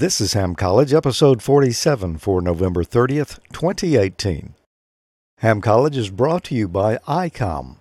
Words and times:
This 0.00 0.18
is 0.18 0.32
Ham 0.32 0.54
College, 0.54 0.94
episode 0.94 1.42
47 1.42 2.16
for 2.16 2.40
November 2.40 2.84
30th, 2.84 3.38
2018. 3.52 4.54
Ham 5.40 5.60
College 5.60 5.94
is 5.94 6.08
brought 6.08 6.44
to 6.44 6.54
you 6.54 6.68
by 6.68 6.96
ICOM. 7.06 7.76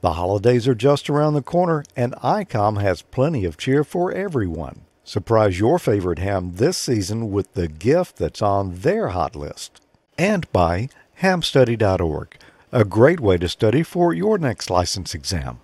The 0.00 0.14
holidays 0.14 0.66
are 0.66 0.74
just 0.74 1.08
around 1.08 1.34
the 1.34 1.40
corner, 1.40 1.84
and 1.94 2.14
ICOM 2.14 2.80
has 2.80 3.02
plenty 3.02 3.44
of 3.44 3.58
cheer 3.58 3.84
for 3.84 4.10
everyone. 4.10 4.80
Surprise 5.04 5.60
your 5.60 5.78
favorite 5.78 6.18
ham 6.18 6.54
this 6.56 6.78
season 6.78 7.30
with 7.30 7.54
the 7.54 7.68
gift 7.68 8.16
that's 8.16 8.42
on 8.42 8.80
their 8.80 9.10
hot 9.10 9.36
list. 9.36 9.80
And 10.18 10.50
by 10.52 10.88
hamstudy.org, 11.20 12.38
a 12.72 12.84
great 12.84 13.20
way 13.20 13.38
to 13.38 13.48
study 13.48 13.84
for 13.84 14.12
your 14.12 14.36
next 14.36 14.68
license 14.68 15.14
exam. 15.14 15.60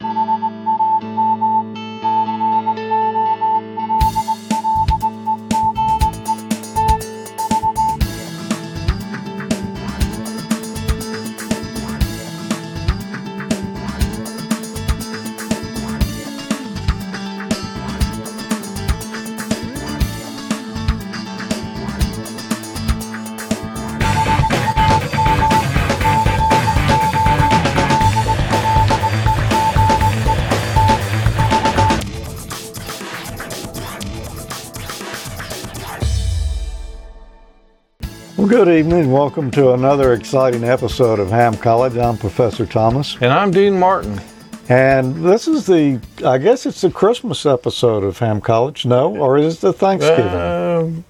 Evening. 38.78 39.10
Welcome 39.10 39.50
to 39.52 39.72
another 39.72 40.12
exciting 40.12 40.62
episode 40.62 41.18
of 41.18 41.30
Ham 41.30 41.56
College. 41.56 41.96
I'm 41.96 42.16
Professor 42.16 42.64
Thomas. 42.64 43.16
And 43.20 43.32
I'm 43.32 43.50
Dean 43.50 43.76
Martin. 43.76 44.20
And 44.68 45.16
this 45.24 45.48
is 45.48 45.66
the, 45.66 46.00
I 46.24 46.38
guess 46.38 46.64
it's 46.64 46.82
the 46.82 46.90
Christmas 46.90 47.44
episode 47.44 48.04
of 48.04 48.16
Ham 48.20 48.40
College, 48.40 48.86
no? 48.86 49.16
Or 49.16 49.36
is 49.36 49.56
it 49.56 49.60
the 49.62 49.72
Thanksgiving? 49.72 50.24
Um, 50.32 51.04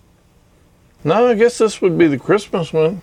no, 1.05 1.29
I 1.29 1.35
guess 1.35 1.59
this 1.59 1.83
would 1.83 1.99
be 1.99 2.07
the 2.07 2.19
Christmas 2.19 2.73
one 2.73 3.03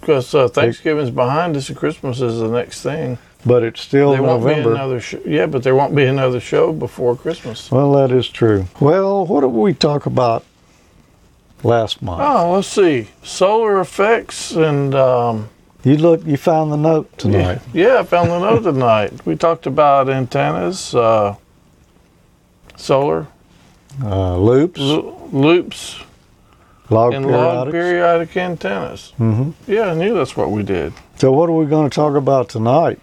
because 0.00 0.34
uh, 0.34 0.48
Thanksgiving's 0.48 1.10
behind 1.10 1.54
us 1.54 1.68
and 1.68 1.76
Christmas 1.76 2.22
is 2.22 2.38
the 2.40 2.48
next 2.48 2.82
thing. 2.82 3.18
but 3.44 3.62
it's 3.62 3.82
still 3.82 4.12
There 4.12 4.22
won't 4.22 4.42
be 4.42 4.48
November. 4.48 4.74
another 4.76 5.00
show. 5.00 5.20
Yeah, 5.26 5.44
but 5.44 5.62
there 5.62 5.74
won't 5.74 5.94
be 5.94 6.04
another 6.04 6.40
show 6.40 6.72
before 6.72 7.16
Christmas. 7.16 7.70
Well, 7.70 7.92
that 7.92 8.10
is 8.12 8.28
true. 8.28 8.66
Well, 8.80 9.26
what 9.26 9.42
do 9.42 9.48
we 9.48 9.74
talk 9.74 10.06
about 10.06 10.42
last 11.66 12.00
month? 12.02 12.22
Oh, 12.22 12.52
let's 12.52 12.68
see. 12.68 13.08
Solar 13.22 13.80
effects 13.80 14.52
and 14.52 14.94
um, 14.94 15.48
You 15.84 15.96
look, 15.96 16.24
you 16.24 16.36
found 16.36 16.72
the 16.72 16.76
note 16.76 17.16
tonight. 17.18 17.60
yeah, 17.74 17.88
yeah, 17.94 17.98
I 18.00 18.04
found 18.04 18.30
the 18.30 18.38
note 18.38 18.62
tonight. 18.62 19.26
We 19.26 19.36
talked 19.36 19.66
about 19.66 20.08
antennas, 20.08 20.94
uh, 20.94 21.34
solar 22.76 23.26
Uh, 24.04 24.36
loops, 24.36 24.78
lo- 24.80 25.28
loops, 25.32 26.00
log 26.90 27.14
and 27.14 27.26
log 27.30 27.70
periodic 27.70 28.36
antennas. 28.36 29.12
hmm 29.16 29.50
Yeah, 29.66 29.90
I 29.92 29.94
knew 29.94 30.14
that's 30.14 30.36
what 30.36 30.50
we 30.50 30.62
did. 30.62 30.92
So, 31.16 31.32
what 31.32 31.48
are 31.48 31.52
we 31.52 31.64
going 31.66 31.88
to 31.88 31.94
talk 31.94 32.14
about 32.14 32.48
tonight? 32.50 32.98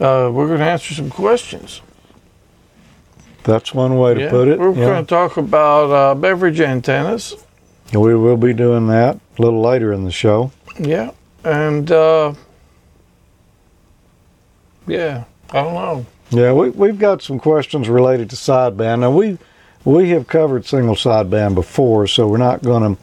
Uh, 0.00 0.28
we're 0.32 0.48
going 0.48 0.58
to 0.58 0.64
answer 0.66 0.94
some 0.94 1.10
questions. 1.10 1.80
That's 3.44 3.72
one 3.72 3.96
way 3.96 4.14
to 4.14 4.20
Yeah, 4.22 4.30
put 4.30 4.48
it. 4.48 4.58
We're 4.58 4.70
yeah. 4.74 4.86
going 4.86 5.04
to 5.04 5.08
talk 5.08 5.36
about 5.36 5.90
uh, 5.92 6.14
beverage 6.16 6.60
antennas. 6.60 7.36
We 7.92 8.14
will 8.14 8.36
be 8.36 8.52
doing 8.52 8.88
that 8.88 9.18
a 9.38 9.42
little 9.42 9.60
later 9.60 9.92
in 9.92 10.04
the 10.04 10.10
show. 10.10 10.50
Yeah, 10.78 11.12
and 11.44 11.90
uh, 11.90 12.34
yeah, 14.86 15.24
I 15.50 15.62
don't 15.62 15.74
know. 15.74 16.06
Yeah, 16.30 16.52
we, 16.52 16.70
we've 16.70 16.98
got 16.98 17.22
some 17.22 17.38
questions 17.38 17.88
related 17.88 18.30
to 18.30 18.36
sideband. 18.36 19.00
Now, 19.00 19.12
we 19.12 19.38
we 19.84 20.10
have 20.10 20.26
covered 20.26 20.66
single 20.66 20.96
sideband 20.96 21.54
before, 21.54 22.08
so 22.08 22.26
we're 22.26 22.38
not 22.38 22.62
going 22.62 22.96
to 22.96 23.02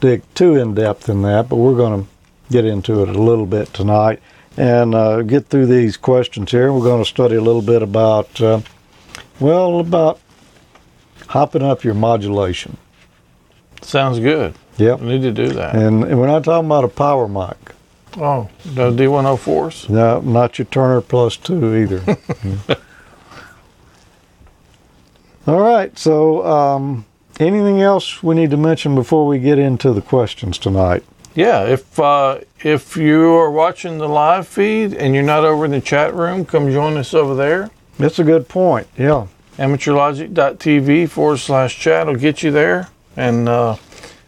dig 0.00 0.22
too 0.34 0.56
in 0.56 0.74
depth 0.74 1.08
in 1.08 1.22
that, 1.22 1.48
but 1.50 1.56
we're 1.56 1.76
going 1.76 2.04
to 2.04 2.10
get 2.50 2.64
into 2.64 3.02
it 3.02 3.08
a 3.10 3.22
little 3.22 3.46
bit 3.46 3.72
tonight 3.74 4.20
and 4.56 4.94
uh, 4.94 5.22
get 5.22 5.48
through 5.48 5.66
these 5.66 5.96
questions 5.96 6.50
here. 6.50 6.72
We're 6.72 6.84
going 6.84 7.02
to 7.02 7.08
study 7.08 7.36
a 7.36 7.40
little 7.42 7.62
bit 7.62 7.82
about, 7.82 8.40
uh, 8.40 8.60
well, 9.38 9.80
about 9.80 10.20
hopping 11.28 11.62
up 11.62 11.84
your 11.84 11.94
modulation. 11.94 12.76
Sounds 13.84 14.18
good. 14.18 14.54
Yep. 14.78 15.00
We 15.00 15.06
need 15.06 15.22
to 15.22 15.32
do 15.32 15.48
that. 15.50 15.74
And, 15.76 16.04
and 16.04 16.18
we're 16.18 16.26
not 16.26 16.44
talking 16.44 16.66
about 16.66 16.84
a 16.84 16.88
power 16.88 17.28
mic. 17.28 17.56
Oh, 18.16 18.48
the 18.64 18.90
D104s. 18.90 19.88
No, 19.88 20.20
not 20.20 20.58
your 20.58 20.66
Turner 20.66 21.00
Plus 21.00 21.36
Two 21.36 21.74
either. 21.76 22.16
All 25.46 25.60
right. 25.60 25.96
So, 25.98 26.44
um, 26.46 27.04
anything 27.40 27.82
else 27.82 28.22
we 28.22 28.34
need 28.34 28.50
to 28.50 28.56
mention 28.56 28.94
before 28.94 29.26
we 29.26 29.38
get 29.38 29.58
into 29.58 29.92
the 29.92 30.00
questions 30.00 30.58
tonight? 30.58 31.02
Yeah, 31.34 31.64
if 31.64 31.98
uh, 31.98 32.40
if 32.62 32.96
you 32.96 33.32
are 33.32 33.50
watching 33.50 33.98
the 33.98 34.08
live 34.08 34.46
feed 34.46 34.94
and 34.94 35.14
you're 35.14 35.24
not 35.24 35.44
over 35.44 35.64
in 35.64 35.72
the 35.72 35.80
chat 35.80 36.14
room, 36.14 36.44
come 36.44 36.70
join 36.70 36.96
us 36.96 37.12
over 37.12 37.34
there. 37.34 37.70
That's 37.98 38.20
a 38.20 38.24
good 38.24 38.48
point. 38.48 38.86
Yeah. 38.96 39.26
amateurlogic.tv 39.56 41.08
forward 41.08 41.38
slash 41.38 41.78
chat 41.78 42.06
will 42.06 42.14
get 42.14 42.42
you 42.44 42.52
there. 42.52 42.88
And 43.16 43.48
uh, 43.48 43.76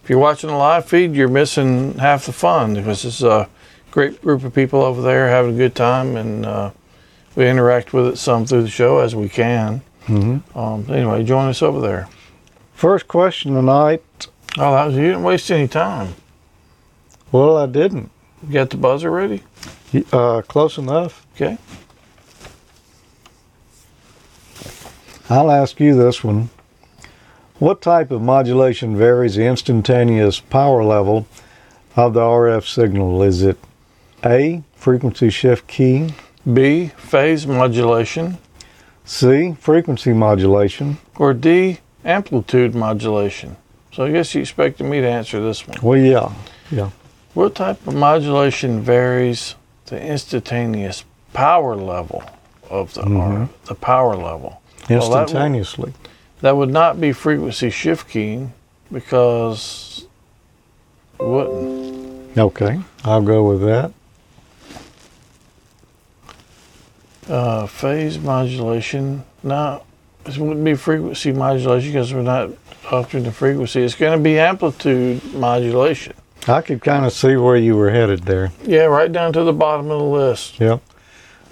if 0.03 0.09
you're 0.09 0.19
watching 0.19 0.51
the 0.51 0.57
live 0.57 0.87
feed, 0.87 1.15
you're 1.15 1.29
missing 1.29 1.95
half 1.99 2.27
the 2.27 2.33
fun 2.33 2.75
because 2.75 3.05
it's 3.05 3.23
a 3.23 3.49
great 3.91 4.21
group 4.23 4.45
of 4.45 4.55
people 4.55 4.83
over 4.83 5.03
there 5.03 5.29
having 5.29 5.55
a 5.55 5.57
good 5.57 5.75
time, 5.75 6.17
and 6.17 6.47
uh, 6.47 6.71
we 7.35 7.49
interact 7.49 7.93
with 7.93 8.07
it 8.07 8.17
some 8.19 8.47
through 8.47 8.63
the 8.63 8.69
show 8.69 8.99
as 8.99 9.15
we 9.17 9.29
can. 9.29 9.81
hmm 10.05 10.39
Um, 10.55 10.87
anyway, 10.89 11.25
join 11.25 11.49
us 11.49 11.63
over 11.63 11.81
there. 11.81 12.09
First 12.75 13.09
question 13.09 13.55
tonight. 13.55 14.03
Oh, 14.59 14.73
that 14.75 14.87
was, 14.87 14.95
you 14.95 15.03
didn't 15.03 15.23
waste 15.23 15.51
any 15.51 15.67
time. 15.69 16.15
Well, 17.33 17.57
I 17.57 17.67
didn't. 17.67 18.11
You 18.47 18.53
got 18.53 18.71
the 18.71 18.77
buzzer 18.77 19.11
ready? 19.11 19.43
Uh, 20.13 20.43
close 20.43 20.79
enough. 20.79 21.27
Okay. 21.35 21.59
I'll 25.29 25.51
ask 25.51 25.81
you 25.81 25.97
this 25.97 26.23
one. 26.23 26.51
What 27.59 27.81
type 27.81 28.11
of 28.11 28.21
modulation 28.21 28.97
varies 28.97 29.37
the 29.37 29.47
instantaneous 29.47 30.41
power 30.41 30.85
level 30.85 31.27
of 31.97 32.13
the 32.13 32.21
RF 32.21 32.67
signal? 32.67 33.23
Is 33.23 33.43
it 33.43 33.57
A, 34.25 34.63
frequency 34.75 35.31
shift 35.31 35.67
key, 35.67 36.11
B, 36.53 36.89
phase 36.99 37.47
modulation, 37.47 38.39
C, 39.05 39.57
frequency 39.59 40.13
modulation? 40.13 40.99
or 41.19 41.33
D, 41.33 41.79
amplitude 42.05 42.75
modulation. 42.75 43.57
So 43.93 44.05
I 44.05 44.11
guess 44.13 44.35
you 44.35 44.43
expected 44.43 44.85
me 44.85 45.01
to 45.01 45.09
answer 45.09 45.41
this 45.41 45.67
one. 45.67 45.79
Well, 45.81 45.99
yeah, 45.99 46.31
yeah. 46.71 46.91
What 47.33 47.55
type 47.55 47.87
of 47.87 47.95
modulation 47.95 48.83
varies 48.83 49.55
the 49.87 49.99
instantaneous 49.99 51.05
power 51.33 51.75
level 51.75 52.23
of 52.69 52.93
the 52.93 53.03
Mhm. 53.03 53.17
RF, 53.19 53.49
the 53.65 53.75
power 53.75 54.15
level? 54.15 54.61
Well, 54.91 55.27
that 56.41 56.57
would- 56.57 56.57
Instantaneously. 56.57 56.57
That 56.57 56.57
would 56.57 56.71
not 56.71 57.01
be 57.01 57.13
frequency 57.13 57.71
shift 57.71 58.09
keying 58.09 58.53
because 58.93 60.07
it 61.19 61.25
wouldn't. 61.27 62.39
Okay, 62.39 62.81
I'll 63.05 63.23
go 63.23 63.43
with 63.45 63.63
that. 63.63 63.93
Uh, 67.29 67.67
phase 67.67 68.19
modulation, 68.19 69.25
no, 69.43 69.83
it 70.27 70.39
wouldn't 70.39 70.65
be 70.65 70.75
frequency 70.75 71.33
modulation 71.33 71.91
because 71.91 72.15
we're 72.15 72.23
not 72.23 72.51
altering 72.93 73.25
the 73.25 73.33
frequency. 73.33 73.83
It's 73.83 73.97
going 73.97 74.17
to 74.17 74.23
be 74.23 74.39
amplitude 74.39 75.25
modulation. 75.35 76.15
I 76.47 76.61
could 76.61 76.83
kind 76.83 77.05
of 77.05 77.13
see 77.13 77.35
where 77.35 77.57
you 77.57 77.75
were 77.75 77.91
headed 77.91 78.23
there. 78.25 78.53
Yeah, 78.65 78.85
right 78.85 79.11
down 79.11 79.33
to 79.33 79.43
the 79.43 79.53
bottom 79.53 79.91
of 79.91 79.99
the 79.99 80.05
list. 80.05 80.61
Yep. 80.61 80.81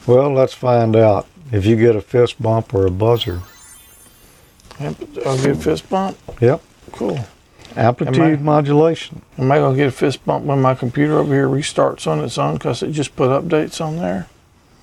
Well, 0.06 0.32
let's 0.32 0.54
find 0.54 0.94
out 0.94 1.26
if 1.50 1.66
you 1.66 1.74
get 1.74 1.96
a 1.96 2.00
fist 2.00 2.40
bump 2.40 2.72
or 2.72 2.86
a 2.86 2.90
buzzer. 2.90 3.40
I'll 4.80 4.92
get 5.38 5.46
a 5.46 5.54
fist 5.54 5.88
bump. 5.88 6.16
Yep. 6.40 6.60
Cool. 6.92 7.18
Amplitude 7.76 8.16
Am 8.18 8.22
I- 8.40 8.42
modulation. 8.42 9.22
Am 9.38 9.50
I 9.50 9.58
gonna 9.58 9.76
get 9.76 9.88
a 9.88 9.92
fist 9.92 10.24
bump 10.24 10.44
when 10.44 10.60
my 10.62 10.74
computer 10.74 11.18
over 11.18 11.32
here 11.34 11.48
restarts 11.48 12.06
on 12.06 12.20
its 12.20 12.38
own 12.38 12.54
because 12.54 12.82
it 12.82 12.92
just 12.92 13.16
put 13.16 13.30
updates 13.30 13.84
on 13.84 13.96
there? 13.96 14.26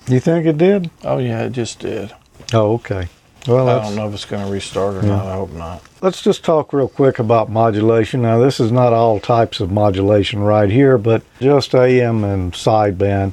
You 0.08 0.20
think 0.20 0.46
it 0.46 0.58
did? 0.58 0.90
Oh 1.04 1.18
yeah, 1.18 1.42
it 1.44 1.52
just 1.52 1.78
did. 1.78 2.12
Oh, 2.52 2.74
okay. 2.74 3.08
Well, 3.46 3.68
I 3.68 3.82
don't 3.82 3.96
know 3.96 4.06
if 4.08 4.14
it's 4.14 4.24
gonna 4.24 4.50
restart 4.50 4.96
or 4.96 5.06
Yeah. 5.06 5.16
not. 5.16 5.26
I 5.26 5.34
hope 5.34 5.52
not. 5.52 5.82
let's 6.00 6.20
just 6.22 6.44
talk 6.44 6.72
real 6.72 6.88
quick 6.88 7.18
about 7.18 7.48
modulation. 7.50 8.22
Now, 8.22 8.38
this 8.40 8.58
is 8.60 8.70
not 8.72 8.92
all 8.92 9.20
types 9.20 9.60
of 9.60 9.70
modulation 9.70 10.40
right 10.42 10.70
here, 10.70 10.98
but 10.98 11.22
just 11.40 11.74
AM 11.74 12.24
and 12.24 12.52
sideband. 12.52 13.32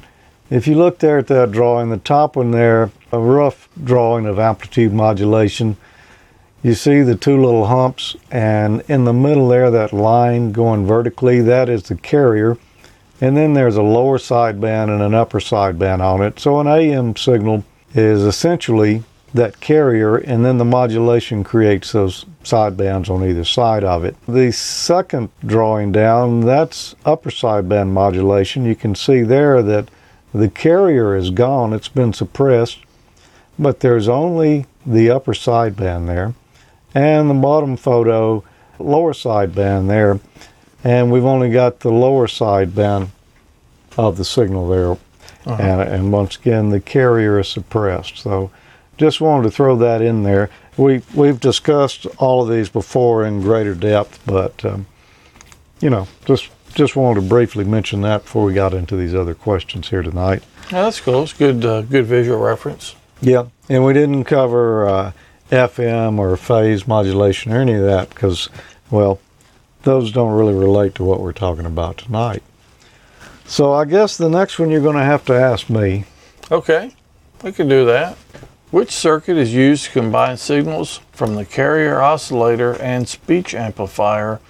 If 0.50 0.66
you 0.66 0.74
look 0.76 0.98
there 1.00 1.18
at 1.18 1.26
that 1.28 1.50
drawing, 1.52 1.90
the 1.90 1.96
top 1.98 2.34
one 2.36 2.50
there, 2.52 2.90
a 3.12 3.18
rough 3.18 3.68
drawing 3.82 4.26
of 4.26 4.38
amplitude 4.38 4.92
modulation, 4.92 5.76
you 6.62 6.74
see 6.74 7.02
the 7.02 7.16
two 7.16 7.42
little 7.42 7.66
humps, 7.66 8.16
and 8.30 8.82
in 8.88 9.04
the 9.04 9.12
middle 9.12 9.48
there, 9.48 9.70
that 9.70 9.92
line 9.92 10.52
going 10.52 10.86
vertically, 10.86 11.40
that 11.40 11.68
is 11.68 11.84
the 11.84 11.96
carrier. 11.96 12.58
And 13.20 13.36
then 13.36 13.54
there's 13.54 13.76
a 13.76 13.82
lower 13.82 14.18
sideband 14.18 14.88
and 14.88 15.02
an 15.02 15.14
upper 15.14 15.40
sideband 15.40 16.00
on 16.00 16.22
it. 16.22 16.38
So 16.38 16.58
an 16.60 16.66
AM 16.66 17.16
signal 17.16 17.64
is 17.94 18.22
essentially 18.22 19.04
that 19.32 19.60
carrier, 19.60 20.16
and 20.16 20.44
then 20.44 20.58
the 20.58 20.64
modulation 20.64 21.44
creates 21.44 21.92
those 21.92 22.24
sidebands 22.42 23.08
on 23.08 23.24
either 23.24 23.44
side 23.44 23.84
of 23.84 24.04
it. 24.04 24.16
The 24.26 24.50
second 24.52 25.30
drawing 25.44 25.92
down, 25.92 26.40
that's 26.40 26.94
upper 27.04 27.30
sideband 27.30 27.90
modulation. 27.90 28.64
You 28.64 28.74
can 28.74 28.94
see 28.94 29.22
there 29.22 29.62
that 29.62 29.88
the 30.34 30.48
carrier 30.48 31.16
is 31.16 31.30
gone, 31.30 31.72
it's 31.72 31.88
been 31.88 32.12
suppressed, 32.12 32.78
but 33.58 33.80
there's 33.80 34.08
only 34.08 34.66
the 34.86 35.10
upper 35.10 35.32
sideband 35.32 36.06
there, 36.06 36.34
and 36.94 37.30
the 37.30 37.34
bottom 37.34 37.76
photo, 37.76 38.42
lower 38.78 39.12
sideband 39.12 39.88
there, 39.88 40.20
and 40.82 41.12
we've 41.12 41.24
only 41.24 41.50
got 41.50 41.80
the 41.80 41.90
lower 41.90 42.26
sideband 42.26 43.08
of 43.96 44.16
the 44.16 44.24
signal 44.24 44.68
there. 44.68 44.92
Uh-huh. 45.46 45.62
And, 45.62 45.80
and 45.80 46.12
once 46.12 46.36
again, 46.36 46.70
the 46.70 46.80
carrier 46.80 47.38
is 47.38 47.48
suppressed. 47.48 48.18
So 48.18 48.50
just 48.98 49.20
wanted 49.20 49.44
to 49.44 49.50
throw 49.50 49.76
that 49.76 50.02
in 50.02 50.22
there. 50.22 50.50
We, 50.76 51.02
we've 51.14 51.40
discussed 51.40 52.06
all 52.18 52.42
of 52.42 52.48
these 52.48 52.68
before 52.68 53.24
in 53.24 53.40
greater 53.40 53.74
depth, 53.74 54.20
but, 54.26 54.64
um, 54.64 54.86
you 55.80 55.90
know, 55.90 56.08
just, 56.26 56.50
just 56.74 56.96
wanted 56.96 57.22
to 57.22 57.26
briefly 57.26 57.64
mention 57.64 58.02
that 58.02 58.24
before 58.24 58.44
we 58.44 58.54
got 58.54 58.74
into 58.74 58.96
these 58.96 59.14
other 59.14 59.34
questions 59.34 59.88
here 59.88 60.02
tonight. 60.02 60.42
Yeah, 60.70 60.82
that's 60.82 61.00
cool. 61.00 61.22
It's 61.22 61.32
good, 61.32 61.64
uh, 61.64 61.82
good 61.82 62.06
visual 62.06 62.38
reference. 62.38 62.94
Yeah, 63.20 63.46
and 63.68 63.84
we 63.84 63.92
didn't 63.92 64.24
cover 64.24 64.88
uh, 64.88 65.12
FM 65.50 66.18
or 66.18 66.36
phase 66.36 66.86
modulation 66.86 67.52
or 67.52 67.60
any 67.60 67.74
of 67.74 67.82
that 67.82 68.08
because, 68.10 68.48
well, 68.90 69.20
those 69.82 70.12
don't 70.12 70.36
really 70.36 70.54
relate 70.54 70.94
to 70.96 71.04
what 71.04 71.20
we're 71.20 71.32
talking 71.32 71.66
about 71.66 71.98
tonight. 71.98 72.42
So 73.46 73.72
I 73.72 73.84
guess 73.84 74.16
the 74.16 74.28
next 74.28 74.58
one 74.58 74.70
you're 74.70 74.80
going 74.80 74.96
to 74.96 75.02
have 75.02 75.24
to 75.26 75.34
ask 75.34 75.68
me. 75.68 76.04
Okay, 76.50 76.94
we 77.42 77.52
can 77.52 77.68
do 77.68 77.84
that. 77.86 78.16
Which 78.70 78.92
circuit 78.92 79.36
is 79.36 79.52
used 79.52 79.86
to 79.86 79.90
combine 79.90 80.36
signals 80.36 81.00
from 81.10 81.34
the 81.34 81.44
carrier 81.44 82.00
oscillator 82.00 82.80
and 82.80 83.08
speech 83.08 83.52
amplifier, 83.52 84.40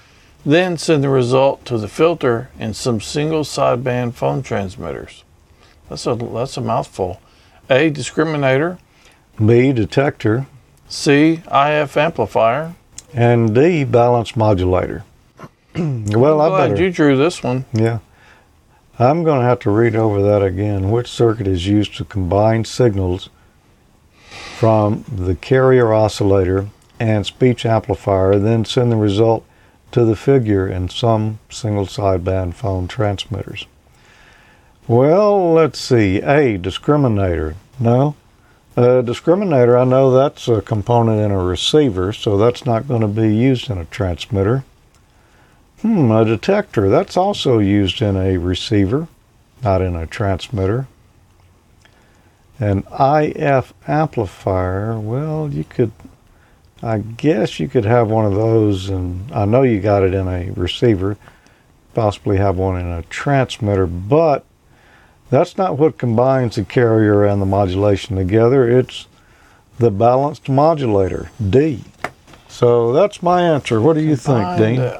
then 0.45 0.77
send 0.77 1.03
the 1.03 1.09
result 1.09 1.65
to 1.67 1.79
the 1.79 1.89
filter 1.89 2.51
in 2.59 2.75
some 2.75 3.01
single 3.01 3.43
sideband 3.43 4.13
phone 4.13 4.43
transmitters? 4.43 5.25
That's 5.89 6.07
a 6.07 6.15
that's 6.15 6.59
a 6.59 6.61
mouthful. 6.61 7.21
A 7.71 7.91
discriminator, 7.91 8.79
B, 9.45 9.73
detector, 9.73 10.47
C 10.91 11.41
IF 11.51 11.97
amplifier. 11.97 12.75
and 13.15 13.55
D, 13.55 13.85
balance 13.85 14.37
modulator. 14.37 15.05
well, 15.75 16.41
I'm 16.41 16.53
I 16.53 16.57
glad 16.57 16.69
better. 16.73 16.83
you 16.83 16.91
drew 16.91 17.17
this 17.17 17.43
one. 17.43 17.65
Yeah. 17.73 18.01
I'm 18.99 19.23
going 19.25 19.41
to 19.41 19.47
have 19.47 19.61
to 19.61 19.71
read 19.71 19.97
over 19.97 20.21
that 20.21 20.43
again. 20.43 20.91
Which 20.91 21.09
circuit 21.09 21.47
is 21.47 21.67
used 21.67 21.97
to 21.97 22.05
combine 22.05 22.65
signals 22.67 23.31
from 24.59 25.05
the 25.11 25.35
carrier 25.35 25.95
oscillator 25.95 26.69
and 26.99 27.25
speech 27.25 27.65
amplifier, 27.65 28.39
then 28.39 28.65
send 28.67 28.93
the 28.93 28.97
result 28.97 29.47
to 29.93 30.05
the 30.05 30.17
figure 30.17 30.69
in 30.69 30.89
some 30.91 31.39
single 31.49 31.87
sideband 31.87 32.55
phone 32.55 32.89
transmitters? 32.89 33.67
Well, 34.87 35.53
let's 35.55 35.79
see. 35.81 36.19
A, 36.19 36.59
discriminator. 36.59 37.55
No. 37.79 38.17
A 38.77 39.03
discriminator, 39.03 39.81
I 39.81 39.85
know 39.85 40.13
that's 40.13 40.47
a 40.47 40.63
component 40.63 41.21
in 41.21 41.33
a 41.33 41.43
receiver, 41.43 42.13
so 42.13 42.39
that's 42.39 42.65
not 42.65 42.87
going 42.87 43.01
to 43.01 43.09
be 43.09 43.35
used 43.35 43.69
in 43.69 43.79
a 43.79 43.85
transmitter. 43.85 44.65
Hmm, 45.83 46.13
a 46.13 46.25
detector. 46.25 46.89
That's 46.89 47.17
also 47.17 47.59
used 47.59 48.01
in 48.01 48.17
a 48.17 48.37
receiver, 48.37 49.09
not 49.63 49.83
in 49.83 49.97
a 49.97 50.07
transmitter. 50.07 50.87
An 52.61 52.85
IF 52.99 53.75
amplifier, 53.89 55.01
well, 55.01 55.51
you 55.51 55.65
could, 55.65 55.91
I 56.81 56.99
guess 56.99 57.59
you 57.59 57.67
could 57.67 57.87
have 57.87 58.09
one 58.09 58.25
of 58.25 58.35
those, 58.35 58.89
and 58.89 59.33
I 59.33 59.47
know 59.47 59.63
you 59.63 59.81
got 59.81 60.05
it 60.05 60.15
in 60.15 60.29
a 60.29 60.53
receiver, 60.53 61.17
possibly 61.93 62.37
have 62.37 62.57
one 62.57 62.81
in 62.81 62.87
a 62.87 63.03
transmitter, 63.03 63.87
but 63.89 64.45
that's 65.31 65.57
not 65.57 65.79
what 65.79 65.99
combines 65.99 66.57
the 66.57 66.65
carrier 66.65 67.25
and 67.25 67.41
the 67.41 67.47
modulation 67.47 68.17
together. 68.17 68.69
It's 68.69 69.07
the 69.79 69.91
balanced 69.91 70.49
modulator, 70.49 71.31
D. 71.49 71.85
So 72.49 72.93
that's 72.93 73.23
my 73.23 73.43
answer. 73.43 73.81
What 73.81 73.95
do 73.95 74.03
you 74.03 74.17
think, 74.17 74.59
Dean? 74.59 74.93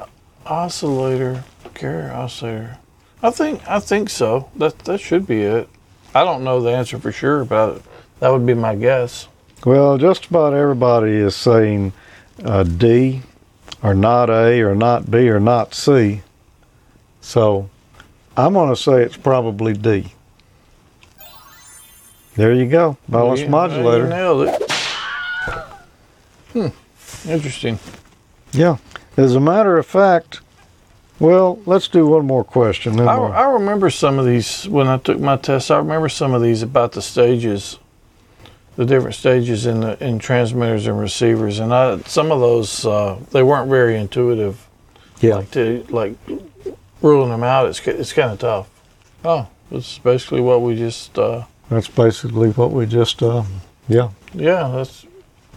oscillator, 0.45 1.43
carrier 1.73 2.11
oscillator. 2.11 2.77
I 3.21 3.29
think 3.29 3.67
I 3.67 3.79
think 3.79 4.09
so. 4.09 4.49
That 4.55 4.79
that 4.79 4.99
should 4.99 5.27
be 5.27 5.43
it. 5.43 5.69
I 6.13 6.23
don't 6.23 6.43
know 6.43 6.61
the 6.61 6.71
answer 6.71 6.97
for 6.97 7.11
sure, 7.11 7.45
but 7.45 7.81
that 8.19 8.29
would 8.29 8.45
be 8.45 8.53
my 8.53 8.75
guess. 8.75 9.27
Well, 9.65 9.97
just 9.97 10.25
about 10.25 10.53
everybody 10.53 11.11
is 11.11 11.35
saying 11.35 11.93
uh, 12.43 12.63
D, 12.63 13.21
or 13.83 13.93
not 13.93 14.29
A, 14.29 14.61
or 14.61 14.73
not 14.73 15.11
B, 15.11 15.29
or 15.29 15.39
not 15.39 15.75
C. 15.75 16.21
So 17.21 17.69
I'm 18.35 18.53
going 18.53 18.69
to 18.69 18.75
say 18.75 19.03
it's 19.03 19.17
probably 19.17 19.73
D. 19.73 20.13
There 22.35 22.53
you 22.53 22.65
go, 22.67 22.97
balanced 23.09 23.43
Yeah, 23.43 23.49
modulator. 23.49 24.03
You 24.05 24.09
nailed 24.09 24.47
it. 24.47 24.71
Hmm. 26.53 26.67
Interesting. 27.29 27.79
Yeah. 28.51 28.77
As 29.17 29.35
a 29.35 29.39
matter 29.39 29.77
of 29.77 29.85
fact, 29.85 30.39
well, 31.19 31.59
let's 31.65 31.87
do 31.87 32.07
one 32.07 32.25
more 32.25 32.43
question. 32.43 32.99
I, 32.99 33.17
we'll- 33.17 33.31
I 33.33 33.43
remember 33.51 33.89
some 33.89 34.17
of 34.17 34.25
these 34.25 34.67
when 34.67 34.87
I 34.87 34.97
took 34.97 35.19
my 35.19 35.37
test. 35.37 35.69
I 35.71 35.77
remember 35.77 36.09
some 36.09 36.33
of 36.33 36.41
these 36.41 36.61
about 36.61 36.93
the 36.93 37.01
stages, 37.01 37.77
the 38.75 38.85
different 38.85 39.15
stages 39.15 39.65
in 39.65 39.81
the 39.81 40.03
in 40.03 40.17
transmitters 40.19 40.87
and 40.87 40.99
receivers, 40.99 41.59
and 41.59 41.73
I 41.73 41.99
some 42.01 42.31
of 42.31 42.39
those 42.39 42.85
uh, 42.85 43.19
they 43.31 43.43
weren't 43.43 43.69
very 43.69 43.97
intuitive. 43.97 44.67
yeah. 45.19 45.35
Like 45.35 45.51
to 45.51 45.85
like 45.89 46.15
ruling 47.01 47.29
them 47.29 47.43
out, 47.43 47.67
it's 47.67 47.85
it's 47.85 48.13
kind 48.13 48.31
of 48.31 48.39
tough. 48.39 48.69
Oh, 49.23 49.47
it's 49.69 49.99
basically 49.99 50.41
what 50.41 50.61
we 50.61 50.75
just. 50.75 51.17
Uh, 51.19 51.43
That's 51.71 51.87
basically 51.87 52.49
what 52.49 52.71
we 52.71 52.85
just, 52.85 53.23
uh, 53.23 53.43
yeah, 53.87 54.09
yeah, 54.33 54.67
that's. 54.67 55.05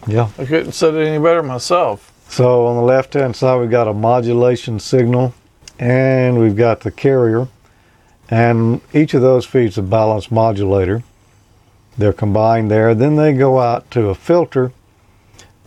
yeah. 0.06 0.31
I 0.38 0.44
couldn't 0.44 0.70
said 0.70 0.94
it 0.94 1.05
any 1.05 1.20
better 1.20 1.43
myself. 1.43 2.12
So 2.28 2.66
on 2.69 2.76
the 2.76 2.82
left 2.82 3.14
hand 3.14 3.34
side, 3.34 3.61
we've 3.61 3.69
got 3.69 3.88
a 3.88 3.93
modulation 3.93 4.78
signal 4.78 5.34
and 5.81 6.38
we've 6.38 6.55
got 6.55 6.83
the 6.83 6.92
carrier. 6.92 7.49
And 8.30 8.80
each 8.92 9.12
of 9.14 9.23
those 9.23 9.44
feeds 9.44 9.76
a 9.76 9.83
balanced 9.83 10.30
modulator. 10.30 11.02
They're 11.99 12.12
combined 12.12 12.71
there. 12.71 12.94
Then 12.94 13.16
they 13.16 13.33
go 13.33 13.59
out 13.59 13.90
to 13.90 14.09
a 14.09 14.14
filter 14.14 14.71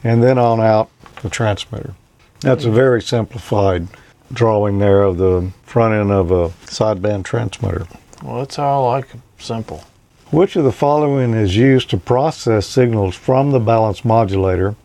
and 0.01 0.23
then 0.23 0.37
on 0.37 0.61
out 0.61 0.89
the 1.23 1.29
transmitter. 1.29 1.93
That's 2.39 2.63
a 2.63 2.71
very 2.71 3.01
simplified 3.01 3.89
drawing 4.31 4.79
there 4.79 5.03
of 5.03 5.17
the 5.17 5.51
front 5.63 5.93
end 5.93 6.11
of 6.11 6.31
a 6.31 6.49
sideband 6.67 7.25
transmitter. 7.25 7.85
Well, 8.23 8.37
that's 8.39 8.55
how 8.55 8.85
I 8.85 8.91
like 8.93 9.13
'em, 9.13 9.23
simple. 9.37 9.83
Which 10.29 10.57
of 10.57 10.65
the 10.65 10.73
following 10.73 11.33
is 11.33 11.55
used 11.55 11.89
to 11.89 11.97
process 11.97 12.67
signals 12.67 13.15
from 13.15 13.51
the 13.51 13.61
balance 13.61 14.03
modulator, 14.03 14.75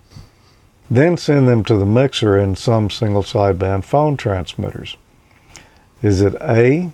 then 0.88 1.16
send 1.16 1.48
them 1.48 1.64
to 1.64 1.76
the 1.76 1.84
mixer 1.84 2.38
in 2.38 2.54
some 2.54 2.90
single 2.90 3.24
sideband 3.24 3.82
phone 3.84 4.16
transmitters? 4.16 4.96
Is 6.00 6.20
it 6.20 6.34
A, 6.40 6.92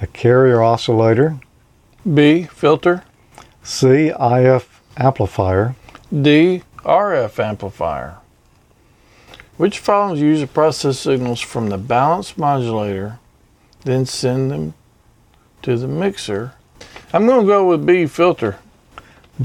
a 0.00 0.06
carrier 0.06 0.62
oscillator, 0.62 1.40
B 2.14 2.44
filter, 2.44 3.02
C, 3.64 4.12
IF 4.18 4.80
amplifier, 4.96 5.74
D 6.10 6.62
RF 6.84 7.42
amplifier. 7.42 8.18
Which 9.56 9.80
following 9.80 10.20
use 10.20 10.40
to 10.40 10.46
process 10.46 11.00
signals 11.00 11.40
from 11.40 11.68
the 11.68 11.78
balanced 11.78 12.38
modulator, 12.38 13.18
then 13.84 14.06
send 14.06 14.52
them 14.52 14.74
to 15.62 15.76
the 15.76 15.88
mixer? 15.88 16.54
I'm 17.12 17.26
going 17.26 17.40
to 17.40 17.46
go 17.46 17.66
with 17.68 17.86
B 17.86 18.06
filter. 18.06 18.58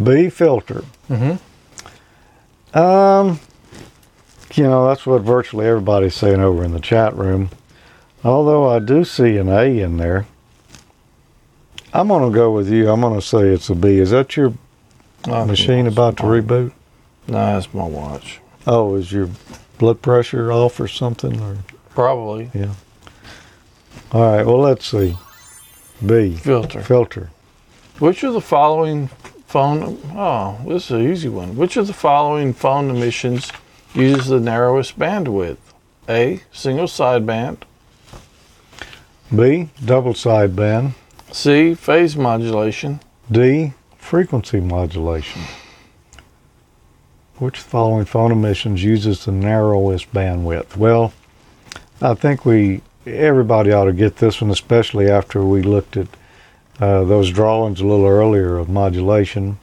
B, 0.02 0.30
filter? 0.30 0.84
Mm-hmm. 1.10 2.78
Um, 2.78 3.40
you 4.56 4.64
know, 4.64 4.88
that's 4.88 5.06
what 5.06 5.22
virtually 5.22 5.66
everybody's 5.68 6.16
saying 6.16 6.40
over 6.42 6.64
in 6.64 6.72
the 6.72 6.80
chat 6.80 7.16
room. 7.16 7.50
Although 8.24 8.70
I 8.70 8.80
do 8.80 9.04
see 9.04 9.38
an 9.38 9.50
A 9.50 9.80
in 9.80 9.98
there. 9.98 10.26
I'm 11.94 12.08
going 12.08 12.30
to 12.32 12.36
go 12.36 12.52
with 12.52 12.70
you. 12.72 12.90
I'm 12.90 13.02
going 13.02 13.20
to 13.20 13.22
say 13.26 13.50
it's 13.50 13.70
a 13.70 13.76
B. 13.76 14.00
Is 14.00 14.10
that 14.10 14.36
your 14.36 14.54
machine 15.28 15.86
about 15.86 16.18
to 16.18 16.24
reboot? 16.24 16.72
Nah, 17.28 17.54
that's 17.54 17.72
my 17.74 17.86
watch. 17.86 18.40
Oh, 18.66 18.96
is 18.96 19.12
your 19.12 19.30
blood 19.78 20.02
pressure 20.02 20.52
off 20.52 20.80
or 20.80 20.88
something? 20.88 21.40
Or 21.40 21.58
Probably 21.92 22.50
Yeah. 22.54 22.74
all 24.12 24.22
right. 24.38 24.46
Well, 24.46 24.60
let's 24.60 24.88
see. 24.88 25.18
B 26.04 26.36
filter. 26.36 26.82
filter. 26.82 27.30
Which 28.04 28.22
of 28.24 28.34
the 28.34 28.42
following 28.42 29.08
phone? 29.48 29.98
Oh, 30.14 30.60
this 30.68 30.88
is 30.88 30.92
an 30.92 31.10
easy 31.10 31.30
one. 31.30 31.56
Which 31.56 31.78
of 31.78 31.88
the 31.88 31.94
following 31.94 32.52
phone 32.52 32.90
emissions 32.90 33.50
uses 33.94 34.28
the 34.28 34.42
narrowest 34.42 35.00
bandwidth? 35.00 35.56
A. 36.10 36.42
Single 36.52 36.88
sideband. 36.88 37.60
B. 39.34 39.70
Double 39.86 40.14
sideband. 40.14 40.96
C. 41.32 41.76
Phase 41.76 42.18
modulation. 42.18 43.00
D. 43.32 43.72
Frequency 43.96 44.60
modulation. 44.60 45.44
Which 47.38 47.60
of 47.60 47.64
the 47.64 47.70
following 47.70 48.04
phone 48.04 48.34
emissions 48.34 48.84
uses 48.84 49.24
the 49.24 49.32
narrowest 49.32 50.14
bandwidth? 50.14 50.76
Well, 50.76 51.14
I 52.02 52.16
think 52.16 52.44
we 52.44 52.82
everybody 53.08 53.72
ought 53.72 53.86
to 53.86 53.94
get 53.94 54.18
this 54.18 54.42
one, 54.42 54.52
especially 54.52 55.10
after 55.10 55.46
we 55.46 55.62
looked 55.62 55.96
at 55.96 56.10
uh, 56.80 57.04
those 57.04 57.30
drawings 57.32 57.80
a 57.82 57.86
little 57.86 58.06
earlier 58.08 58.58
of 58.58 58.70
modulation. 58.70 59.60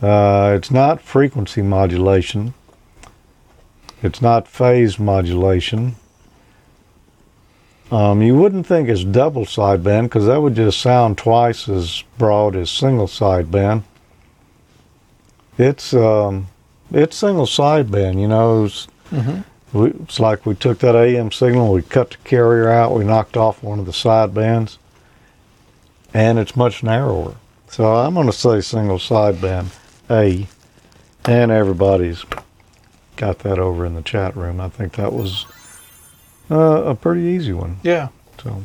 Uh, 0.00 0.52
it's 0.56 0.70
not 0.70 1.00
frequency 1.00 1.62
modulation. 1.62 2.54
It's 4.02 4.22
not 4.22 4.46
phase 4.46 4.98
modulation. 4.98 5.96
Um, 7.90 8.20
you 8.22 8.36
wouldn't 8.36 8.66
think 8.66 8.88
it's 8.88 9.02
double 9.02 9.44
sideband 9.44 10.04
because 10.04 10.26
that 10.26 10.40
would 10.42 10.54
just 10.54 10.80
sound 10.80 11.16
twice 11.18 11.68
as 11.68 12.04
broad 12.18 12.54
as 12.54 12.70
single 12.70 13.06
sideband. 13.08 13.82
It's 15.56 15.94
um, 15.94 16.48
it's 16.92 17.16
single 17.16 17.46
sideband. 17.46 18.20
You 18.20 18.28
know, 18.28 18.64
it's, 18.66 18.86
Mm-hmm. 19.10 19.78
we, 19.78 19.88
it's 20.02 20.20
like 20.20 20.44
we 20.44 20.54
took 20.54 20.80
that 20.80 20.94
AM 20.94 21.32
signal, 21.32 21.72
we 21.72 21.80
cut 21.80 22.10
the 22.10 22.16
carrier 22.24 22.68
out, 22.68 22.92
we 22.94 23.04
knocked 23.04 23.38
off 23.38 23.62
one 23.62 23.78
of 23.78 23.86
the 23.86 23.92
sidebands, 23.92 24.76
and 26.14 26.38
it's 26.38 26.56
much 26.56 26.82
narrower. 26.82 27.34
So 27.70 27.94
I'm 27.96 28.14
going 28.14 28.26
to 28.26 28.32
say 28.32 28.60
single 28.60 28.98
sideband 28.98 29.68
A, 30.10 30.46
and 31.24 31.50
everybody's 31.50 32.24
got 33.16 33.40
that 33.40 33.58
over 33.58 33.84
in 33.84 33.94
the 33.94 34.02
chat 34.02 34.36
room. 34.36 34.60
I 34.60 34.68
think 34.68 34.94
that 34.94 35.12
was 35.12 35.44
uh, 36.50 36.82
a 36.84 36.94
pretty 36.94 37.22
easy 37.22 37.52
one. 37.52 37.78
Yeah, 37.82 38.08
So. 38.42 38.62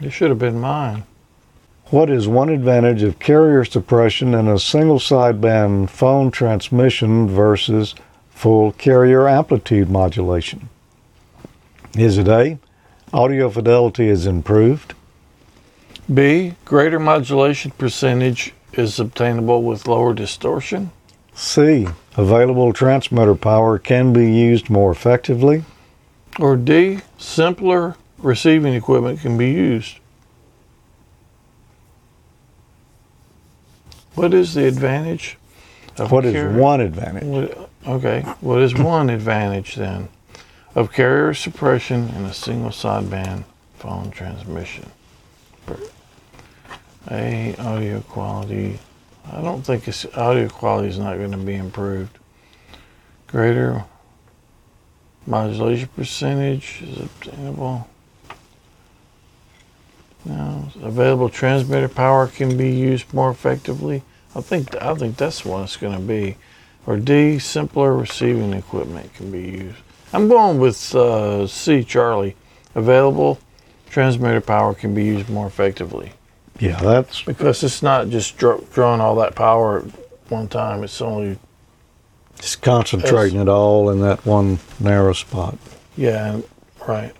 it 0.00 0.10
should 0.10 0.30
have 0.30 0.38
been 0.38 0.60
mine. 0.60 1.04
What 1.86 2.08
is 2.08 2.26
one 2.26 2.48
advantage 2.48 3.02
of 3.02 3.18
carrier 3.18 3.64
suppression 3.64 4.34
in 4.34 4.48
a 4.48 4.58
single 4.58 4.98
sideband 4.98 5.90
phone 5.90 6.30
transmission 6.30 7.28
versus 7.28 7.94
full 8.30 8.72
carrier 8.72 9.28
amplitude 9.28 9.90
modulation? 9.90 10.68
Is 11.96 12.16
it 12.18 12.26
A? 12.28 12.58
Audio 13.12 13.48
fidelity 13.50 14.08
is 14.08 14.26
improved. 14.26 14.94
B. 16.12 16.54
Greater 16.64 16.98
modulation 16.98 17.70
percentage 17.72 18.52
is 18.74 19.00
obtainable 19.00 19.62
with 19.62 19.86
lower 19.86 20.12
distortion. 20.12 20.90
C. 21.34 21.88
Available 22.16 22.72
transmitter 22.72 23.34
power 23.34 23.78
can 23.78 24.12
be 24.12 24.32
used 24.32 24.68
more 24.68 24.92
effectively. 24.92 25.64
Or 26.38 26.56
D. 26.56 27.00
Simpler 27.16 27.96
receiving 28.18 28.74
equipment 28.74 29.20
can 29.20 29.38
be 29.38 29.50
used. 29.50 29.98
What 34.14 34.32
is 34.32 34.54
the 34.54 34.66
advantage? 34.66 35.38
Of 35.96 36.10
What 36.10 36.24
is 36.24 36.56
one 36.56 36.80
advantage? 36.80 37.24
What, 37.24 37.70
okay, 37.86 38.22
what 38.40 38.60
is 38.62 38.74
one 38.74 39.10
advantage 39.10 39.76
then 39.76 40.08
of 40.74 40.92
carrier 40.92 41.34
suppression 41.34 42.08
in 42.10 42.24
a 42.24 42.34
single 42.34 42.70
sideband 42.70 43.44
phone 43.76 44.10
transmission? 44.10 44.90
A 47.10 47.54
audio 47.58 48.00
quality. 48.00 48.78
I 49.30 49.42
don't 49.42 49.62
think 49.62 49.86
it's 49.86 50.06
audio 50.16 50.48
quality 50.48 50.88
is 50.88 50.98
not 50.98 51.18
going 51.18 51.32
to 51.32 51.36
be 51.36 51.54
improved. 51.54 52.18
Greater 53.26 53.84
modulation 55.26 55.88
percentage 55.94 56.82
is 56.82 56.98
obtainable. 56.98 57.88
No, 60.24 60.68
available 60.82 61.28
transmitter 61.28 61.88
power 61.88 62.26
can 62.26 62.56
be 62.56 62.70
used 62.70 63.12
more 63.12 63.30
effectively. 63.30 64.02
I 64.34 64.40
think 64.40 64.74
I 64.76 64.94
think 64.94 65.18
that's 65.18 65.44
what 65.44 65.64
it's 65.64 65.76
going 65.76 65.94
to 65.94 66.02
be. 66.02 66.38
Or 66.86 66.96
D, 66.96 67.38
simpler 67.38 67.94
receiving 67.94 68.54
equipment 68.54 69.12
can 69.12 69.30
be 69.30 69.42
used. 69.42 69.78
I'm 70.14 70.28
going 70.28 70.58
with 70.58 70.94
uh, 70.94 71.46
C, 71.46 71.84
Charlie. 71.84 72.36
Available 72.74 73.38
transmitter 73.90 74.40
power 74.40 74.72
can 74.72 74.94
be 74.94 75.04
used 75.04 75.28
more 75.28 75.46
effectively 75.46 76.12
Yeah, 76.60 76.80
that's 76.80 77.22
because 77.22 77.62
it's 77.64 77.82
not 77.82 78.08
just 78.08 78.36
dr- 78.38 78.72
drawing 78.72 79.00
all 79.00 79.16
that 79.16 79.34
power 79.34 79.80
at 79.80 79.84
one 80.30 80.48
time. 80.48 80.84
It's 80.84 81.00
only 81.02 81.38
just 82.40 82.62
concentrating 82.62 83.40
it 83.40 83.48
all 83.48 83.90
in 83.90 84.00
that 84.02 84.24
one 84.24 84.58
narrow 84.78 85.12
spot. 85.12 85.58
yeah, 85.96 86.40
right. 86.86 87.12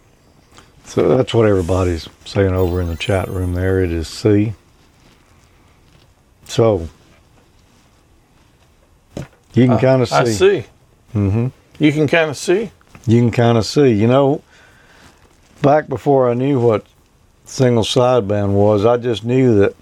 So 0.86 1.16
that's 1.16 1.32
what 1.34 1.46
everybody's 1.48 2.08
saying 2.26 2.52
over 2.52 2.80
in 2.80 2.88
the 2.88 2.96
chat 2.96 3.28
room 3.28 3.54
there. 3.54 3.82
It 3.82 3.90
is 3.90 4.06
C. 4.06 4.52
So 6.46 6.88
you 9.54 9.66
can 9.66 9.78
kind 9.78 10.02
of 10.02 10.08
see. 10.08 10.14
I 10.16 10.24
see. 10.24 10.64
hmm 11.12 11.46
You 11.78 11.92
can 11.92 12.06
kind 12.06 12.30
of 12.30 12.36
see. 12.36 12.70
You 13.06 13.20
can 13.20 13.30
kind 13.30 13.56
of 13.58 13.64
see. 13.66 13.92
You 13.92 14.06
know, 14.06 14.42
back 15.62 15.88
before 15.88 16.28
I 16.30 16.34
knew 16.34 16.60
what 16.60 16.84
single 17.44 17.84
sideband 17.84 18.52
was, 18.52 18.84
I 18.84 18.96
just 18.96 19.24
knew 19.24 19.58
that 19.60 19.74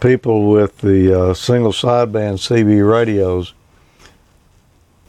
people 0.00 0.48
with 0.50 0.78
the 0.78 1.20
uh, 1.30 1.34
single 1.34 1.72
sideband 1.72 2.34
CB 2.38 2.88
radios 2.88 3.52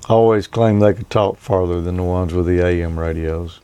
always 0.08 0.48
claimed 0.48 0.82
they 0.82 0.94
could 0.94 1.10
talk 1.10 1.38
farther 1.38 1.82
than 1.82 1.98
the 1.98 2.04
ones 2.04 2.34
with 2.34 2.46
the 2.46 2.64
AM 2.66 3.00
radios, 3.00 3.60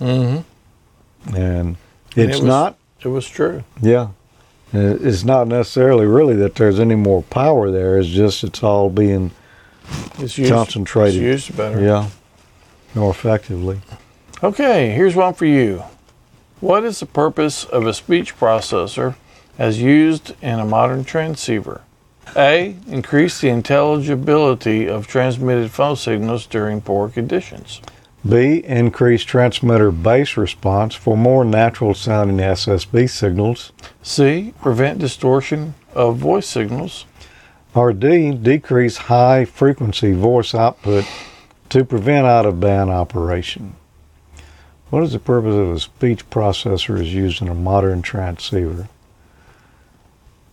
Mm-hmm. 0.00 1.34
and 1.34 1.36
And 1.36 1.76
it's 2.16 2.38
it 2.38 2.42
was- 2.42 2.44
not. 2.44 2.76
It 3.02 3.08
was 3.08 3.28
true. 3.28 3.62
Yeah. 3.80 4.08
Uh, 4.74 4.96
It's 5.00 5.22
not 5.22 5.46
necessarily 5.46 6.06
really 6.06 6.34
that 6.36 6.56
there's 6.56 6.80
any 6.80 6.96
more 6.96 7.22
power 7.22 7.70
there. 7.70 7.98
It's 7.98 8.08
just 8.08 8.42
it's 8.42 8.62
all 8.64 8.90
being 8.90 9.30
It's 10.18 10.36
used, 10.36 10.50
concentrated. 10.52 11.22
It's 11.22 11.48
used 11.48 11.56
better. 11.56 11.80
Yeah. 11.80 12.08
More 12.94 13.10
effectively. 13.10 13.80
Okay, 14.42 14.90
here's 14.90 15.14
one 15.14 15.34
for 15.34 15.46
you. 15.46 15.82
What 16.66 16.82
is 16.82 16.98
the 16.98 17.06
purpose 17.06 17.62
of 17.62 17.86
a 17.86 17.94
speech 17.94 18.36
processor 18.36 19.14
as 19.56 19.80
used 19.80 20.34
in 20.42 20.58
a 20.58 20.64
modern 20.64 21.04
transceiver? 21.04 21.82
A. 22.34 22.74
Increase 22.88 23.40
the 23.40 23.50
intelligibility 23.50 24.88
of 24.88 25.06
transmitted 25.06 25.70
phone 25.70 25.94
signals 25.94 26.44
during 26.44 26.80
poor 26.80 27.08
conditions. 27.08 27.80
B. 28.28 28.64
Increase 28.64 29.22
transmitter 29.22 29.92
bass 29.92 30.36
response 30.36 30.96
for 30.96 31.16
more 31.16 31.44
natural 31.44 31.94
sounding 31.94 32.38
SSB 32.38 33.08
signals. 33.10 33.70
C. 34.02 34.52
Prevent 34.60 34.98
distortion 34.98 35.74
of 35.94 36.16
voice 36.16 36.48
signals. 36.48 37.04
Or 37.76 37.92
D. 37.92 38.32
Decrease 38.32 38.96
high 38.96 39.44
frequency 39.44 40.14
voice 40.14 40.52
output 40.52 41.04
to 41.68 41.84
prevent 41.84 42.26
out 42.26 42.44
of 42.44 42.58
band 42.58 42.90
operation. 42.90 43.76
What 44.90 45.02
is 45.02 45.12
the 45.12 45.18
purpose 45.18 45.54
of 45.54 45.70
a 45.72 45.80
speech 45.80 46.28
processor 46.30 47.00
as 47.00 47.12
used 47.12 47.42
in 47.42 47.48
a 47.48 47.54
modern 47.54 48.02
transceiver? 48.02 48.88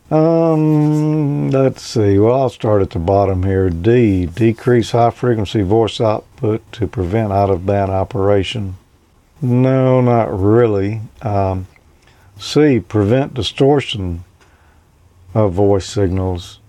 Um, 0.09 1.49
let's 1.51 1.81
see. 1.81 2.17
Well, 2.19 2.41
I'll 2.41 2.49
start 2.49 2.81
at 2.81 2.91
the 2.91 2.99
bottom 2.99 3.43
here. 3.43 3.69
D. 3.69 4.25
Decrease 4.25 4.91
high 4.91 5.11
frequency 5.11 5.61
voice 5.61 6.01
output 6.01 6.69
to 6.73 6.87
prevent 6.87 7.31
out 7.31 7.49
of 7.49 7.65
band 7.65 7.91
operation. 7.91 8.77
No, 9.41 10.01
not 10.01 10.37
really. 10.37 11.01
Um, 11.21 11.67
C. 12.37 12.79
Prevent 12.79 13.33
distortion 13.33 14.23
of 15.33 15.53
voice 15.53 15.85
signals. 15.85 16.59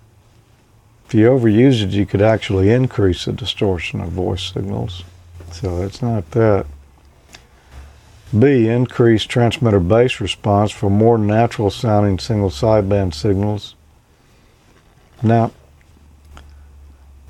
If 1.06 1.14
you 1.14 1.28
overuse 1.28 1.82
it, 1.82 1.90
you 1.90 2.06
could 2.06 2.22
actually 2.22 2.70
increase 2.70 3.24
the 3.24 3.32
distortion 3.32 4.00
of 4.00 4.10
voice 4.10 4.52
signals. 4.52 5.04
So 5.50 5.82
it's 5.82 6.02
not 6.02 6.30
that. 6.32 6.66
B. 8.38 8.68
Increase 8.68 9.24
transmitter 9.24 9.80
bass 9.80 10.20
response 10.20 10.70
for 10.70 10.90
more 10.90 11.18
natural 11.18 11.70
sounding 11.70 12.18
single 12.18 12.50
sideband 12.50 13.14
signals. 13.14 13.74
Now, 15.22 15.52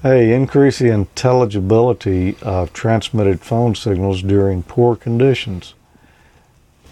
A. 0.03 0.33
Increase 0.33 0.79
the 0.79 0.91
intelligibility 0.91 2.37
of 2.43 2.73
transmitted 2.73 3.41
phone 3.41 3.75
signals 3.75 4.23
during 4.23 4.63
poor 4.63 4.97
conditions. 4.97 5.75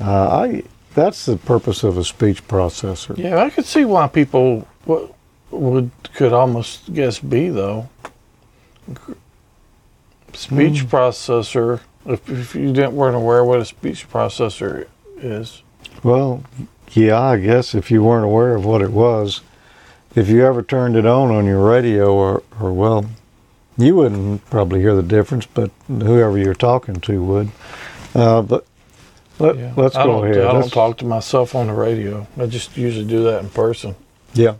Uh, 0.00 0.28
I 0.28 0.62
that's 0.94 1.24
the 1.24 1.36
purpose 1.36 1.82
of 1.82 1.96
a 1.96 2.04
speech 2.04 2.46
processor. 2.46 3.16
Yeah, 3.16 3.38
I 3.38 3.50
could 3.50 3.64
see 3.64 3.84
why 3.84 4.08
people 4.08 4.68
would, 4.86 5.10
would 5.50 5.90
could 6.14 6.32
almost 6.32 6.92
guess 6.92 7.18
B 7.18 7.48
though. 7.48 7.88
Speech 10.34 10.86
processor. 10.88 11.80
If, 12.06 12.28
if 12.28 12.54
you 12.54 12.72
didn't 12.72 12.92
weren't 12.94 13.16
aware 13.16 13.44
what 13.44 13.60
a 13.60 13.64
speech 13.64 14.10
processor 14.10 14.86
is, 15.18 15.62
Well, 16.02 16.42
yeah, 16.92 17.20
I 17.20 17.38
guess 17.38 17.74
if 17.74 17.90
you 17.90 18.02
weren't 18.02 18.24
aware 18.24 18.54
of 18.54 18.64
what 18.64 18.82
it 18.82 18.90
was, 18.90 19.40
if 20.14 20.28
you 20.28 20.44
ever 20.44 20.62
turned 20.62 20.96
it 20.96 21.06
on 21.06 21.30
on 21.30 21.46
your 21.46 21.64
radio, 21.66 22.12
or, 22.12 22.42
or 22.60 22.72
well, 22.72 23.06
You 23.78 23.96
wouldn't 23.96 24.44
probably 24.50 24.80
hear 24.80 24.94
the 24.94 25.02
difference, 25.02 25.46
but 25.46 25.70
whoever 25.88 26.36
you're 26.36 26.54
talking 26.54 26.96
to 26.96 27.22
would. 27.24 27.50
Uh, 28.14 28.42
but 28.42 28.66
let, 29.38 29.56
Yeah. 29.56 29.72
let's 29.76 29.96
I 29.96 30.04
go 30.04 30.22
ahead. 30.24 30.44
I 30.44 30.52
don't 30.52 30.70
talk 30.72 30.98
to 30.98 31.06
myself 31.06 31.54
on 31.54 31.68
the 31.68 31.72
radio. 31.72 32.26
I 32.38 32.46
just 32.46 32.76
usually 32.76 33.06
do 33.06 33.22
that 33.24 33.42
in 33.42 33.48
person. 33.48 33.94
Yeah. 34.34 34.56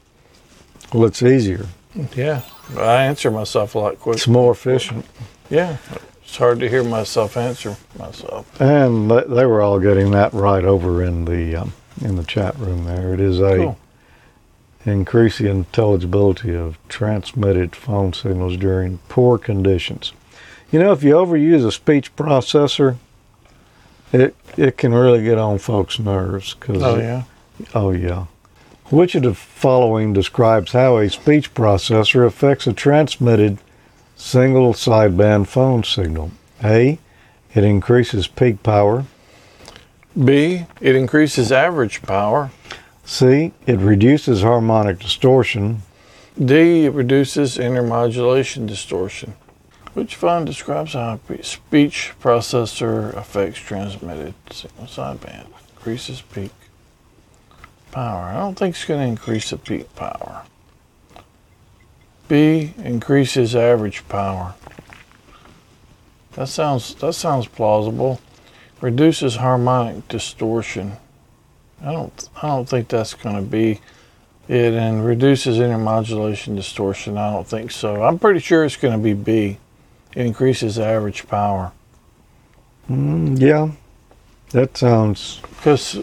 Well, 0.95 1.05
it's 1.05 1.23
easier. 1.23 1.67
Yeah, 2.17 2.41
I 2.79 3.03
answer 3.05 3.31
myself 3.31 3.75
a 3.75 3.79
lot 3.79 4.01
quicker. 4.01 4.17
It's 4.17 4.27
more 4.27 4.53
efficient. 4.53 5.05
Yeah, 5.51 5.77
it's 6.33 6.39
hard 6.39 6.61
to 6.61 6.69
hear 6.71 6.83
myself 6.83 7.37
answer 7.37 7.77
myself. 7.99 8.59
And 8.59 9.11
they 9.11 9.21
they 9.25 9.45
were 9.45 9.61
all 9.61 9.79
getting 9.79 10.13
that 10.13 10.33
right 10.33 10.65
over 10.65 11.03
in 11.05 11.27
the 11.27 11.55
um, 11.57 11.75
in 12.03 12.17
the 12.17 12.25
chat 12.25 12.59
room 12.59 12.85
there. 12.87 13.13
It 13.13 13.21
is 13.21 13.39
a 13.39 13.57
Cool. 13.59 13.79
increase 14.87 15.37
the 15.37 15.51
intelligibility 15.51 16.55
of 16.57 16.79
transmitted 16.89 17.77
phone 17.77 18.15
signals 18.15 18.57
during 18.57 18.97
poor 19.11 19.37
conditions. 19.37 20.15
You 20.71 20.79
know, 20.79 20.93
if 20.93 21.03
you 21.03 21.13
overuse 21.17 21.67
a 21.67 21.71
speech 21.71 22.17
processor, 22.17 22.97
it 24.11 24.35
it 24.57 24.79
can 24.79 24.95
really 24.95 25.23
get 25.23 25.37
on 25.37 25.59
folks' 25.59 25.99
nerves. 25.99 26.55
Cause 26.55 26.83
Oh 26.83 26.97
it- 26.97 27.03
yeah. 27.03 27.23
Oh, 27.75 27.91
yeah. 27.91 28.25
Which 28.87 29.15
of 29.15 29.23
the 29.25 29.35
following 29.35 30.15
describes 30.15 30.73
how 30.73 30.97
a 30.97 31.11
speech 31.11 31.53
processor 31.53 32.27
affects 32.27 32.67
a 32.67 32.73
transmitted 32.73 33.59
single 34.23 34.73
sideband 34.73 35.49
phone 35.49 35.83
signal? 35.83 36.31
A. 36.63 36.99
It 37.55 37.65
increases 37.65 38.29
peak 38.29 38.63
power. 38.63 39.05
B. 40.25 40.65
It 40.81 40.95
increases 40.95 41.51
average 41.51 42.03
power. 42.03 42.51
C. 43.05 43.53
It 43.67 43.81
reduces 43.81 44.43
harmonic 44.43 45.01
distortion. 45.01 45.83
D. 46.43 46.87
It 46.87 46.93
reduces 46.93 47.59
intermodulation 47.59 48.67
distortion. 48.67 49.35
Which 49.93 50.15
phone 50.15 50.47
describes 50.47 50.95
how 50.95 51.21
a 51.29 51.43
speech 51.43 52.15
processor 52.23 53.15
affects 53.15 53.59
transmitted 53.59 54.35
signal 54.51 54.87
sideband? 54.87 55.47
Increases 55.77 56.23
peak 56.23 56.53
power. 57.91 58.31
I 58.31 58.39
don't 58.39 58.55
think 58.55 58.77
it's 58.77 58.85
going 58.85 59.01
to 59.01 59.07
increase 59.07 59.51
the 59.51 59.59
peak 59.59 59.95
power. 59.95 60.45
B. 62.33 62.73
Increases 62.79 63.55
average 63.55 64.09
power. 64.09 64.55
That 66.33 66.49
sounds 66.49 66.95
that 66.95 67.13
sounds 67.13 67.47
plausible. 67.47 68.23
Reduces 68.81 69.37
harmonic 69.37 70.09
distortion. 70.09 70.93
I 71.85 71.93
don't 71.93 72.31
I 72.43 72.47
don't 72.49 72.67
think 72.67 72.89
that's 72.89 73.13
going 73.13 73.37
to 73.37 73.43
be 73.43 73.83
it 74.49 74.73
and 74.73 75.05
reduces 75.05 75.59
intermodulation 75.59 76.57
distortion. 76.57 77.19
I 77.19 77.31
don't 77.31 77.47
think 77.47 77.71
so. 77.71 78.03
I'm 78.03 78.19
pretty 78.19 78.41
sure 78.41 78.65
it's 78.65 78.77
going 78.77 78.95
to 78.95 79.03
be 79.05 79.13
B. 79.13 79.59
It 80.17 80.25
increases 80.25 80.79
average 80.79 81.29
power 81.29 81.73
Mm, 82.91 83.39
yeah, 83.39 83.71
that 84.53 84.77
sounds. 84.79 85.41
because 85.57 85.97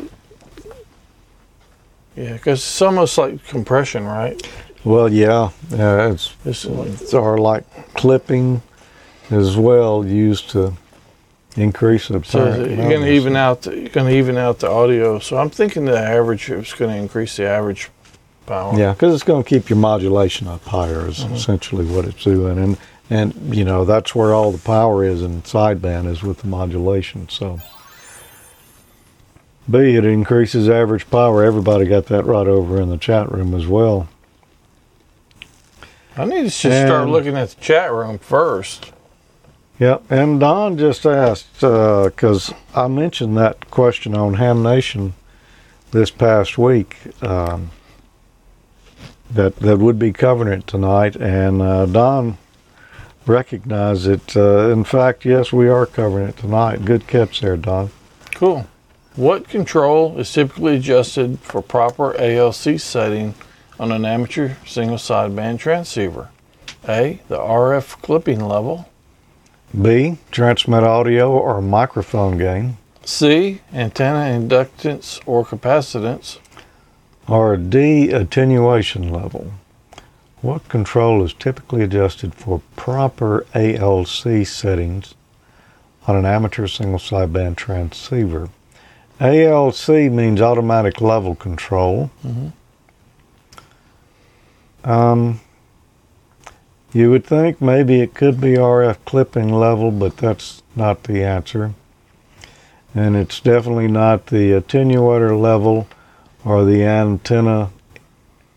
yeah, 2.15 2.33
because 2.33 2.59
it's 2.59 2.81
almost 2.83 3.17
like 3.17 3.43
compression, 3.48 4.05
right? 4.05 4.39
Well, 4.83 5.12
yeah, 5.12 5.51
uh, 5.74 6.13
it's, 6.13 6.36
It's 6.45 7.13
our 7.13 7.38
like 7.38 7.65
clipping 7.93 8.62
as 9.29 9.57
well 9.57 10.05
used 10.05 10.50
to 10.51 10.74
increase 11.55 12.07
the. 12.07 12.24
so 12.24 12.55
you're 12.55 12.75
going 12.75 13.01
to 13.01 13.12
even 13.12 13.36
out 13.36 13.63
the, 13.63 13.75
you're 13.75 13.89
going 13.89 14.07
to 14.07 14.17
even 14.17 14.38
out 14.38 14.59
the 14.59 14.69
audio. 14.69 15.19
So 15.19 15.38
I'm 15.38 15.50
thinking 15.50 15.86
the 15.86 16.00
average 16.00 16.50
is 16.50 16.74
going 16.74 16.91
to 16.91 16.98
increase 16.98 17.36
the 17.36 17.45
average 17.45 17.89
power. 18.45 18.77
Yeah, 18.77 18.93
because 18.93 19.13
it's 19.13 19.24
going 19.24 19.43
to 19.43 19.50
keep 19.50 19.69
your 19.69 19.77
modulation 19.77 20.48
up 20.48 20.63
higher. 20.63 21.07
Is 21.07 21.19
essentially 21.24 21.86
what 21.86 22.05
it's 22.05 22.24
doing, 22.24 22.57
and 22.57 22.77
and 23.09 23.55
you 23.55 23.65
know 23.65 23.86
that's 23.86 24.15
where 24.15 24.33
all 24.33 24.51
the 24.51 24.57
power 24.59 25.03
is 25.03 25.21
in 25.21 25.41
sideband 25.43 26.07
is 26.07 26.24
with 26.24 26.39
the 26.39 26.48
modulation. 26.48 27.27
So, 27.29 27.59
B 29.69 29.95
it 29.95 30.05
increases 30.05 30.69
average 30.69 31.09
power. 31.09 31.43
Everybody 31.43 31.86
got 31.86 32.06
that 32.08 32.25
right 32.25 32.47
over 32.47 32.80
in 32.80 32.89
the 32.89 32.97
chat 32.97 33.32
room 33.32 33.54
as 33.54 33.67
well. 33.67 34.08
I 36.19 36.25
need 36.25 36.36
to 36.36 36.49
just 36.49 36.60
start 36.60 37.08
looking 37.08 37.38
at 37.38 37.51
the 37.51 37.62
chat 37.62 37.93
room 37.93 38.19
first. 38.19 38.91
Yep, 39.79 40.12
and 40.12 40.38
Don 40.38 40.77
just 40.77 41.05
asked 41.05 41.62
because 41.62 42.53
I 42.75 42.89
mentioned 42.89 43.38
that 43.38 43.71
question 43.71 44.13
on 44.15 44.34
Ham 44.34 44.62
Nation 44.62 45.13
this 45.91 46.12
past 46.12 46.58
week 46.58 46.97
um, 47.23 47.71
that 49.32 49.55
that 49.58 49.79
would 49.79 49.97
be 49.97 50.12
covering 50.12 50.60
it 50.60 50.67
tonight, 50.67 51.15
and 51.15 51.62
uh, 51.62 51.86
Don 51.86 52.38
recognized 53.25 54.05
it. 54.05 54.36
Uh, 54.36 54.71
in 54.71 54.84
fact, 54.84 55.23
yes, 55.23 55.53
we 55.53 55.69
are 55.69 55.86
covering 55.86 56.27
it 56.27 56.36
tonight. 56.36 56.84
Good 56.84 57.08
catch 57.08 57.39
there, 57.39 57.55
Don. 57.55 57.91
Cool. 58.34 58.67
What 59.15 59.47
control 59.47 60.19
is 60.19 60.34
typically 60.34 60.75
adjusted 60.75 61.39
for 61.39 61.62
proper 61.62 62.13
ALC 62.19 62.77
setting 62.77 63.36
on 63.80 63.92
an 63.92 64.06
amateur 64.06 64.56
single 64.65 64.98
sideband 64.98 65.60
transceiver? 65.60 66.30
A. 66.88 67.20
The 67.28 67.38
RF 67.38 68.02
clipping 68.02 68.39
level. 68.46 68.89
B 69.80 70.18
transmit 70.32 70.84
audio 70.84 71.32
or 71.32 71.62
microphone 71.62 72.38
gain, 72.38 72.78
C. 73.06 73.62
Antenna 73.74 74.38
inductance 74.39 75.22
or 75.26 75.46
capacitance. 75.46 76.39
or 77.28 77.56
D 77.58 78.10
attenuation 78.12 79.12
level. 79.13 79.52
What 80.42 80.68
control 80.70 81.24
is 81.24 81.34
typically 81.34 81.84
adjusted 81.84 82.34
for 82.34 82.62
proper 82.76 83.46
ALC 83.54 84.46
settings 84.48 85.13
on 86.08 86.15
an 86.15 86.26
amateur 86.26 86.65
single 86.65 86.98
sideband 86.98 87.58
transceiver? 87.58 88.50
ALC 89.20 90.10
means 90.10 90.42
automatic 90.42 91.02
level 91.02 91.36
control. 91.36 92.10
Mhm. 92.26 92.54
Um, 94.84 95.42
you 96.94 97.12
would 97.12 97.26
think 97.26 97.62
maybe 97.62 98.02
it 98.02 98.13
could 98.13 98.42
be 98.42 98.54
RF 98.54 98.98
clipping 99.06 99.54
level, 99.54 99.92
but 99.92 100.18
that's 100.18 100.63
not 100.76 101.04
the 101.04 101.24
answer. 101.24 101.74
And 102.96 103.15
it's 103.15 103.39
definitely 103.39 103.88
not 103.88 104.28
the 104.28 104.52
attenuator 104.52 105.39
level 105.39 105.88
or 106.44 106.65
the 106.65 106.84
antenna 106.84 107.70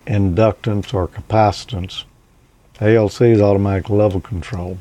inductance 0.06 0.94
or 0.94 1.08
capacitance. 1.08 2.04
ALC 2.80 3.20
is 3.22 3.40
automatic 3.40 3.90
level 3.90 4.20
control. 4.20 4.78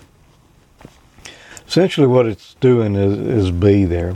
Essentially, 1.67 2.07
what 2.07 2.25
it's 2.25 2.55
doing 2.55 2.95
is, 2.95 3.17
is 3.17 3.51
B 3.51 3.85
there 3.85 4.15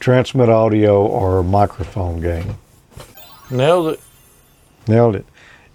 transmit 0.00 0.48
audio 0.48 1.06
or 1.06 1.44
microphone 1.44 2.20
gain. 2.20 2.56
Nailed 3.50 3.88
it. 3.88 4.00
Nailed 4.88 5.14
it. 5.14 5.26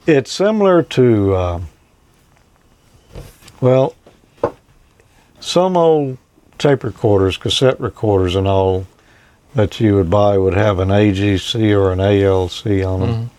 It's 0.07 0.31
similar 0.31 0.83
to, 0.83 1.33
uh, 1.33 1.61
well, 3.59 3.95
some 5.39 5.75
old 5.75 6.17
tape 6.59 6.83
recorders, 6.83 7.37
cassette 7.37 7.79
recorders, 7.79 8.35
and 8.35 8.47
all 8.47 8.85
that 9.55 9.79
you 9.79 9.95
would 9.95 10.09
buy 10.09 10.37
would 10.37 10.53
have 10.53 10.79
an 10.79 10.89
AGC 10.89 11.71
or 11.71 11.91
an 11.91 11.99
ALC 11.99 12.85
on 12.85 12.99
them, 12.99 13.31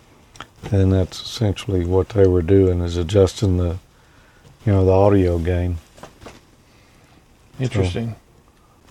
and 0.71 0.91
that's 0.91 1.21
essentially 1.21 1.85
what 1.85 2.09
they 2.09 2.27
were 2.27 2.41
doing 2.41 2.81
is 2.81 2.97
adjusting 2.97 3.57
the, 3.57 3.77
you 4.65 4.73
know, 4.73 4.83
the 4.83 4.91
audio 4.91 5.37
gain. 5.37 5.77
Interesting. 7.59 8.15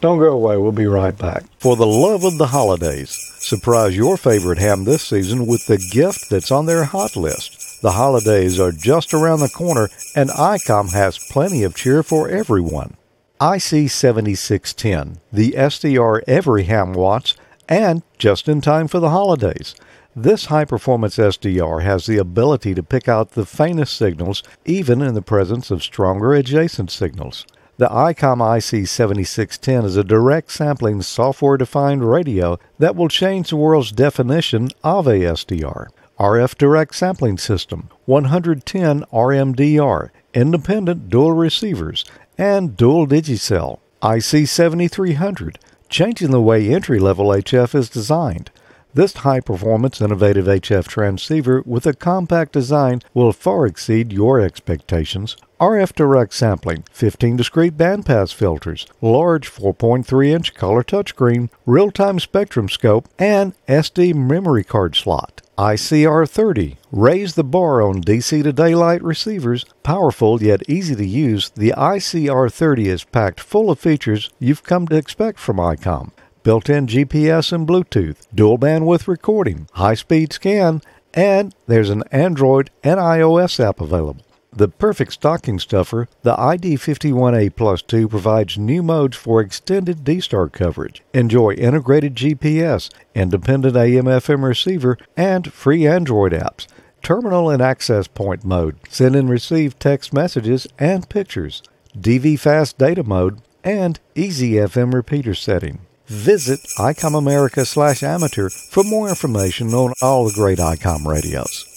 Don't 0.00 0.18
go 0.18 0.32
away. 0.32 0.56
We'll 0.56 0.72
be 0.72 0.86
right 0.86 1.16
back. 1.16 1.44
For 1.58 1.76
the 1.76 1.86
love 1.86 2.24
of 2.24 2.38
the 2.38 2.46
holidays, 2.46 3.16
surprise 3.38 3.96
your 3.96 4.16
favorite 4.16 4.58
ham 4.58 4.84
this 4.84 5.02
season 5.02 5.46
with 5.46 5.66
the 5.66 5.78
gift 5.78 6.30
that's 6.30 6.50
on 6.50 6.66
their 6.66 6.84
hot 6.84 7.16
list. 7.16 7.55
The 7.82 7.92
holidays 7.92 8.58
are 8.58 8.72
just 8.72 9.12
around 9.12 9.40
the 9.40 9.48
corner, 9.48 9.88
and 10.14 10.30
ICOM 10.30 10.92
has 10.92 11.18
plenty 11.18 11.62
of 11.62 11.74
cheer 11.74 12.02
for 12.02 12.28
everyone. 12.28 12.96
IC7610, 13.40 15.18
the 15.30 15.52
SDR 15.52 16.22
every 16.26 16.64
ham 16.64 16.94
wants, 16.94 17.36
and 17.68 18.02
just 18.16 18.48
in 18.48 18.62
time 18.62 18.88
for 18.88 18.98
the 18.98 19.10
holidays. 19.10 19.74
This 20.14 20.46
high 20.46 20.64
performance 20.64 21.18
SDR 21.18 21.82
has 21.82 22.06
the 22.06 22.16
ability 22.16 22.74
to 22.74 22.82
pick 22.82 23.06
out 23.06 23.32
the 23.32 23.44
faintest 23.44 23.94
signals 23.94 24.42
even 24.64 25.02
in 25.02 25.12
the 25.12 25.20
presence 25.20 25.70
of 25.70 25.82
stronger 25.82 26.32
adjacent 26.32 26.90
signals. 26.90 27.44
The 27.76 27.88
ICOM 27.88 28.38
IC7610 28.38 29.84
is 29.84 29.98
a 29.98 30.02
direct 30.02 30.50
sampling 30.50 31.02
software 31.02 31.58
defined 31.58 32.10
radio 32.10 32.58
that 32.78 32.96
will 32.96 33.08
change 33.08 33.50
the 33.50 33.56
world's 33.56 33.92
definition 33.92 34.70
of 34.82 35.06
a 35.06 35.18
SDR. 35.18 35.88
RF 36.18 36.56
direct 36.56 36.94
sampling 36.94 37.36
system, 37.36 37.90
110 38.06 39.02
RMDR, 39.12 40.10
independent 40.32 41.10
dual 41.10 41.32
receivers, 41.32 42.06
and 42.38 42.76
dual 42.76 43.06
Digi-Sel. 43.06 43.80
IC7300, 44.02 45.56
changing 45.88 46.30
the 46.30 46.40
way 46.40 46.72
entry 46.72 46.98
level 46.98 47.26
HF 47.26 47.74
is 47.74 47.90
designed. 47.90 48.50
This 48.94 49.12
high 49.12 49.40
performance 49.40 50.00
innovative 50.00 50.46
HF 50.46 50.86
transceiver 50.88 51.62
with 51.66 51.86
a 51.86 51.92
compact 51.92 52.52
design 52.52 53.02
will 53.12 53.32
far 53.32 53.66
exceed 53.66 54.10
your 54.10 54.40
expectations. 54.40 55.36
RF 55.60 55.94
direct 55.94 56.34
sampling, 56.34 56.84
15 56.92 57.36
discrete 57.38 57.78
bandpass 57.78 58.34
filters, 58.34 58.86
large 59.00 59.50
4.3 59.50 60.28
inch 60.28 60.52
color 60.52 60.82
touchscreen, 60.82 61.48
real 61.64 61.90
time 61.90 62.20
spectrum 62.20 62.68
scope, 62.68 63.08
and 63.18 63.54
SD 63.66 64.14
memory 64.14 64.64
card 64.64 64.94
slot. 64.94 65.40
ICR30. 65.56 66.76
Raise 66.92 67.34
the 67.34 67.44
bar 67.44 67.80
on 67.80 68.02
DC 68.02 68.42
to 68.42 68.52
daylight 68.52 69.02
receivers. 69.02 69.64
Powerful 69.82 70.42
yet 70.42 70.68
easy 70.68 70.94
to 70.94 71.06
use, 71.06 71.48
the 71.48 71.72
ICR30 71.74 72.84
is 72.84 73.04
packed 73.04 73.40
full 73.40 73.70
of 73.70 73.80
features 73.80 74.28
you've 74.38 74.62
come 74.62 74.86
to 74.88 74.96
expect 74.96 75.38
from 75.38 75.56
ICOM. 75.56 76.10
Built 76.42 76.68
in 76.68 76.86
GPS 76.86 77.50
and 77.50 77.66
Bluetooth, 77.66 78.26
dual 78.34 78.58
bandwidth 78.58 79.08
recording, 79.08 79.68
high 79.72 79.94
speed 79.94 80.34
scan, 80.34 80.82
and 81.14 81.54
there's 81.66 81.88
an 81.88 82.04
Android 82.12 82.68
and 82.84 83.00
iOS 83.00 83.58
app 83.58 83.80
available. 83.80 84.25
The 84.56 84.68
perfect 84.68 85.12
stocking 85.12 85.58
stuffer, 85.58 86.08
the 86.22 86.34
ID51A 86.34 87.54
Plus 87.56 87.82
2 87.82 88.08
provides 88.08 88.56
new 88.56 88.82
modes 88.82 89.14
for 89.14 89.42
extended 89.42 90.02
D-Star 90.02 90.48
coverage. 90.48 91.02
Enjoy 91.12 91.52
integrated 91.52 92.14
GPS, 92.14 92.88
independent 93.14 93.76
AM-FM 93.76 94.42
receiver, 94.42 94.96
and 95.14 95.52
free 95.52 95.86
Android 95.86 96.32
apps. 96.32 96.66
Terminal 97.02 97.50
and 97.50 97.60
access 97.60 98.08
point 98.08 98.46
mode, 98.46 98.76
send 98.88 99.14
and 99.14 99.28
receive 99.28 99.78
text 99.78 100.14
messages 100.14 100.66
and 100.78 101.06
pictures. 101.10 101.62
DV 101.94 102.40
fast 102.40 102.78
data 102.78 103.02
mode, 103.02 103.42
and 103.62 104.00
easy 104.14 104.52
FM 104.52 104.94
repeater 104.94 105.34
setting. 105.34 105.80
Visit 106.06 106.60
ICOM 106.78 107.18
America 107.18 107.66
slash 107.66 108.02
amateur 108.02 108.48
for 108.48 108.84
more 108.84 109.10
information 109.10 109.74
on 109.74 109.92
all 110.00 110.24
the 110.24 110.32
great 110.32 110.58
ICOM 110.58 111.04
radios. 111.04 111.75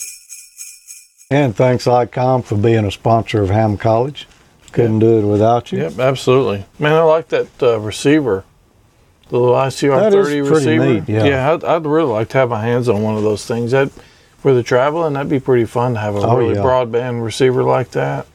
And 1.32 1.56
thanks, 1.56 1.86
ICOM, 1.86 2.44
for 2.44 2.56
being 2.56 2.86
a 2.86 2.90
sponsor 2.92 3.44
of 3.44 3.52
Ham 3.52 3.78
College. 3.78 4.28
Couldn't 4.72 4.98
do 4.98 5.20
it 5.20 5.32
without 5.32 5.72
you. 5.72 5.78
Yep, 5.82 6.00
absolutely. 6.00 6.66
Man, 6.80 6.94
I 6.94 7.04
like 7.04 7.28
that 7.28 7.48
uh, 7.62 7.80
receiver, 7.80 8.44
the 9.30 9.38
little 9.40 9.56
ICR30 9.56 10.00
That 10.00 10.14
is 10.16 10.26
pretty 10.26 10.42
receiver. 10.42 10.86
neat, 10.94 11.04
yeah. 11.08 11.54
I'd, 11.54 11.64
I'd 11.64 11.86
really 11.86 12.12
like 12.12 12.30
to 12.30 12.40
have 12.40 12.50
my 12.50 12.62
hands 12.64 12.90
on 12.90 13.04
one 13.04 13.16
of 13.16 13.22
those 13.22 13.46
things. 13.46 13.70
That 13.72 13.92
for 14.40 14.56
the 14.56 14.64
traveling, 14.64 15.14
that'd 15.14 15.30
be 15.30 15.40
pretty 15.40 15.66
fun 15.66 15.94
to 15.94 16.00
have 16.00 16.16
a 16.16 16.20
Oh, 16.22 16.36
really 16.36 16.56
yeah. 16.56 16.62
broadband 16.64 17.24
receiver 17.24 17.62
like 17.62 17.92
that. 17.92 18.26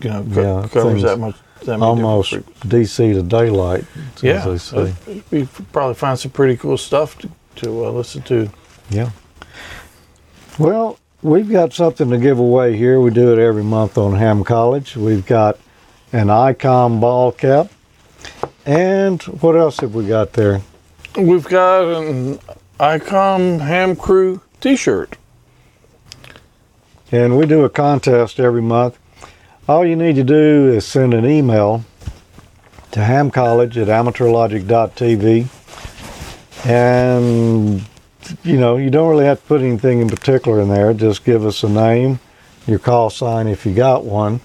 You 0.00 0.10
know, 0.10 0.26
co- 0.34 0.62
Yeah, 0.62 0.68
covers 0.68 1.02
that 1.02 1.20
much. 1.20 1.36
That 1.64 1.80
Almost 1.80 2.32
DC 2.68 3.14
to 3.14 3.22
daylight, 3.22 3.84
as 4.16 4.22
Yeah, 4.24 4.44
they 4.44 4.58
say. 4.58 4.94
we 5.30 5.46
probably 5.72 5.94
find 5.94 6.18
some 6.18 6.32
pretty 6.32 6.56
cool 6.56 6.76
stuff 6.76 7.16
to, 7.18 7.30
to 7.56 7.84
uh, 7.86 7.90
listen 7.90 8.22
to. 8.22 8.50
Yeah. 8.90 9.10
Well, 10.58 10.98
we've 11.22 11.50
got 11.50 11.72
something 11.72 12.10
to 12.10 12.18
give 12.18 12.38
away 12.38 12.76
here. 12.76 13.00
We 13.00 13.10
do 13.10 13.32
it 13.32 13.38
every 13.38 13.64
month 13.64 13.98
on 13.98 14.16
Ham 14.16 14.44
College. 14.44 14.96
We've 14.96 15.26
got 15.26 15.58
an 16.12 16.28
ICOM 16.28 17.00
ball 17.00 17.32
cap. 17.32 17.70
And 18.64 19.22
what 19.22 19.56
else 19.56 19.80
have 19.80 19.94
we 19.94 20.06
got 20.06 20.32
there? 20.32 20.62
We've 21.16 21.44
got 21.44 21.84
an 21.84 22.38
ICOM 22.78 23.60
Ham 23.60 23.96
Crew 23.96 24.40
T-shirt. 24.60 25.16
And 27.12 27.38
we 27.38 27.46
do 27.46 27.64
a 27.64 27.70
contest 27.70 28.40
every 28.40 28.62
month. 28.62 28.98
All 29.68 29.86
you 29.86 29.96
need 29.96 30.16
to 30.16 30.24
do 30.24 30.72
is 30.72 30.84
send 30.84 31.14
an 31.14 31.24
email 31.24 31.84
to 32.92 33.00
hamcollege 33.00 33.76
at 33.76 33.88
amateurlogic.tv. 33.88 35.48
And, 36.66 37.84
you 38.44 38.58
know, 38.58 38.76
you 38.76 38.90
don't 38.90 39.08
really 39.08 39.24
have 39.24 39.40
to 39.40 39.46
put 39.46 39.60
anything 39.60 40.00
in 40.00 40.08
particular 40.08 40.60
in 40.60 40.68
there. 40.68 40.92
Just 40.94 41.24
give 41.24 41.44
us 41.44 41.62
a 41.62 41.68
name, 41.68 42.18
your 42.66 42.78
call 42.78 43.10
sign 43.10 43.46
if 43.46 43.64
you 43.66 43.74
got 43.74 44.04
one. 44.04 44.40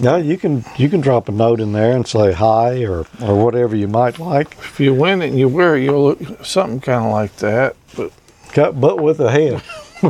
Yeah, 0.00 0.16
you 0.18 0.36
can 0.38 0.64
you 0.76 0.88
can 0.88 1.00
drop 1.00 1.28
a 1.28 1.32
note 1.32 1.60
in 1.60 1.72
there 1.72 1.96
and 1.96 2.06
say 2.06 2.32
hi 2.32 2.84
or, 2.84 3.06
or 3.20 3.44
whatever 3.44 3.74
you 3.74 3.88
might 3.88 4.18
like, 4.20 4.52
If 4.58 4.78
you 4.78 4.94
win 4.94 5.22
it 5.22 5.30
and 5.30 5.38
you 5.38 5.48
wear 5.48 5.76
it, 5.76 5.82
you'll 5.82 6.04
look 6.04 6.44
something 6.44 6.80
kind 6.80 7.04
of 7.04 7.10
like 7.10 7.34
that, 7.38 7.74
but 7.96 8.12
Cut- 8.52 8.80
but 8.80 9.02
with 9.02 9.18
a 9.20 9.30
head. 9.30 9.62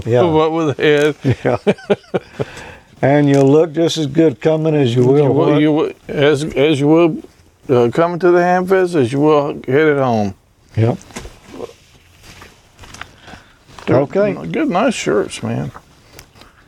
Yeah. 0.07 0.23
but 0.23 0.51
with 0.51 0.79
a 0.79 0.83
head. 0.83 1.17
Yeah. 1.45 2.45
and 3.01 3.29
you'll 3.31 3.51
look 3.51 3.73
just 3.73 3.97
as 3.97 4.07
good 4.07 4.43
coming 4.43 4.75
as 4.75 4.95
you 4.95 5.07
will. 5.07 5.25
You 5.25 5.33
will, 5.33 5.61
you 5.61 5.73
will, 5.73 5.93
as 6.09 6.45
as 6.45 6.79
you 6.79 6.89
will 6.89 7.23
uh, 7.71 7.91
coming 7.91 8.19
to 8.19 8.31
the 8.31 8.43
ham 8.43 8.67
fest 8.67 8.95
as 8.95 9.11
you 9.11 9.21
will 9.21 9.55
headed 9.67 9.97
home. 9.97 10.35
Yep. 10.77 10.99
They're 13.89 14.01
Okay. 14.03 14.35
good, 14.47 14.69
nice 14.69 14.95
shirts, 14.95 15.43
man. 15.43 15.73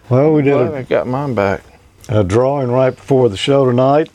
Well, 0.09 0.33
we 0.33 0.43
did 0.43 0.55
Glad 0.55 0.73
a, 0.73 0.77
I 0.79 0.83
got 0.83 1.07
mine 1.07 1.35
back. 1.35 1.61
a 2.09 2.25
drawing 2.25 2.71
right 2.73 2.95
before 2.97 3.29
the 3.29 3.37
show 3.37 3.65
tonight. 3.67 4.11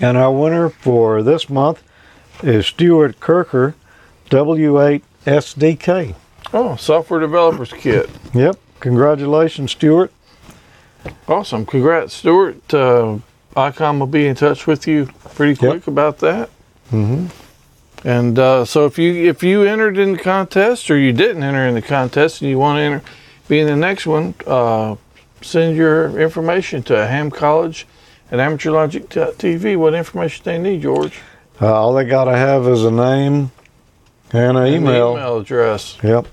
And 0.00 0.16
our 0.16 0.30
winner 0.32 0.68
for 0.68 1.22
this 1.22 1.50
month 1.50 1.82
is 2.42 2.66
Stuart 2.66 3.18
Kirker, 3.18 3.74
W8SDK. 4.30 6.14
Oh, 6.52 6.76
software 6.76 7.20
developers 7.20 7.72
kit. 7.72 8.08
Yep. 8.34 8.56
Congratulations, 8.80 9.72
Stuart. 9.72 10.12
Awesome. 11.26 11.64
Congrats, 11.66 12.12
Stuart. 12.14 12.72
Uh, 12.74 13.18
ICOM 13.56 13.98
will 13.98 14.06
be 14.06 14.26
in 14.26 14.34
touch 14.36 14.66
with 14.66 14.86
you 14.86 15.06
pretty 15.34 15.56
quick 15.56 15.86
about 15.86 16.18
that. 16.18 16.50
Mm-hmm. 16.92 17.26
And 18.04 18.38
uh, 18.38 18.64
so 18.64 18.86
if 18.86 18.98
you 18.98 19.28
if 19.28 19.42
you 19.42 19.62
entered 19.62 19.98
in 19.98 20.12
the 20.12 20.18
contest 20.18 20.90
or 20.90 20.96
you 20.98 21.12
didn't 21.12 21.42
enter 21.42 21.66
in 21.66 21.74
the 21.74 21.82
contest 21.82 22.40
and 22.40 22.50
you 22.50 22.58
want 22.58 22.78
to 22.78 22.82
enter, 22.82 23.02
be 23.48 23.58
in 23.60 23.66
the 23.66 23.76
next 23.76 24.06
one, 24.06 24.34
uh, 24.46 24.96
send 25.42 25.76
your 25.76 26.18
information 26.20 26.82
to 26.84 27.06
Ham 27.06 27.30
College 27.30 27.86
at 28.30 28.38
AmateurLogic.tv. 28.38 29.76
What 29.76 29.94
information 29.94 30.44
do 30.44 30.50
they 30.50 30.58
need, 30.58 30.82
George? 30.82 31.20
Uh, 31.60 31.72
all 31.74 31.94
they 31.94 32.04
got 32.04 32.24
to 32.24 32.36
have 32.36 32.66
is 32.68 32.84
a 32.84 32.90
name 32.90 33.50
and 34.32 34.56
an 34.58 34.66
email. 34.66 35.12
email 35.12 35.38
address. 35.38 35.96
Yep. 36.02 36.26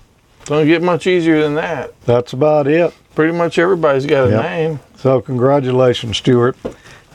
Don't 0.45 0.65
get 0.67 0.81
much 0.81 1.07
easier 1.07 1.41
than 1.41 1.55
that. 1.55 1.93
That's 2.05 2.33
about 2.33 2.67
it. 2.67 2.93
Pretty 3.15 3.31
much 3.31 3.57
everybody's 3.57 4.05
got 4.05 4.27
a 4.27 4.31
Yep. 4.31 4.41
name. 4.43 4.79
So, 4.97 5.21
congratulations, 5.21 6.17
Stuart. 6.17 6.57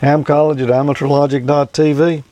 Ham 0.01 0.25
College 0.25 0.63
at 0.63 0.69
amateurlogic.tv. 0.71 2.23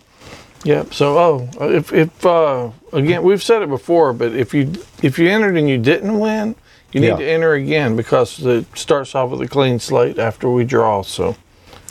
Yep. 0.66 0.94
So, 0.94 1.16
oh, 1.16 1.48
if 1.72 1.92
if 1.92 2.26
uh, 2.26 2.70
again, 2.92 3.22
we've 3.22 3.42
said 3.42 3.62
it 3.62 3.68
before, 3.68 4.12
but 4.12 4.32
if 4.34 4.52
you 4.52 4.72
if 5.00 5.16
you 5.16 5.28
entered 5.28 5.56
and 5.56 5.68
you 5.68 5.78
didn't 5.78 6.18
win, 6.18 6.56
you 6.92 7.00
need 7.00 7.06
Yeah. 7.06 7.16
to 7.18 7.24
enter 7.24 7.52
again 7.52 7.94
because 7.94 8.44
it 8.44 8.66
starts 8.76 9.14
off 9.14 9.30
with 9.30 9.40
a 9.42 9.46
clean 9.48 9.78
slate 9.78 10.18
after 10.18 10.50
we 10.50 10.64
draw. 10.64 11.02
So, 11.02 11.36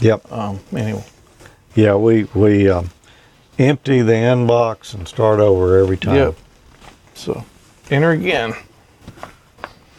Yep. 0.01 0.29
um, 0.29 0.59
anyway, 0.75 1.05
Yeah, 1.73 1.95
we 1.95 2.25
we 2.35 2.69
um, 2.69 2.89
empty 3.57 4.01
the 4.01 4.11
inbox 4.11 4.93
and 4.93 5.07
start 5.07 5.39
over 5.39 5.79
every 5.79 5.95
time. 5.97 6.15
yep. 6.15 6.35
So, 7.13 7.45
enter 7.89 8.11
again. 8.11 8.55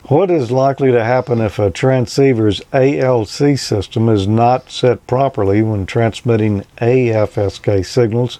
What 0.08 0.30
is 0.30 0.50
likely 0.50 0.92
to 0.92 1.02
happen 1.02 1.40
if 1.40 1.58
a 1.58 1.70
transceiver's 1.70 2.60
ALC 2.74 3.56
system 3.56 4.08
is 4.10 4.28
not 4.28 4.70
set 4.70 5.04
properly 5.06 5.62
when 5.62 5.86
transmitting 5.86 6.62
AFSK 6.78 7.82
signals 7.84 8.38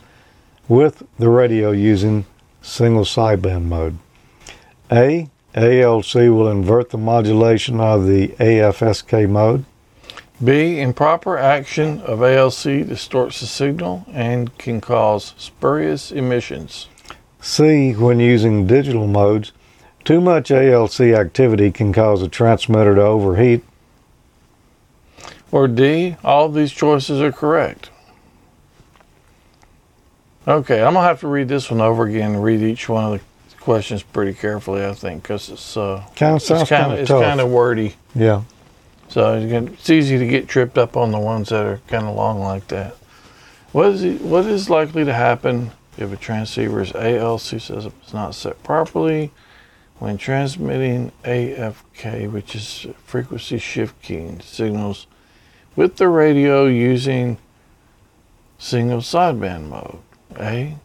with 0.69 1.03
the 1.19 1.29
radio 1.29 1.71
using 1.71 2.27
single 2.63 3.05
sideband 3.05 3.65
mode? 3.65 3.99
A. 4.91 5.31
ALC 5.55 6.15
will 6.15 6.49
invert 6.49 6.91
the 6.91 6.99
modulation 6.99 7.81
of 7.81 8.07
the 8.07 8.29
AFSK 8.29 9.29
mode. 9.29 9.65
B. 10.45 10.81
Improper 10.81 11.39
action 11.39 12.03
of 12.03 12.23
ALC 12.23 12.87
distorts 12.87 13.41
the 13.41 13.47
signal 13.47 14.05
and 14.13 14.57
can 14.59 14.83
cause 14.83 15.33
spurious 15.39 16.13
emissions. 16.13 16.89
C. 17.41 17.93
When 17.93 18.21
using 18.21 18.67
digital 18.67 19.07
modes, 19.07 19.53
too 20.05 20.21
much 20.21 20.51
ALC 20.51 21.01
activity 21.01 21.71
can 21.71 21.93
cause 21.93 22.21
a 22.21 22.29
transmitter 22.29 22.95
to 22.95 23.03
overheat. 23.03 23.65
Or 25.51 25.69
D, 25.69 26.17
all 26.23 26.51
these 26.51 26.73
choices 26.73 27.21
are 27.23 27.33
correct. 27.33 27.89
Okay, 30.49 30.81
I'm 30.81 30.95
gonna 30.95 31.07
have 31.07 31.21
to 31.21 31.29
read 31.29 31.49
this 31.49 31.73
one 31.73 31.81
over 31.81 32.05
again 32.05 32.35
and 32.35 32.45
read 32.45 32.63
each 32.63 32.89
one 32.89 33.05
of 33.05 33.21
the 33.21 33.57
questions 33.57 34.05
pretty 34.05 34.33
carefully. 34.33 34.85
I 34.87 34.93
think 34.93 35.23
because 35.23 35.49
it's 35.49 35.77
uh, 35.77 36.07
Kind 36.15 36.37
of 36.37 36.43
sounds 36.43 36.69
kind 36.69 36.93
of 36.93 37.01
it's 37.01 37.11
kind 37.11 37.41
of 37.41 37.51
wordy, 37.51 37.97
yeah. 38.15 38.43
so 39.09 39.35
it's, 39.35 39.91
easy 39.91 40.19
to 40.19 40.27
get 40.27 40.47
tripped 40.47 40.79
up 40.79 40.97
on 40.97 41.11
the 41.11 41.19
ones 41.19 41.49
that 41.49 41.67
are 41.67 41.81
kind 41.89 42.07
of 42.07 42.15
long 42.15 42.39
like 42.39 42.69
that. 42.69 42.95
What 43.73 43.89
is 43.89 44.05
it, 44.05 44.21
what 44.21 44.47
is 44.47 44.71
likely 44.71 45.05
to 45.05 45.13
happen 45.13 45.73
if 45.99 46.13
a 46.13 46.17
transceiver's 46.17 46.95
ALC 46.95 47.41
system 47.41 47.93
is 48.07 48.15
not 48.15 48.37
set 48.37 48.63
properly 48.63 49.33
when 49.99 50.17
transmitting 50.17 51.11
AFK, 51.25 52.31
which 52.31 52.55
is 52.55 52.87
frequency 53.05 53.59
shift 53.59 54.01
keying 54.01 54.41
signals, 54.43 55.09
with 55.75 55.97
the 55.97 56.07
radio 56.07 56.67
using 56.67 57.39
single 58.59 59.01
sideband 59.01 59.69
mode? 59.69 59.99
A. 60.41 60.77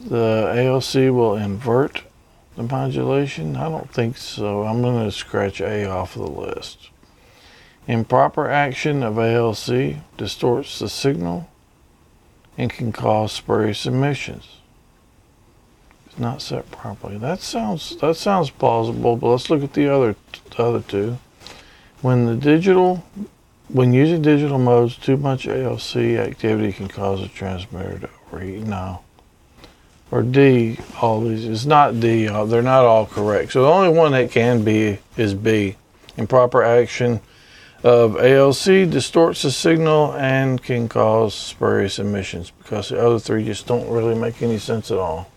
The 0.00 0.52
ALC 0.56 0.94
will 1.12 1.36
invert 1.36 2.02
the 2.56 2.62
modulation? 2.62 3.56
I 3.56 3.68
don't 3.68 3.90
think 3.90 4.16
so. 4.16 4.62
I'm 4.64 4.82
going 4.82 5.04
to 5.04 5.12
scratch 5.12 5.60
A 5.60 5.88
off 5.88 6.14
the 6.14 6.22
list. 6.22 6.90
Improper 7.86 8.48
action 8.48 9.02
of 9.02 9.18
ALC 9.18 9.96
distorts 10.16 10.78
the 10.78 10.88
signal 10.88 11.50
and 12.56 12.70
can 12.70 12.92
cause 12.92 13.32
spurious 13.32 13.86
emissions. 13.86 14.58
It's 16.06 16.18
not 16.18 16.40
set 16.40 16.70
properly. 16.70 17.18
That 17.18 17.40
sounds 17.40 17.96
that 17.96 18.16
sounds 18.16 18.48
plausible, 18.50 19.16
but 19.16 19.26
let's 19.28 19.50
look 19.50 19.62
at 19.62 19.74
the 19.74 19.88
other 19.88 20.16
the 20.56 20.62
other 20.62 20.80
two. 20.80 21.18
When 22.00 22.26
the 22.26 22.36
digital 22.36 23.04
when 23.68 23.92
using 23.92 24.22
digital 24.22 24.58
modes, 24.58 24.96
too 24.96 25.16
much 25.16 25.46
ALC 25.46 25.96
activity 25.96 26.72
can 26.72 26.88
cause 26.88 27.22
a 27.22 27.28
transmitter 27.28 27.98
to 28.00 28.10
overheat. 28.26 28.62
No. 28.62 29.00
Or 30.10 30.22
D, 30.22 30.78
all 31.00 31.22
these. 31.22 31.44
It's 31.44 31.64
not 31.64 31.98
D. 31.98 32.28
uh, 32.28 32.44
They're 32.44 32.62
not 32.62 32.84
all 32.84 33.06
correct. 33.06 33.52
So 33.52 33.62
the 33.62 33.70
only 33.70 33.88
one 33.88 34.12
that 34.12 34.30
can 34.30 34.62
be 34.62 34.98
is 35.16 35.34
B. 35.34 35.76
Improper 36.16 36.62
action 36.62 37.20
of 37.82 38.16
ALC 38.16 38.88
distorts 38.88 39.42
the 39.42 39.50
signal 39.50 40.14
and 40.14 40.62
can 40.62 40.88
cause 40.88 41.34
spurious 41.34 41.98
emissions 41.98 42.50
because 42.50 42.90
the 42.90 43.00
other 43.04 43.18
three 43.18 43.44
just 43.44 43.66
don't 43.66 43.88
really 43.90 44.14
make 44.14 44.40
any 44.40 44.58
sense 44.58 44.90
at 44.90 44.98
all. 44.98 45.28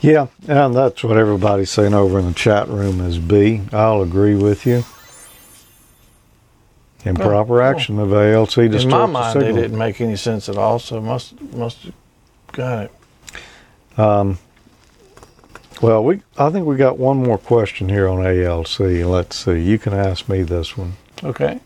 Yeah, 0.00 0.28
and 0.46 0.74
that's 0.74 1.02
what 1.04 1.16
everybody's 1.16 1.70
saying 1.70 1.92
over 1.92 2.18
in 2.18 2.26
the 2.26 2.32
chat 2.32 2.68
room 2.68 3.00
is 3.00 3.18
B. 3.18 3.62
I'll 3.72 4.02
agree 4.02 4.36
with 4.36 4.64
you. 4.64 4.84
Improper 7.08 7.62
Oh, 7.62 7.64
action 7.64 7.98
of 7.98 8.12
ALC 8.12 8.48
distorts 8.70 8.84
In 8.84 8.90
my 8.90 9.00
the 9.00 9.06
mind, 9.08 9.40
they 9.40 9.46
signal. 9.46 9.62
didn't 9.62 9.78
make 9.78 10.00
any 10.00 10.16
sense 10.16 10.48
at 10.48 10.56
all. 10.56 10.78
So 10.78 11.00
must 11.00 11.40
must 11.54 11.82
have 11.84 11.94
got 12.52 12.84
it. 12.84 13.98
Um, 13.98 14.38
well, 15.80 16.04
we 16.04 16.22
I 16.36 16.50
think 16.50 16.66
we 16.66 16.76
got 16.76 16.98
one 16.98 17.22
more 17.22 17.38
question 17.38 17.88
here 17.88 18.08
on 18.08 18.24
ALC. 18.24 18.78
Let's 18.80 19.36
see. 19.36 19.60
You 19.60 19.78
can 19.78 19.92
ask 19.94 20.28
me 20.28 20.42
this 20.42 20.76
one. 20.76 20.94
Okay. 21.24 21.60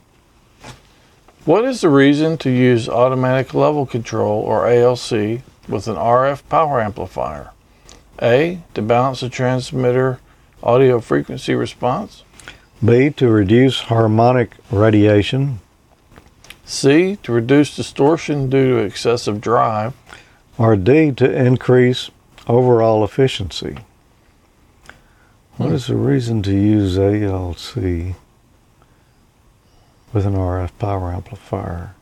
What 1.44 1.64
is 1.64 1.80
the 1.80 1.88
reason 1.88 2.38
to 2.38 2.50
use 2.50 2.88
automatic 2.88 3.52
level 3.52 3.84
control 3.84 4.40
or 4.42 4.68
ALC 4.68 5.40
with 5.68 5.88
an 5.88 5.96
RF 5.96 6.42
power 6.48 6.80
amplifier? 6.80 7.50
A. 8.20 8.60
To 8.74 8.82
balance 8.82 9.20
the 9.20 9.28
transmitter 9.28 10.20
audio 10.62 11.00
frequency 11.00 11.54
response. 11.56 12.22
B 12.84 13.10
to 13.10 13.28
reduce 13.28 13.82
harmonic 13.82 14.56
radiation. 14.70 15.60
C. 16.64 17.16
To 17.22 17.32
reduce 17.32 17.76
distortion 17.76 18.50
due 18.50 18.76
to 18.76 18.78
excessive 18.78 19.40
drive. 19.40 19.94
Or 20.58 20.74
D 20.74 21.12
to 21.12 21.30
increase 21.30 22.10
overall 22.48 23.04
efficiency. 23.04 23.78
What 25.58 25.70
is 25.70 25.86
the 25.86 25.96
reason 25.96 26.42
to 26.42 26.50
use 26.50 26.98
ALC 26.98 28.16
with 30.12 30.26
an 30.26 30.34
RF 30.34 30.70
power 30.78 31.12
amplifier? 31.12 31.94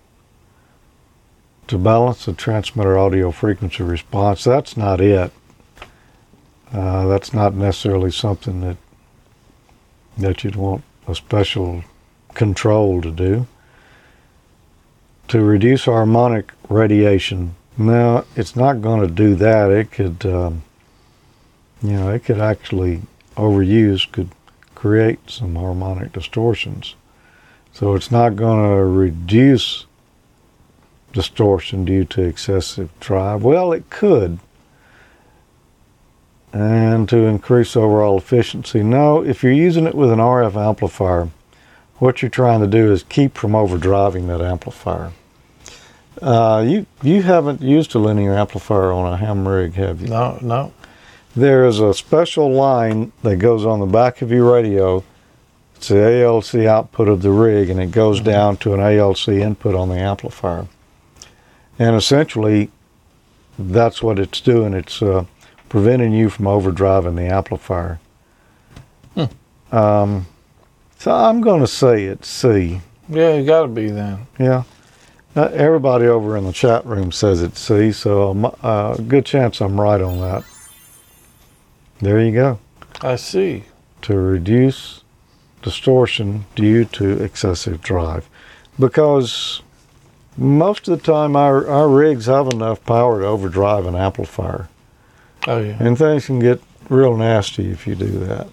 To 1.66 1.76
balance 1.76 2.24
the 2.24 2.32
transmitter 2.32 2.96
audio 2.96 3.30
frequency 3.32 3.82
response. 3.82 4.44
That's 4.44 4.76
not 4.76 5.00
it. 5.00 5.30
Uh, 6.72 7.06
that's 7.06 7.34
not 7.34 7.54
necessarily 7.54 8.10
something 8.10 8.60
that 8.62 8.76
that 10.20 10.44
you'd 10.44 10.56
want 10.56 10.82
a 11.06 11.14
special 11.14 11.84
control 12.34 13.02
to 13.02 13.10
do. 13.10 13.46
To 15.28 15.42
reduce 15.42 15.84
harmonic 15.84 16.52
radiation. 16.68 17.54
Now, 17.78 18.24
it's 18.36 18.56
not 18.56 18.82
going 18.82 19.00
to 19.00 19.12
do 19.12 19.34
that. 19.36 19.70
It 19.70 19.90
could, 19.92 20.26
um, 20.26 20.62
you 21.82 21.92
know, 21.92 22.10
it 22.10 22.24
could 22.24 22.40
actually 22.40 23.02
overuse 23.36 24.10
could 24.10 24.30
create 24.74 25.18
some 25.30 25.54
harmonic 25.56 26.12
distortions. 26.12 26.94
So 27.72 27.94
it's 27.94 28.10
not 28.10 28.36
going 28.36 28.76
to 28.76 28.84
reduce 28.84 29.86
distortion 31.12 31.84
due 31.84 32.04
to 32.04 32.22
excessive 32.22 32.90
drive. 33.00 33.42
Well, 33.42 33.72
it 33.72 33.90
could. 33.90 34.38
And 36.52 37.08
to 37.08 37.26
increase 37.26 37.76
overall 37.76 38.18
efficiency. 38.18 38.82
No, 38.82 39.22
if 39.22 39.42
you're 39.42 39.52
using 39.52 39.86
it 39.86 39.94
with 39.94 40.10
an 40.10 40.18
RF 40.18 40.56
amplifier, 40.56 41.28
what 41.98 42.22
you're 42.22 42.30
trying 42.30 42.60
to 42.60 42.66
do 42.66 42.90
is 42.90 43.04
keep 43.04 43.36
from 43.36 43.52
overdriving 43.52 44.26
that 44.26 44.40
amplifier. 44.40 45.12
Uh, 46.20 46.64
you 46.66 46.86
you 47.02 47.22
haven't 47.22 47.62
used 47.62 47.94
a 47.94 47.98
linear 47.98 48.34
amplifier 48.34 48.90
on 48.92 49.12
a 49.12 49.16
ham 49.16 49.46
rig, 49.46 49.74
have 49.74 50.00
you? 50.00 50.08
No, 50.08 50.38
no. 50.42 50.72
There 51.36 51.64
is 51.64 51.78
a 51.78 51.94
special 51.94 52.50
line 52.50 53.12
that 53.22 53.36
goes 53.36 53.64
on 53.64 53.78
the 53.78 53.86
back 53.86 54.20
of 54.20 54.32
your 54.32 54.52
radio. 54.52 55.04
It's 55.76 55.88
the 55.88 56.22
ALC 56.22 56.66
output 56.66 57.08
of 57.08 57.22
the 57.22 57.30
rig, 57.30 57.70
and 57.70 57.80
it 57.80 57.92
goes 57.92 58.20
down 58.20 58.56
to 58.58 58.74
an 58.74 58.80
ALC 58.80 59.28
input 59.28 59.74
on 59.74 59.88
the 59.88 59.96
amplifier. 59.96 60.66
And 61.78 61.96
essentially, 61.96 62.70
that's 63.58 64.02
what 64.02 64.18
it's 64.18 64.40
doing. 64.40 64.74
It's 64.74 65.00
uh, 65.00 65.24
preventing 65.70 66.12
you 66.12 66.28
from 66.28 66.44
overdriving 66.44 67.16
the 67.16 67.22
amplifier. 67.22 67.98
Um, 69.72 70.26
so 70.98 71.12
I'm 71.12 71.40
going 71.40 71.60
to 71.60 71.66
say 71.66 72.04
it's 72.04 72.28
C. 72.28 72.80
Yeah, 73.08 73.30
it 73.30 73.44
got 73.44 73.62
to 73.62 73.68
be 73.68 73.88
then. 73.88 74.26
Yeah. 74.38 74.64
Uh, 75.36 75.44
everybody 75.52 76.06
over 76.06 76.36
in 76.36 76.44
the 76.44 76.52
chat 76.52 76.84
room 76.84 77.12
says 77.12 77.40
it's 77.40 77.60
C, 77.60 77.92
so 77.92 78.32
a 78.32 78.66
uh, 78.66 78.96
good 78.96 79.24
chance 79.24 79.60
I'm 79.60 79.80
right 79.80 80.00
on 80.00 80.18
that. 80.20 80.44
There 82.00 82.20
you 82.20 82.32
go. 82.32 82.58
I 83.00 83.16
see. 83.16 83.64
To 84.02 84.18
reduce 84.18 85.04
distortion 85.62 86.46
due 86.56 86.84
to 86.86 87.22
excessive 87.22 87.80
drive. 87.80 88.28
Because 88.78 89.62
most 90.36 90.88
of 90.88 90.98
the 90.98 91.04
time 91.04 91.36
our, 91.36 91.68
our 91.68 91.88
rigs 91.88 92.26
have 92.26 92.48
enough 92.48 92.84
power 92.84 93.20
to 93.20 93.26
overdrive 93.26 93.86
an 93.86 93.94
amplifier. 93.94 94.68
Oh 95.48 95.58
yeah. 95.60 95.76
And 95.80 95.96
things 95.96 96.26
can 96.26 96.38
get 96.38 96.60
real 96.88 97.16
nasty 97.16 97.70
if 97.70 97.86
you 97.86 97.94
do 97.94 98.10
that. 98.20 98.48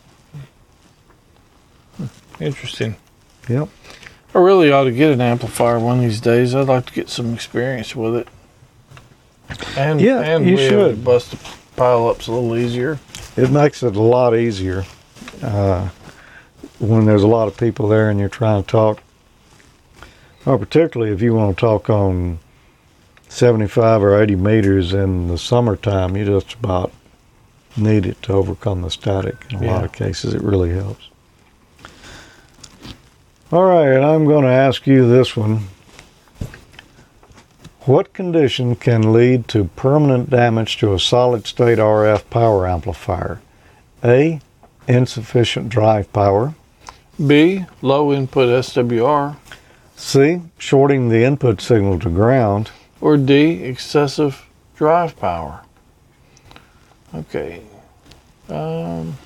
Interesting. 2.40 2.96
Yep. 3.50 3.70
I 4.36 4.40
really 4.40 4.72
ought 4.72 4.84
to 4.84 4.92
get 4.92 5.12
an 5.12 5.22
amplifier 5.22 5.80
one 5.80 5.98
of 5.98 6.04
these 6.04 6.22
days. 6.22 6.54
I'd 6.54 6.68
like 6.68 6.86
to 6.88 6.94
get 6.94 7.10
some 7.10 7.34
experience 7.34 7.96
with 7.96 8.16
it. 8.16 8.28
And 9.76 10.00
Yeah, 10.00 10.20
and 10.22 10.46
you 10.46 10.56
be 10.58 10.64
able 10.64 10.90
to 10.90 10.96
should. 10.96 11.04
bust 11.04 11.32
the 11.32 11.38
pile 11.76 12.08
ups 12.08 12.28
a 12.28 12.32
little 12.32 12.56
easier. 12.56 13.00
It 13.36 13.50
makes 13.50 13.82
it 13.82 13.96
a 13.96 14.02
lot 14.02 14.36
easier 14.36 14.86
uh, 15.42 15.90
when 16.80 17.06
there's 17.06 17.24
a 17.24 17.28
lot 17.28 17.48
of 17.48 17.58
people 17.58 17.88
there 17.88 18.10
and 18.10 18.20
you're 18.20 18.30
trying 18.30 18.64
to 18.64 18.68
talk. 18.70 19.02
Or 20.46 20.58
particularly 20.58 21.12
if 21.14 21.22
you 21.22 21.34
want 21.34 21.58
to 21.58 21.60
talk 21.60 21.90
on 21.90 22.40
75 23.30 24.04
or 24.04 24.22
80 24.22 24.36
meters 24.36 24.94
in 24.94 25.28
the 25.28 25.38
summertime, 25.38 26.16
you 26.16 26.26
just 26.26 26.54
about 26.56 26.92
need 27.76 28.06
it 28.06 28.22
to 28.24 28.34
overcome 28.34 28.82
the 28.82 28.90
static. 28.90 29.36
In 29.52 29.64
a 29.64 29.68
lot 29.68 29.86
of 29.86 29.92
cases, 29.92 30.34
it 30.34 30.42
really 30.42 30.72
helps. 30.72 31.10
All 33.52 33.66
right, 33.66 33.88
and 33.88 34.04
I'm 34.04 34.26
going 34.26 34.44
to 34.44 34.50
ask 34.50 34.86
you 34.88 35.08
this 35.08 35.38
one. 35.38 35.68
What 37.82 38.12
condition 38.12 38.76
can 38.76 39.14
lead 39.14 39.48
to 39.50 39.66
permanent 39.76 40.30
damage 40.30 40.78
to 40.80 40.94
a 40.94 41.00
solid 41.00 41.48
state 41.48 41.78
RF 41.78 42.30
power 42.30 42.68
amplifier? 42.68 43.40
A. 44.04 44.42
Insufficient 44.88 45.70
drive 45.70 46.12
power. 46.12 46.56
B. 47.26 47.66
Low 47.82 48.12
input 48.12 48.50
SWR. 48.50 49.38
C. 49.96 50.42
Shorting 50.58 51.08
the 51.08 51.24
input 51.24 51.62
signal 51.62 52.00
to 52.00 52.10
ground. 52.10 52.72
Or 53.02 53.18
D. 53.18 53.64
Excessive 53.64 54.46
drive 54.76 55.18
power. 55.18 55.64
Okay. 57.14 57.62
Um, 58.50 59.18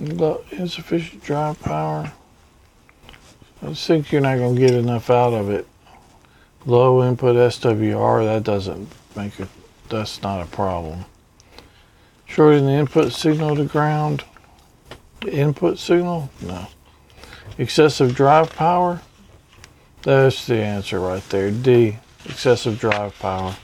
insufficient 0.00 1.22
drive 1.22 1.60
power. 1.60 2.12
I 3.62 3.74
think 3.74 4.10
you're 4.10 4.22
not 4.22 4.38
going 4.38 4.54
to 4.54 4.60
get 4.60 4.72
enough 4.72 5.10
out 5.10 5.34
of 5.34 5.50
it. 5.50 5.66
Low 6.64 7.06
input 7.06 7.36
SWR, 7.36 8.24
that 8.24 8.42
doesn't 8.42 8.88
make 9.16 9.38
it, 9.40 9.48
that's 9.88 10.22
not 10.22 10.42
a 10.42 10.46
problem. 10.46 11.04
Shorting 12.26 12.66
the 12.66 12.72
input 12.72 13.12
signal 13.12 13.56
to 13.56 13.64
ground. 13.64 14.24
Input 15.26 15.78
signal? 15.78 16.30
No. 16.40 16.68
Excessive 17.58 18.14
drive 18.14 18.54
power? 18.54 19.02
That's 20.02 20.46
the 20.46 20.56
answer 20.56 20.98
right 21.00 21.22
there. 21.28 21.50
D. 21.50 21.98
Excessive 22.26 22.78
drive 22.78 23.18
power. 23.18 23.56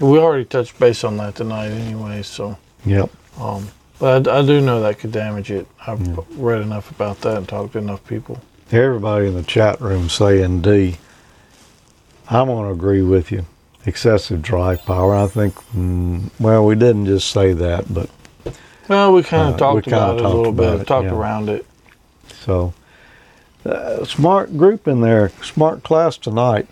We 0.00 0.18
already 0.18 0.44
touched 0.44 0.78
base 0.78 1.04
on 1.04 1.16
that 1.18 1.36
tonight 1.36 1.68
anyway, 1.70 2.22
so. 2.22 2.58
Yep. 2.84 3.10
Um, 3.40 3.68
but 3.98 4.28
I, 4.28 4.38
I 4.38 4.46
do 4.46 4.60
know 4.60 4.80
that 4.82 4.98
could 4.98 5.12
damage 5.12 5.50
it. 5.50 5.66
I've 5.86 6.00
Yeah. 6.06 6.16
read 6.36 6.62
enough 6.62 6.90
about 6.90 7.20
that 7.22 7.36
and 7.38 7.48
talked 7.48 7.72
to 7.72 7.78
enough 7.78 8.04
people. 8.06 8.40
Everybody 8.72 9.28
in 9.28 9.34
the 9.34 9.42
chat 9.42 9.80
room 9.80 10.08
saying 10.08 10.62
D. 10.62 10.98
I'm 12.28 12.48
going 12.48 12.64
to 12.66 12.72
agree 12.72 13.02
with 13.02 13.30
you. 13.30 13.46
Excessive 13.86 14.42
drive 14.42 14.84
power. 14.84 15.14
I 15.14 15.28
think, 15.28 15.54
mm, 15.74 16.28
well, 16.40 16.64
we 16.66 16.74
didn't 16.74 17.06
just 17.06 17.30
say 17.30 17.52
that, 17.52 17.92
but 17.92 18.10
Well, 18.88 19.12
we 19.12 19.22
kind 19.22 19.48
of 19.48 19.54
uh, 19.54 19.58
talked 19.58 19.86
about 19.86 20.18
it 20.18 20.24
a 20.24 20.28
little 20.28 20.52
bit, 20.52 20.80
it, 20.80 20.86
talked 20.88 21.06
yeah. 21.06 21.14
around 21.14 21.48
it. 21.48 21.64
So, 22.44 22.74
uh, 23.66 24.04
smart 24.04 24.56
group 24.56 24.86
in 24.86 25.00
there, 25.00 25.30
smart 25.42 25.82
class 25.82 26.16
tonight. 26.16 26.66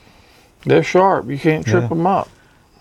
They're 0.65 0.83
sharp. 0.83 1.29
You 1.29 1.39
can't 1.39 1.67
trip 1.67 1.83
yeah. 1.83 1.89
them 1.89 2.07
up. 2.07 2.29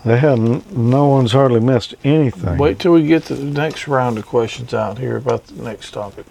They 0.06 0.18
haven't. 0.18 0.76
No 0.76 1.08
one's 1.08 1.32
hardly 1.32 1.60
missed 1.60 1.96
anything. 2.04 2.58
Wait 2.58 2.80
till 2.80 2.94
we 2.94 3.08
get 3.08 3.26
the 3.26 3.42
next 3.42 3.88
round 3.88 4.18
of 4.18 4.26
questions 4.26 4.74
out 4.74 4.98
here 4.98 5.16
about 5.18 5.48
the 5.48 5.64
next 5.64 5.92
topic. 5.92 6.26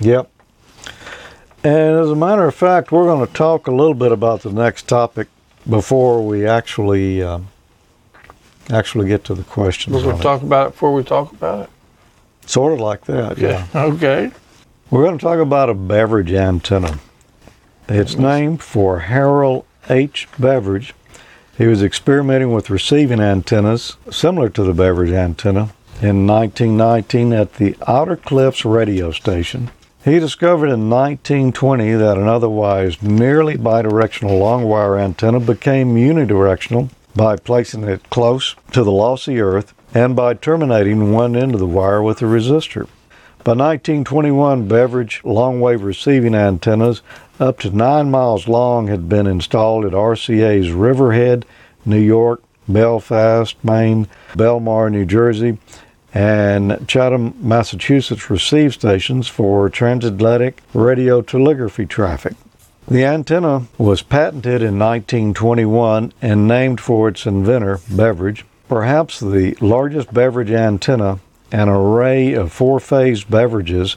Yep. 0.00 0.30
And 1.64 1.98
as 1.98 2.10
a 2.10 2.16
matter 2.16 2.46
of 2.46 2.54
fact, 2.54 2.90
we're 2.90 3.04
going 3.04 3.24
to 3.26 3.32
talk 3.32 3.66
a 3.66 3.72
little 3.72 3.94
bit 3.94 4.12
about 4.12 4.42
the 4.42 4.52
next 4.52 4.88
topic 4.88 5.28
before 5.68 6.24
we 6.26 6.46
actually 6.46 7.22
uh, 7.22 7.40
actually 8.70 9.08
get 9.08 9.24
to 9.24 9.34
the 9.34 9.44
questions. 9.44 9.94
We're 9.94 10.02
going 10.02 10.16
to 10.16 10.22
talk 10.22 10.42
about 10.42 10.68
it 10.68 10.70
before 10.72 10.92
we 10.92 11.04
talk 11.04 11.32
about 11.32 11.64
it. 11.64 11.70
Sort 12.48 12.72
of 12.72 12.80
like 12.80 13.04
that. 13.04 13.38
Yeah. 13.38 13.66
yeah. 13.72 13.82
Okay. 13.84 14.32
We're 14.92 15.04
going 15.04 15.16
to 15.16 15.24
talk 15.24 15.38
about 15.38 15.70
a 15.70 15.74
beverage 15.74 16.34
antenna. 16.34 16.98
It's 17.88 18.16
named 18.16 18.62
for 18.62 18.98
Harold 18.98 19.64
H. 19.88 20.28
Beverage. 20.38 20.92
He 21.56 21.66
was 21.66 21.82
experimenting 21.82 22.52
with 22.52 22.68
receiving 22.68 23.18
antennas 23.18 23.96
similar 24.10 24.50
to 24.50 24.62
the 24.62 24.74
beverage 24.74 25.10
antenna 25.10 25.70
in 26.02 26.26
1919 26.26 27.32
at 27.32 27.54
the 27.54 27.74
Otter 27.86 28.18
Cliffs 28.18 28.66
radio 28.66 29.12
station. 29.12 29.70
He 30.04 30.18
discovered 30.18 30.68
in 30.68 30.90
1920 30.90 31.94
that 31.94 32.18
an 32.18 32.28
otherwise 32.28 33.00
nearly 33.00 33.56
bidirectional 33.56 34.38
long 34.38 34.64
wire 34.64 34.98
antenna 34.98 35.40
became 35.40 35.94
unidirectional 35.94 36.90
by 37.16 37.36
placing 37.36 37.84
it 37.84 38.10
close 38.10 38.56
to 38.72 38.84
the 38.84 38.92
lossy 38.92 39.40
earth 39.40 39.72
and 39.94 40.14
by 40.14 40.34
terminating 40.34 41.14
one 41.14 41.34
end 41.34 41.54
of 41.54 41.60
the 41.60 41.66
wire 41.66 42.02
with 42.02 42.20
a 42.20 42.26
resistor. 42.26 42.86
By 43.44 43.54
1921, 43.54 44.68
beverage 44.68 45.20
long 45.24 45.60
wave 45.60 45.82
receiving 45.82 46.32
antennas 46.32 47.02
up 47.40 47.58
to 47.60 47.70
nine 47.72 48.08
miles 48.08 48.46
long 48.46 48.86
had 48.86 49.08
been 49.08 49.26
installed 49.26 49.84
at 49.84 49.90
RCA's 49.90 50.70
Riverhead, 50.70 51.44
New 51.84 51.98
York, 51.98 52.40
Belfast, 52.68 53.56
Maine, 53.64 54.06
Belmar, 54.34 54.92
New 54.92 55.04
Jersey, 55.04 55.58
and 56.14 56.86
Chatham, 56.86 57.34
Massachusetts 57.40 58.30
receive 58.30 58.74
stations 58.74 59.26
for 59.26 59.68
transatlantic 59.68 60.62
radio 60.72 61.20
telegraphy 61.20 61.84
traffic. 61.84 62.34
The 62.86 63.04
antenna 63.04 63.66
was 63.76 64.02
patented 64.02 64.62
in 64.62 64.78
1921 64.78 66.12
and 66.22 66.46
named 66.46 66.80
for 66.80 67.08
its 67.08 67.26
inventor, 67.26 67.80
Beverage. 67.90 68.44
Perhaps 68.68 69.18
the 69.18 69.56
largest 69.60 70.14
Beverage 70.14 70.52
antenna, 70.52 71.18
an 71.52 71.68
array 71.68 72.32
of 72.32 72.50
four 72.52 72.80
phase 72.80 73.22
beverages, 73.22 73.96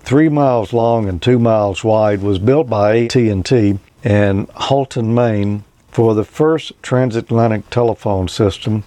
three 0.00 0.28
miles 0.28 0.72
long 0.72 1.08
and 1.08 1.22
two 1.22 1.38
miles 1.38 1.84
wide, 1.84 2.22
was 2.22 2.38
built 2.38 2.68
by 2.68 2.98
AT&T 3.04 3.78
in 4.02 4.46
Houlton, 4.46 5.14
Maine, 5.14 5.64
for 5.92 6.14
the 6.14 6.24
first 6.24 6.72
transatlantic 6.82 7.70
telephone 7.70 8.26
system 8.26 8.82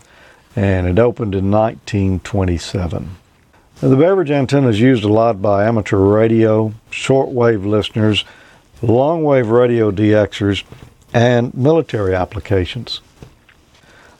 and 0.57 0.87
it 0.87 0.97
opened 0.97 1.35
in 1.35 1.51
1927. 1.51 3.09
Now, 3.79 3.87
the 3.89 3.95
beverage 3.95 4.31
antenna 4.31 4.69
is 4.69 4.81
used 4.81 5.03
a 5.03 5.07
lot 5.07 5.39
by 5.39 5.65
amateur 5.65 5.97
radio, 5.99 6.73
shortwave 6.89 7.63
listeners, 7.63 8.25
long-wave 8.81 9.49
radio 9.49 9.91
DXers, 9.91 10.63
and 11.13 11.53
military 11.53 12.15
applications. 12.15 13.01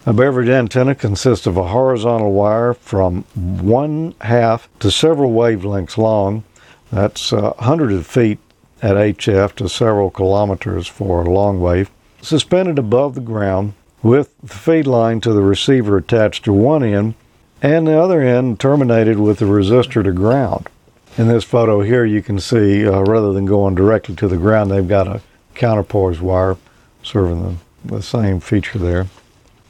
A 0.08 0.13
beverage 0.13 0.48
antenna 0.48 0.96
consists 0.96 1.46
of 1.48 1.58
a 1.58 1.67
horizontal 1.67 2.32
wire 2.32 2.74
from 2.74 3.24
one 3.36 4.15
half 4.22 4.70
to 4.80 4.89
several 4.89 5.34
wavelengths 5.34 5.98
long. 5.98 6.46
That's 6.93 7.34
uh, 7.34 7.52
hundreds 7.60 7.93
of 7.93 8.08
feet 8.08 8.39
at 8.82 8.96
HF 8.96 9.56
to 9.56 9.67
several 9.67 10.10
kilometers 10.10 10.88
for 10.88 11.24
a 11.24 11.30
long 11.30 11.60
wave, 11.60 11.91
suspended 12.22 12.80
above 12.80 13.15
the 13.15 13.20
ground 13.20 13.74
with 14.02 14.34
the 14.41 14.48
feed 14.48 14.88
line 14.88 15.20
to 15.20 15.34
the 15.34 15.41
receiver 15.41 15.98
attached 15.98 16.46
to 16.46 16.54
one 16.54 16.86
end 16.86 17.15
and 17.62 17.86
the 17.86 18.02
other 18.02 18.22
end 18.22 18.62
terminated 18.62 19.20
with 19.20 19.39
the 19.39 19.46
resistor 19.46 20.06
to 20.06 20.13
ground. 20.13 20.70
In 21.17 21.28
this 21.28 21.43
photo 21.43 21.82
here, 21.82 22.06
you 22.06 22.22
can 22.22 22.39
see 22.39 22.88
uh, 22.88 23.02
rather 23.02 23.34
than 23.34 23.46
going 23.46 23.76
directly 23.76 24.15
to 24.15 24.30
the 24.30 24.38
ground, 24.38 24.72
they've 24.72 24.88
got 24.88 25.10
a 25.10 25.20
counterpoise 25.54 26.22
wire 26.22 26.56
serving 27.04 27.60
the 27.84 28.02
same 28.02 28.39
feature 28.39 28.80
there. 28.80 29.08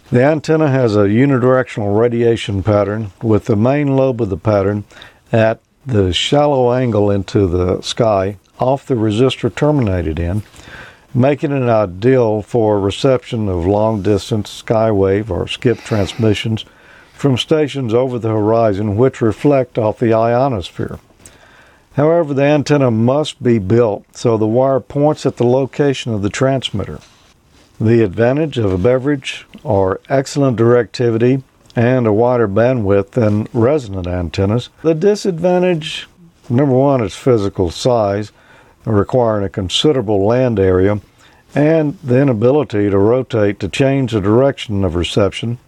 The 0.10 0.24
antenna 0.24 0.70
has 0.70 0.96
a 0.96 1.10
unidirectional 1.10 2.00
radiation 2.00 2.64
pattern 2.64 3.12
with 3.22 3.44
the 3.44 3.58
main 3.58 3.98
lobe 3.98 4.22
of 4.22 4.30
the 4.30 4.38
pattern 4.38 4.86
at 5.34 5.60
the 5.86 6.14
shallow 6.14 6.72
angle 6.72 7.12
into 7.12 7.46
the 7.46 7.82
sky 7.82 8.38
off 8.58 8.86
the 8.86 8.96
resistor 8.96 9.54
terminated 9.54 10.18
in, 10.18 10.44
making 11.14 11.52
it 11.52 11.68
ideal 11.68 12.42
for 12.42 12.80
reception 12.80 13.50
of 13.50 13.66
long 13.66 14.02
distance 14.02 14.64
skywave 14.64 15.30
or 15.30 15.46
skip 15.46 15.80
transmissions 15.80 16.64
from 17.12 17.38
stations 17.38 17.94
over 17.94 18.18
the 18.18 18.30
horizon 18.30 18.96
which 18.96 19.20
reflect 19.20 19.78
off 19.78 20.00
the 20.00 20.14
ionosphere. 20.14 21.00
However, 21.96 22.34
the 22.34 22.44
antenna 22.44 22.92
must 22.92 23.44
be 23.44 23.60
built 23.60 24.06
so 24.16 24.38
the 24.38 24.48
wire 24.48 24.80
points 24.80 25.26
at 25.26 25.36
the 25.36 25.44
location 25.44 26.14
of 26.14 26.22
the 26.22 26.30
transmitter. 26.30 27.02
The 27.80 28.04
advantage 28.04 28.58
of 28.58 28.74
a 28.74 28.78
beverage 28.78 29.46
are 29.64 30.02
excellent 30.10 30.58
directivity 30.58 31.44
and 31.76 32.08
a 32.08 32.14
wider 32.14 32.48
bandwidth 32.48 33.12
than 33.12 33.48
resonant 33.54 34.08
antennas. 34.08 34.70
The 34.82 34.96
disadvantage, 34.96 36.08
number 36.50 36.74
one, 36.74 37.04
is 37.04 37.16
physical 37.16 37.70
size 37.70 38.32
requiring 38.84 39.46
a 39.46 39.50
considerable 39.50 40.26
land 40.26 40.60
area 40.60 41.02
and 41.54 42.00
the 42.04 42.20
inability 42.20 42.90
to 42.90 42.98
rotate 42.98 43.60
to 43.60 43.70
change 43.70 44.12
the 44.12 44.22
direction 44.22 44.84
of 44.84 44.96
reception. 44.96 45.60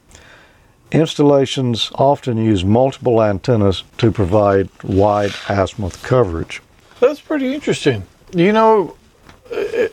Installations 0.92 1.92
often 1.96 2.38
use 2.38 2.66
multiple 2.66 3.22
antennas 3.22 3.84
to 4.00 4.12
provide 4.12 4.70
wide 4.84 5.32
azimuth 5.48 6.02
coverage. 6.02 6.62
That's 7.00 7.22
pretty 7.22 7.54
interesting. 7.54 8.04
You 8.34 8.52
know, 8.52 8.96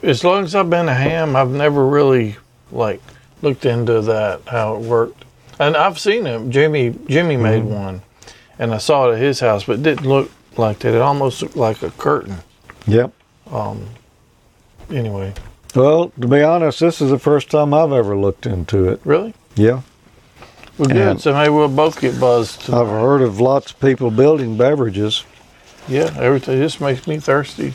as 0.02 0.24
long 0.24 0.44
as 0.44 0.54
I've 0.54 0.70
been 0.70 0.88
a 0.88 0.94
ham, 0.94 1.36
I've 1.36 1.50
never 1.50 1.86
really 1.86 2.36
like 2.70 3.00
looked 3.42 3.64
into 3.64 4.00
that 4.02 4.42
how 4.46 4.76
it 4.76 4.80
worked. 4.80 5.24
And 5.58 5.76
I've 5.76 5.98
seen 5.98 6.26
it. 6.26 6.50
Jimmy 6.50 6.94
Jimmy 7.08 7.36
made 7.36 7.62
mm-hmm. 7.62 7.74
one, 7.74 8.02
and 8.58 8.74
I 8.74 8.78
saw 8.78 9.08
it 9.08 9.14
at 9.14 9.20
his 9.20 9.40
house, 9.40 9.64
but 9.64 9.74
it 9.78 9.82
didn't 9.82 10.06
look 10.06 10.30
like 10.56 10.80
that. 10.80 10.94
It 10.94 11.00
almost 11.00 11.42
looked 11.42 11.56
like 11.56 11.82
a 11.82 11.90
curtain. 11.92 12.36
Yep. 12.86 13.12
Um, 13.50 13.86
anyway. 14.90 15.34
Well, 15.74 16.10
to 16.20 16.28
be 16.28 16.42
honest, 16.42 16.80
this 16.80 17.00
is 17.00 17.10
the 17.10 17.18
first 17.18 17.50
time 17.50 17.74
I've 17.74 17.92
ever 17.92 18.16
looked 18.16 18.46
into 18.46 18.88
it. 18.88 19.00
Really? 19.04 19.34
Yeah. 19.56 19.82
Well, 20.78 20.88
good. 20.88 20.96
And 20.96 21.20
so 21.20 21.32
maybe 21.32 21.50
we'll 21.50 21.68
both 21.68 22.00
get 22.00 22.18
buzzed. 22.20 22.62
Tonight. 22.62 22.82
I've 22.82 22.88
heard 22.88 23.22
of 23.22 23.40
lots 23.40 23.72
of 23.72 23.80
people 23.80 24.10
building 24.10 24.56
beverages. 24.56 25.24
Yeah, 25.88 26.14
everything 26.18 26.58
This 26.58 26.80
makes 26.80 27.06
me 27.06 27.18
thirsty. 27.18 27.74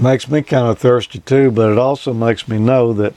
Makes 0.00 0.30
me 0.30 0.40
kind 0.42 0.66
of 0.66 0.78
thirsty 0.78 1.18
too, 1.18 1.50
but 1.50 1.70
it 1.70 1.78
also 1.78 2.14
makes 2.14 2.48
me 2.48 2.58
know 2.58 2.94
that 2.94 3.12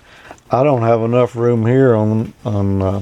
I 0.51 0.63
don't 0.63 0.81
have 0.81 1.01
enough 1.01 1.35
room 1.35 1.65
here 1.65 1.95
on 1.95 2.33
on 2.43 2.81
uh, 2.81 3.01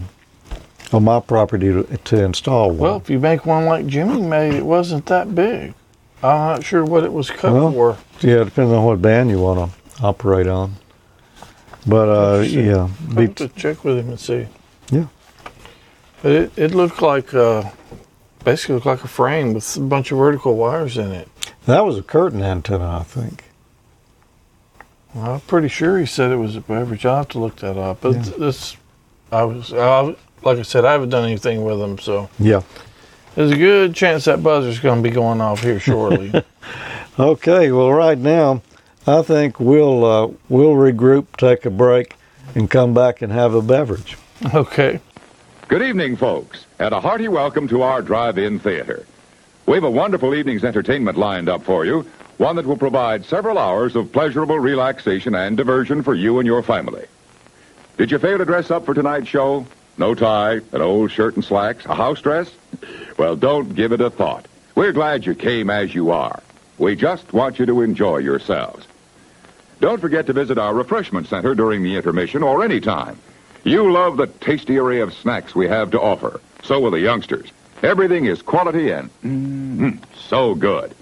on 0.93 1.03
my 1.03 1.19
property 1.19 1.67
to, 1.67 1.83
to 1.83 2.23
install 2.23 2.69
one. 2.69 2.77
Well, 2.77 2.97
if 2.97 3.09
you 3.09 3.19
make 3.19 3.45
one 3.45 3.65
like 3.65 3.87
Jimmy 3.87 4.21
made, 4.21 4.53
it 4.53 4.65
wasn't 4.65 5.07
that 5.07 5.33
big. 5.33 5.73
I'm 6.21 6.57
not 6.57 6.63
sure 6.63 6.85
what 6.85 7.03
it 7.03 7.11
was 7.11 7.31
cut 7.31 7.53
well, 7.53 7.71
for. 7.71 7.97
Yeah, 8.21 8.41
it 8.41 8.45
depends 8.45 8.71
on 8.71 8.83
what 8.83 9.01
band 9.01 9.31
you 9.31 9.39
want 9.39 9.71
to 9.71 10.03
operate 10.03 10.47
on. 10.47 10.75
But 11.87 12.09
uh, 12.09 12.41
yeah, 12.41 12.87
be 13.15 13.23
have 13.23 13.35
to 13.35 13.47
check 13.49 13.83
with 13.83 13.97
him 13.97 14.09
and 14.09 14.19
see. 14.19 14.47
Yeah, 14.91 15.07
but 16.21 16.31
it 16.31 16.51
it 16.55 16.75
looked 16.75 17.01
like 17.01 17.33
uh, 17.33 17.71
basically 18.45 18.75
looked 18.75 18.85
like 18.85 19.03
a 19.03 19.07
frame 19.07 19.53
with 19.55 19.75
a 19.75 19.79
bunch 19.79 20.11
of 20.11 20.19
vertical 20.19 20.55
wires 20.55 20.97
in 20.97 21.11
it. 21.11 21.27
That 21.65 21.83
was 21.83 21.97
a 21.97 22.03
curtain 22.03 22.43
antenna, 22.43 22.99
I 22.99 23.03
think. 23.03 23.45
Well, 25.13 25.35
I'm 25.35 25.39
pretty 25.41 25.67
sure 25.67 25.99
he 25.99 26.05
said 26.05 26.31
it 26.31 26.37
was 26.37 26.55
a 26.55 26.61
Beverage. 26.61 27.05
I'll 27.05 27.17
have 27.17 27.29
to 27.29 27.39
look 27.39 27.57
that 27.57 27.77
up. 27.77 28.01
But 28.01 28.15
yeah. 28.15 28.33
this, 28.37 28.77
I 29.31 29.43
was, 29.43 29.73
I, 29.73 30.15
like 30.43 30.57
I 30.57 30.61
said, 30.61 30.85
I 30.85 30.93
haven't 30.93 31.09
done 31.09 31.25
anything 31.25 31.63
with 31.63 31.79
them, 31.79 31.99
so 31.99 32.29
yeah, 32.39 32.61
there's 33.35 33.51
a 33.51 33.57
good 33.57 33.93
chance 33.93 34.25
that 34.25 34.41
buzzer's 34.41 34.79
going 34.79 35.03
to 35.03 35.09
be 35.09 35.13
going 35.13 35.41
off 35.41 35.61
here 35.61 35.79
shortly. 35.79 36.43
okay, 37.19 37.71
well, 37.71 37.91
right 37.91 38.17
now 38.17 38.61
I 39.05 39.21
think 39.21 39.59
we'll 39.59 40.05
uh, 40.05 40.27
we'll 40.47 40.75
regroup, 40.75 41.27
take 41.37 41.65
a 41.65 41.69
break, 41.69 42.15
and 42.55 42.69
come 42.69 42.93
back 42.93 43.21
and 43.21 43.31
have 43.31 43.53
a 43.53 43.61
beverage. 43.61 44.17
Okay. 44.53 44.99
Good 45.67 45.81
evening, 45.81 46.17
folks, 46.17 46.65
and 46.79 46.93
a 46.93 46.99
hearty 46.99 47.27
welcome 47.27 47.67
to 47.69 47.81
our 47.81 48.01
drive-in 48.01 48.59
theater. 48.59 49.05
We 49.65 49.75
have 49.75 49.83
a 49.83 49.89
wonderful 49.89 50.35
evening's 50.35 50.65
entertainment 50.65 51.17
lined 51.17 51.47
up 51.47 51.63
for 51.63 51.85
you, 51.85 52.05
one 52.37 52.55
that 52.55 52.65
will 52.65 52.77
provide 52.77 53.25
several 53.25 53.57
hours 53.57 53.95
of 53.95 54.11
pleasurable 54.11 54.59
relaxation 54.59 55.35
and 55.35 55.57
diversion 55.57 56.03
for 56.03 56.15
you 56.15 56.39
and 56.39 56.47
your 56.47 56.63
family. 56.63 57.05
Did 57.97 58.11
you 58.11 58.19
fail 58.19 58.37
to 58.37 58.45
dress 58.45 58.71
up 58.71 58.85
for 58.85 58.93
tonight's 58.93 59.27
show? 59.27 59.65
No 59.97 60.15
tie, 60.15 60.61
an 60.71 60.81
old 60.81 61.11
shirt 61.11 61.35
and 61.35 61.45
slacks, 61.45 61.85
a 61.85 61.93
house 61.93 62.21
dress? 62.21 62.49
Well, 63.17 63.35
don't 63.35 63.75
give 63.75 63.91
it 63.91 64.01
a 64.01 64.09
thought. 64.09 64.47
We're 64.73 64.93
glad 64.93 65.25
you 65.25 65.35
came 65.35 65.69
as 65.69 65.93
you 65.93 66.11
are. 66.11 66.41
We 66.77 66.95
just 66.95 67.33
want 67.33 67.59
you 67.59 67.65
to 67.67 67.81
enjoy 67.81 68.17
yourselves. 68.17 68.87
Don't 69.79 70.01
forget 70.01 70.27
to 70.27 70.33
visit 70.33 70.57
our 70.57 70.73
refreshment 70.73 71.27
center 71.27 71.53
during 71.53 71.83
the 71.83 71.95
intermission 71.95 72.41
or 72.41 72.63
any 72.63 72.79
time. 72.79 73.19
You 73.63 73.91
love 73.91 74.17
the 74.17 74.27
tasty 74.27 74.77
array 74.77 75.01
of 75.01 75.13
snacks 75.13 75.53
we 75.53 75.67
have 75.67 75.91
to 75.91 76.01
offer. 76.01 76.41
So 76.63 76.79
will 76.79 76.91
the 76.91 76.99
youngsters. 76.99 77.51
Everything 77.83 78.25
is 78.25 78.41
quality 78.41 78.91
and 78.91 79.09
mm, 79.23 79.99
so 80.15 80.55
good. 80.55 80.95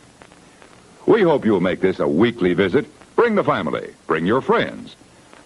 We 1.09 1.23
hope 1.23 1.43
you'll 1.43 1.59
make 1.59 1.81
this 1.81 1.99
a 1.99 2.07
weekly 2.07 2.53
visit. 2.53 2.85
Bring 3.15 3.33
the 3.33 3.43
family. 3.43 3.95
Bring 4.05 4.27
your 4.27 4.41
friends. 4.41 4.95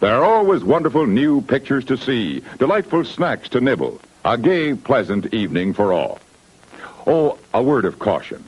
There 0.02 0.14
are 0.14 0.26
always 0.26 0.62
wonderful 0.62 1.08
new 1.08 1.40
pictures 1.40 1.86
to 1.86 1.96
see, 1.96 2.44
delightful 2.60 3.06
snacks 3.06 3.48
to 3.50 3.62
nibble, 3.62 4.02
a 4.26 4.38
gay, 4.38 4.74
pleasant 4.74 5.34
evening 5.34 5.74
for 5.74 5.94
all. 5.94 6.20
Oh, 7.08 7.38
a 7.54 7.64
word 7.64 7.86
of 7.86 7.98
caution. 7.98 8.44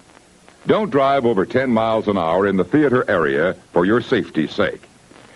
Don't 0.68 0.90
drive 0.90 1.26
over 1.26 1.46
10 1.46 1.72
miles 1.72 2.10
an 2.10 2.18
hour 2.18 2.46
in 2.46 2.58
the 2.58 2.66
theater 2.66 3.10
area 3.10 3.54
for 3.72 3.86
your 3.86 4.02
safety's 4.02 4.52
sake. 4.52 4.82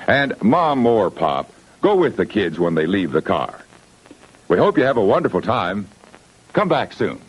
And 0.05 0.33
Mom 0.43 0.85
or 0.85 1.09
Pop, 1.09 1.49
go 1.79 1.95
with 1.95 2.17
the 2.17 2.25
kids 2.25 2.59
when 2.59 2.75
they 2.75 2.87
leave 2.87 3.13
the 3.13 3.21
car. 3.21 3.57
We 4.49 4.57
hope 4.57 4.77
you 4.77 4.83
have 4.83 4.97
a 4.97 5.05
wonderful 5.05 5.41
time. 5.41 5.87
Come 6.51 6.67
back 6.67 6.91
soon. 6.91 7.21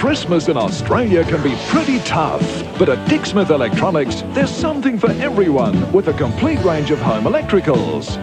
Christmas 0.00 0.48
in 0.48 0.56
Australia 0.56 1.22
can 1.24 1.42
be 1.42 1.54
pretty 1.68 1.98
tough, 1.98 2.40
but 2.78 2.88
at 2.88 3.06
Dick 3.06 3.26
Smith 3.26 3.50
Electronics, 3.50 4.22
there's 4.28 4.50
something 4.50 4.98
for 4.98 5.10
everyone 5.10 5.92
with 5.92 6.08
a 6.08 6.14
complete 6.14 6.58
range 6.64 6.90
of 6.90 6.98
home 6.98 7.24
electricals. 7.24 8.16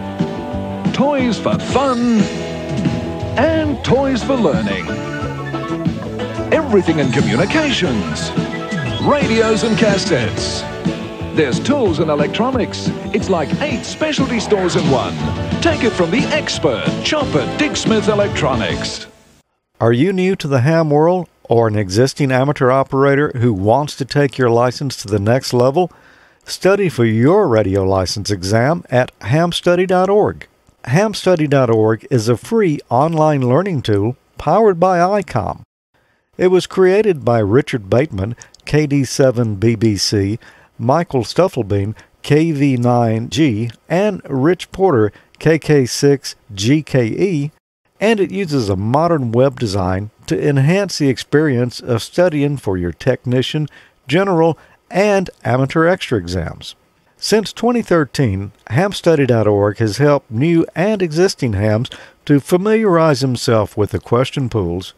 Toys 0.92 1.38
for 1.38 1.56
fun 1.56 2.18
and 3.38 3.82
toys 3.84 4.24
for 4.24 4.34
learning 4.34 4.88
everything 6.52 6.98
in 6.98 7.12
communications, 7.12 8.32
radios 9.02 9.62
and 9.62 9.78
cassettes. 9.78 10.62
There's 11.36 11.60
tools 11.60 12.00
and 12.00 12.10
electronics. 12.10 12.88
It's 13.14 13.30
like 13.30 13.48
eight 13.60 13.84
specialty 13.84 14.40
stores 14.40 14.74
in 14.74 14.82
one. 14.90 15.14
Take 15.62 15.84
it 15.84 15.92
from 15.92 16.10
the 16.10 16.24
expert, 16.32 16.88
Chopper 17.04 17.46
Dick 17.56 17.76
Smith 17.76 18.08
Electronics. 18.08 19.06
Are 19.80 19.92
you 19.92 20.12
new 20.12 20.34
to 20.34 20.48
the 20.48 20.62
ham 20.62 20.90
world 20.90 21.28
or 21.48 21.66
an 21.66 21.76
existing 21.76 22.30
amateur 22.30 22.70
operator 22.70 23.32
who 23.36 23.52
wants 23.52 23.96
to 23.96 24.04
take 24.04 24.38
your 24.38 24.50
license 24.50 24.96
to 24.96 25.08
the 25.08 25.18
next 25.18 25.52
level? 25.52 25.90
Study 26.44 26.88
for 26.88 27.04
your 27.04 27.48
radio 27.48 27.84
license 27.84 28.30
exam 28.30 28.84
at 28.90 29.18
hamstudy.org. 29.20 30.46
Hamstudy.org 30.84 32.06
is 32.10 32.28
a 32.28 32.36
free 32.36 32.78
online 32.88 33.46
learning 33.46 33.82
tool 33.82 34.16
powered 34.38 34.80
by 34.80 34.98
ICOM. 34.98 35.62
It 36.38 36.48
was 36.48 36.66
created 36.66 37.24
by 37.24 37.38
Richard 37.40 37.90
Bateman, 37.90 38.36
KD7BBC, 38.64 40.38
Michael 40.78 41.24
Stufflebeam, 41.24 41.94
KV9G, 42.22 43.74
and 43.88 44.22
Rich 44.28 44.70
Porter, 44.70 45.12
KK6GKE, 45.40 47.50
and 48.00 48.20
it 48.20 48.30
uses 48.30 48.68
a 48.68 48.76
modern 48.76 49.32
web 49.32 49.58
design 49.58 50.10
to 50.26 50.48
enhance 50.48 50.98
the 50.98 51.08
experience 51.08 51.80
of 51.80 52.02
studying 52.02 52.56
for 52.56 52.76
your 52.76 52.92
technician, 52.92 53.66
general, 54.06 54.58
and 54.90 55.30
amateur 55.44 55.86
extra 55.86 56.18
exams. 56.18 56.74
Since 57.16 57.52
2013, 57.52 58.52
hamstudy.org 58.70 59.78
has 59.78 59.96
helped 59.96 60.30
new 60.30 60.64
and 60.76 61.02
existing 61.02 61.54
hams 61.54 61.90
to 62.26 62.38
familiarize 62.38 63.20
themselves 63.20 63.76
with 63.76 63.90
the 63.90 63.98
question 63.98 64.48
pools, 64.48 64.94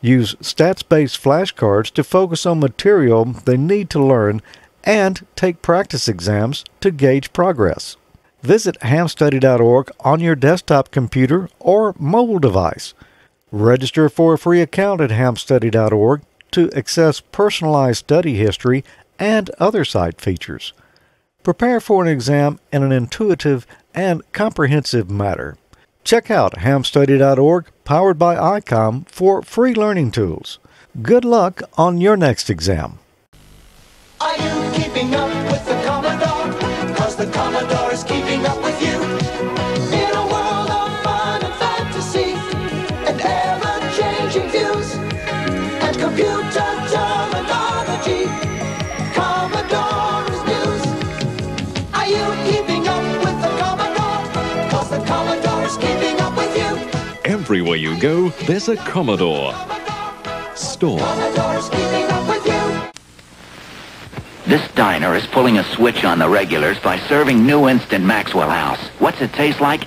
use 0.00 0.34
stats 0.36 0.86
based 0.86 1.22
flashcards 1.22 1.92
to 1.92 2.02
focus 2.02 2.44
on 2.44 2.58
material 2.58 3.24
they 3.24 3.56
need 3.56 3.88
to 3.90 4.04
learn, 4.04 4.42
and 4.82 5.24
take 5.36 5.62
practice 5.62 6.08
exams 6.08 6.64
to 6.80 6.90
gauge 6.90 7.32
progress. 7.32 7.96
Visit 8.44 8.78
hamstudy.org 8.80 9.90
on 10.00 10.20
your 10.20 10.34
desktop 10.34 10.90
computer 10.90 11.48
or 11.60 11.94
mobile 11.98 12.38
device. 12.38 12.92
Register 13.50 14.10
for 14.10 14.34
a 14.34 14.38
free 14.38 14.60
account 14.60 15.00
at 15.00 15.08
hamstudy.org 15.08 16.20
to 16.50 16.70
access 16.72 17.20
personalized 17.20 18.00
study 18.00 18.34
history 18.34 18.84
and 19.18 19.48
other 19.58 19.82
site 19.82 20.20
features. 20.20 20.74
Prepare 21.42 21.80
for 21.80 22.02
an 22.02 22.08
exam 22.08 22.60
in 22.70 22.82
an 22.82 22.92
intuitive 22.92 23.66
and 23.94 24.20
comprehensive 24.32 25.08
manner. 25.10 25.56
Check 26.04 26.30
out 26.30 26.56
hamstudy.org, 26.56 27.68
powered 27.86 28.18
by 28.18 28.60
ICOM, 28.60 29.08
for 29.08 29.40
free 29.40 29.72
learning 29.72 30.10
tools. 30.10 30.58
Good 31.00 31.24
luck 31.24 31.62
on 31.78 31.96
your 31.96 32.18
next 32.18 32.50
exam. 32.50 32.98
Are 34.20 34.36
you 34.36 34.70
keeping 34.74 35.14
up 35.14 35.53
Everywhere 57.54 57.76
you 57.76 57.96
go, 58.00 58.30
there's 58.48 58.68
a 58.68 58.74
Commodore. 58.74 59.54
Store. 60.56 60.98
Commodore 60.98 61.54
is 61.54 61.68
keeping 61.68 62.04
up 62.10 62.28
with 62.28 62.44
you. 62.44 62.90
This 64.44 64.68
diner 64.72 65.14
is 65.14 65.24
pulling 65.28 65.58
a 65.58 65.62
switch 65.62 66.02
on 66.04 66.18
the 66.18 66.28
regulars 66.28 66.80
by 66.80 66.98
serving 66.98 67.46
new 67.46 67.68
instant 67.68 68.04
Maxwell 68.04 68.50
House. 68.50 68.80
What's 68.98 69.20
it 69.20 69.32
taste 69.34 69.60
like? 69.60 69.84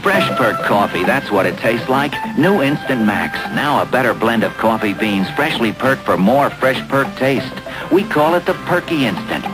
Fresh 0.00 0.38
perk 0.38 0.62
coffee, 0.62 1.04
that's 1.04 1.30
what 1.30 1.44
it 1.44 1.58
tastes 1.58 1.90
like. 1.90 2.14
New 2.38 2.62
Instant 2.62 3.04
Max. 3.04 3.36
Now 3.54 3.82
a 3.82 3.84
better 3.84 4.14
blend 4.14 4.42
of 4.42 4.54
coffee 4.54 4.94
beans, 4.94 5.28
freshly 5.32 5.70
perked 5.70 6.06
for 6.06 6.16
more 6.16 6.48
fresh 6.48 6.80
perk 6.88 7.14
taste. 7.16 7.52
We 7.92 8.04
call 8.04 8.34
it 8.34 8.46
the 8.46 8.54
Perky 8.54 9.04
Instant. 9.04 9.44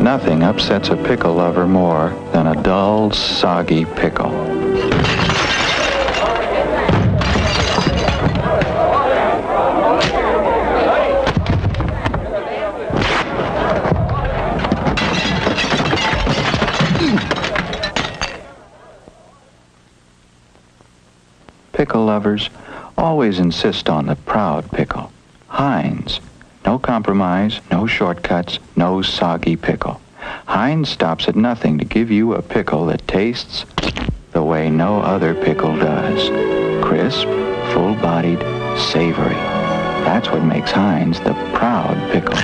Nothing 0.00 0.44
upsets 0.44 0.90
a 0.90 0.96
pickle 0.96 1.34
lover 1.34 1.66
more 1.66 2.10
than 2.32 2.46
a 2.46 2.62
dull, 2.62 3.10
soggy 3.10 3.84
pickle. 3.84 4.30
Lovers 22.14 22.48
always 22.96 23.40
insist 23.40 23.88
on 23.88 24.06
the 24.06 24.14
proud 24.14 24.70
pickle. 24.70 25.10
Heinz. 25.48 26.20
No 26.64 26.78
compromise, 26.78 27.60
no 27.72 27.88
shortcuts, 27.88 28.60
no 28.76 29.02
soggy 29.02 29.56
pickle. 29.56 30.00
Heinz 30.46 30.88
stops 30.90 31.26
at 31.26 31.34
nothing 31.34 31.76
to 31.78 31.84
give 31.84 32.12
you 32.12 32.34
a 32.34 32.40
pickle 32.40 32.86
that 32.86 33.08
tastes 33.08 33.66
the 34.30 34.44
way 34.44 34.70
no 34.70 35.00
other 35.00 35.34
pickle 35.34 35.76
does. 35.76 36.28
Crisp, 36.84 37.26
full-bodied, 37.72 38.38
savory. 38.78 39.40
That's 40.06 40.28
what 40.30 40.44
makes 40.44 40.70
Heinz 40.70 41.18
the 41.18 41.34
proud 41.52 41.96
pickle. 42.12 42.38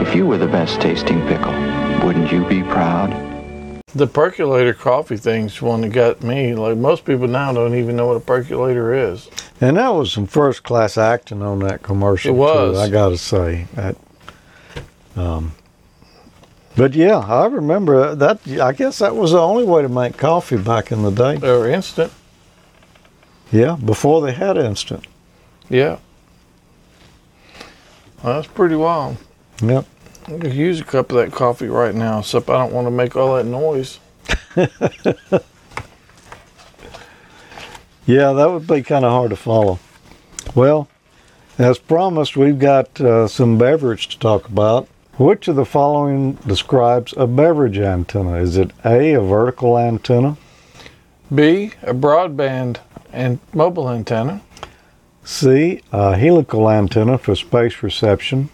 If 0.00 0.14
you 0.14 0.24
were 0.26 0.38
the 0.38 0.54
best 0.58 0.80
tasting 0.80 1.20
pickle, 1.28 1.52
wouldn't 2.06 2.32
you 2.32 2.48
be 2.48 2.62
proud? 2.62 3.37
The 3.98 4.06
percolator 4.06 4.74
coffee 4.74 5.16
thing's 5.16 5.60
one 5.60 5.80
that 5.80 5.88
got 5.88 6.22
me. 6.22 6.54
Like 6.54 6.76
most 6.76 7.04
people 7.04 7.26
now 7.26 7.52
don't 7.52 7.74
even 7.74 7.96
know 7.96 8.06
what 8.06 8.16
a 8.16 8.20
percolator 8.20 8.94
is. 8.94 9.28
And 9.60 9.76
that 9.76 9.88
was 9.88 10.12
some 10.12 10.28
first 10.28 10.62
class 10.62 10.96
acting 10.96 11.42
on 11.42 11.58
that 11.60 11.82
commercial. 11.82 12.32
It 12.32 12.38
was. 12.38 12.76
Too, 12.76 12.80
I 12.80 12.88
got 12.90 13.08
to 13.08 13.18
say 13.18 13.66
that. 13.74 13.96
Um, 15.16 15.52
but 16.76 16.94
yeah, 16.94 17.18
I 17.18 17.46
remember 17.46 18.14
that. 18.14 18.46
I 18.60 18.72
guess 18.72 19.00
that 19.00 19.16
was 19.16 19.32
the 19.32 19.40
only 19.40 19.64
way 19.64 19.82
to 19.82 19.88
make 19.88 20.16
coffee 20.16 20.58
back 20.58 20.92
in 20.92 21.02
the 21.02 21.10
day. 21.10 21.36
They 21.36 21.50
were 21.50 21.68
instant. 21.68 22.12
Yeah, 23.50 23.74
before 23.84 24.22
they 24.22 24.32
had 24.32 24.56
instant. 24.56 25.08
Yeah. 25.68 25.98
Well, 28.22 28.34
that's 28.34 28.46
pretty 28.46 28.76
wild. 28.76 29.16
Yep. 29.60 29.86
I 30.28 30.38
could 30.38 30.54
use 30.54 30.80
a 30.80 30.84
cup 30.84 31.10
of 31.10 31.16
that 31.16 31.32
coffee 31.32 31.68
right 31.68 31.94
now, 31.94 32.20
except 32.20 32.48
I 32.48 32.58
don't 32.58 32.72
want 32.72 32.86
to 32.86 32.90
make 32.90 33.16
all 33.16 33.36
that 33.36 33.46
noise. 33.46 33.98
Yeah, 38.08 38.32
that 38.32 38.50
would 38.50 38.66
be 38.66 38.82
kind 38.82 39.04
of 39.04 39.12
hard 39.12 39.28
to 39.28 39.36
follow. 39.36 39.78
Well, 40.54 40.88
as 41.58 41.78
promised, 41.78 42.38
we've 42.38 42.58
got 42.58 42.98
uh, 43.02 43.28
some 43.28 43.58
beverage 43.58 44.08
to 44.08 44.18
talk 44.18 44.48
about. 44.48 44.88
Which 45.18 45.46
of 45.46 45.56
the 45.56 45.66
following 45.66 46.32
describes 46.46 47.12
a 47.18 47.26
beverage 47.26 47.76
antenna? 47.76 48.36
Is 48.36 48.56
it 48.56 48.70
A, 48.82 49.12
a 49.12 49.20
vertical 49.20 49.76
antenna, 49.76 50.38
B, 51.34 51.72
a 51.82 51.92
broadband 51.92 52.78
and 53.12 53.40
mobile 53.52 53.90
antenna. 53.90 54.40
C, 55.22 55.82
a 55.92 56.16
helical 56.16 56.70
antenna 56.70 57.18
for 57.18 57.34
space 57.34 57.82
reception, 57.82 58.48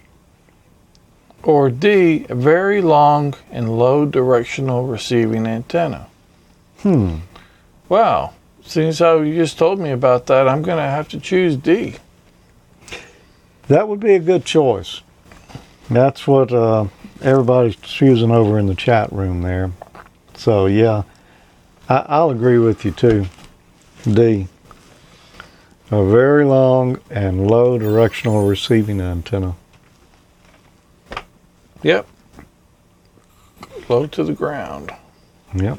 Or 1.44 1.68
D, 1.68 2.24
a 2.30 2.34
very 2.34 2.80
long 2.80 3.34
and 3.50 3.78
low 3.78 4.06
directional 4.06 4.86
receiving 4.86 5.46
antenna. 5.46 6.08
Hmm. 6.80 7.16
Wow. 7.88 8.32
Seeing 8.64 8.88
as 8.88 8.98
how 8.98 9.20
you 9.20 9.34
just 9.34 9.58
told 9.58 9.78
me 9.78 9.90
about 9.90 10.24
that, 10.26 10.48
I'm 10.48 10.62
going 10.62 10.78
to 10.78 10.82
have 10.90 11.06
to 11.10 11.20
choose 11.20 11.56
D. 11.56 11.96
That 13.68 13.88
would 13.88 14.00
be 14.00 14.14
a 14.14 14.18
good 14.18 14.46
choice. 14.46 15.02
That's 15.90 16.26
what 16.26 16.50
uh, 16.50 16.86
everybody's 17.20 17.76
choosing 17.76 18.30
over 18.30 18.58
in 18.58 18.66
the 18.66 18.74
chat 18.74 19.12
room 19.12 19.42
there. 19.42 19.70
So, 20.34 20.64
yeah, 20.64 21.02
I- 21.90 22.06
I'll 22.08 22.30
agree 22.30 22.58
with 22.58 22.86
you 22.86 22.90
too. 22.90 23.26
D. 24.10 24.48
A 25.90 26.04
very 26.04 26.46
long 26.46 26.98
and 27.10 27.46
low 27.46 27.78
directional 27.78 28.46
receiving 28.46 29.02
antenna. 29.02 29.56
Yep. 31.84 32.06
Low 33.88 34.06
to 34.06 34.24
the 34.24 34.32
ground. 34.32 34.90
Yep. 35.54 35.78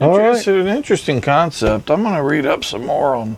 All 0.00 0.18
right. 0.18 0.36
It's 0.36 0.46
an 0.48 0.66
interesting 0.66 1.20
concept. 1.20 1.90
I'm 1.90 2.02
going 2.02 2.14
to 2.14 2.22
read 2.22 2.46
up 2.46 2.64
some 2.64 2.86
more 2.86 3.14
on 3.14 3.36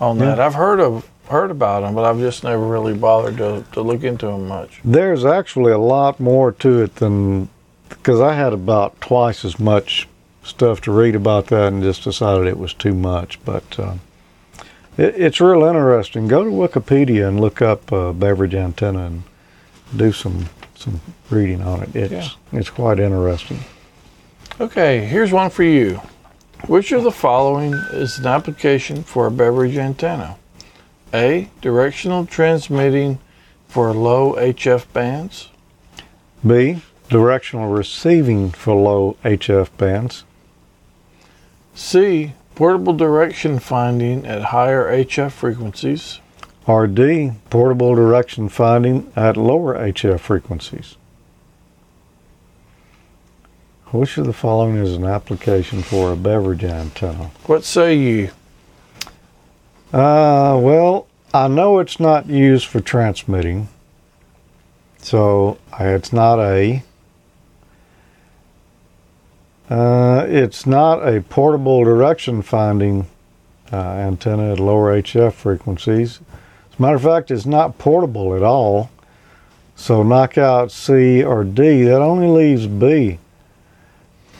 on 0.00 0.18
that. 0.18 0.38
Yeah. 0.38 0.46
I've 0.46 0.54
heard 0.54 0.80
of 0.80 1.08
heard 1.28 1.50
about 1.50 1.82
them, 1.82 1.94
but 1.94 2.04
I've 2.04 2.18
just 2.18 2.42
never 2.42 2.66
really 2.66 2.94
bothered 2.94 3.36
to, 3.38 3.64
to 3.72 3.82
look 3.82 4.02
into 4.02 4.26
them 4.26 4.48
much. 4.48 4.80
There's 4.84 5.24
actually 5.24 5.72
a 5.72 5.78
lot 5.78 6.18
more 6.18 6.52
to 6.52 6.82
it 6.82 6.96
than 6.96 7.48
because 7.88 8.20
I 8.20 8.34
had 8.34 8.52
about 8.52 9.00
twice 9.00 9.44
as 9.44 9.58
much 9.58 10.08
stuff 10.42 10.80
to 10.82 10.92
read 10.92 11.14
about 11.14 11.46
that 11.46 11.72
and 11.72 11.82
just 11.82 12.04
decided 12.04 12.46
it 12.46 12.58
was 12.58 12.74
too 12.74 12.94
much. 12.94 13.42
But 13.44 13.78
uh, 13.78 13.94
it, 14.96 15.14
it's 15.16 15.40
real 15.40 15.62
interesting. 15.62 16.26
Go 16.26 16.42
to 16.44 16.50
Wikipedia 16.50 17.28
and 17.28 17.40
look 17.40 17.62
up 17.62 17.92
uh, 17.92 18.12
beverage 18.12 18.54
antenna 18.54 19.06
and 19.06 19.22
do 19.96 20.12
some 20.12 20.48
some 20.74 21.00
reading 21.30 21.62
on 21.62 21.82
it. 21.82 21.96
It's 21.96 22.36
it's 22.52 22.70
quite 22.70 23.00
interesting. 23.00 23.60
Okay, 24.60 25.04
here's 25.04 25.32
one 25.32 25.50
for 25.50 25.62
you. 25.62 26.00
Which 26.66 26.92
of 26.92 27.04
the 27.04 27.12
following 27.12 27.72
is 27.92 28.18
an 28.18 28.26
application 28.26 29.04
for 29.04 29.26
a 29.26 29.30
beverage 29.30 29.76
antenna? 29.76 30.36
A. 31.14 31.48
Directional 31.60 32.26
transmitting 32.26 33.18
for 33.68 33.92
low 33.92 34.34
HF 34.34 34.92
bands. 34.92 35.50
B. 36.46 36.82
Directional 37.08 37.68
receiving 37.68 38.50
for 38.50 38.74
low 38.74 39.16
HF 39.24 39.68
bands. 39.76 40.24
C. 41.74 42.32
Portable 42.54 42.92
direction 42.92 43.60
finding 43.60 44.26
at 44.26 44.46
higher 44.46 44.90
HF 44.90 45.30
frequencies. 45.30 46.20
Or 46.68 46.86
D. 46.86 47.32
Portable 47.48 47.94
direction 47.94 48.50
finding 48.50 49.10
at 49.16 49.38
lower 49.38 49.74
HF 49.74 50.20
frequencies. 50.20 50.96
Which 53.86 54.18
of 54.18 54.26
the 54.26 54.34
following 54.34 54.76
is 54.76 54.92
an 54.92 55.06
application 55.06 55.80
for 55.80 56.12
a 56.12 56.16
beverage 56.16 56.62
antenna? 56.62 57.30
What 57.46 57.64
say 57.64 57.96
you? 57.96 58.30
Uh, 59.94 60.60
well, 60.60 61.06
I 61.32 61.48
know 61.48 61.78
it's 61.78 61.98
not 61.98 62.26
used 62.26 62.66
for 62.66 62.80
transmitting, 62.80 63.68
so 64.98 65.56
uh, 65.72 65.84
it's 65.84 66.12
not 66.12 66.38
a. 66.38 66.82
Uh, 69.70 70.26
it's 70.28 70.66
not 70.66 70.96
a 70.96 71.22
portable 71.22 71.82
direction 71.82 72.42
finding 72.42 73.06
uh, 73.72 73.76
antenna 73.76 74.52
at 74.52 74.60
lower 74.60 75.00
HF 75.00 75.32
frequencies. 75.32 76.20
Matter 76.78 76.96
of 76.96 77.02
fact, 77.02 77.30
it's 77.30 77.46
not 77.46 77.78
portable 77.78 78.34
at 78.34 78.42
all. 78.42 78.90
So 79.76 80.02
knock 80.02 80.36
out 80.38 80.72
C 80.72 81.22
or 81.22 81.44
D. 81.44 81.82
That 81.84 82.00
only 82.00 82.28
leaves 82.28 82.66
B. 82.66 83.18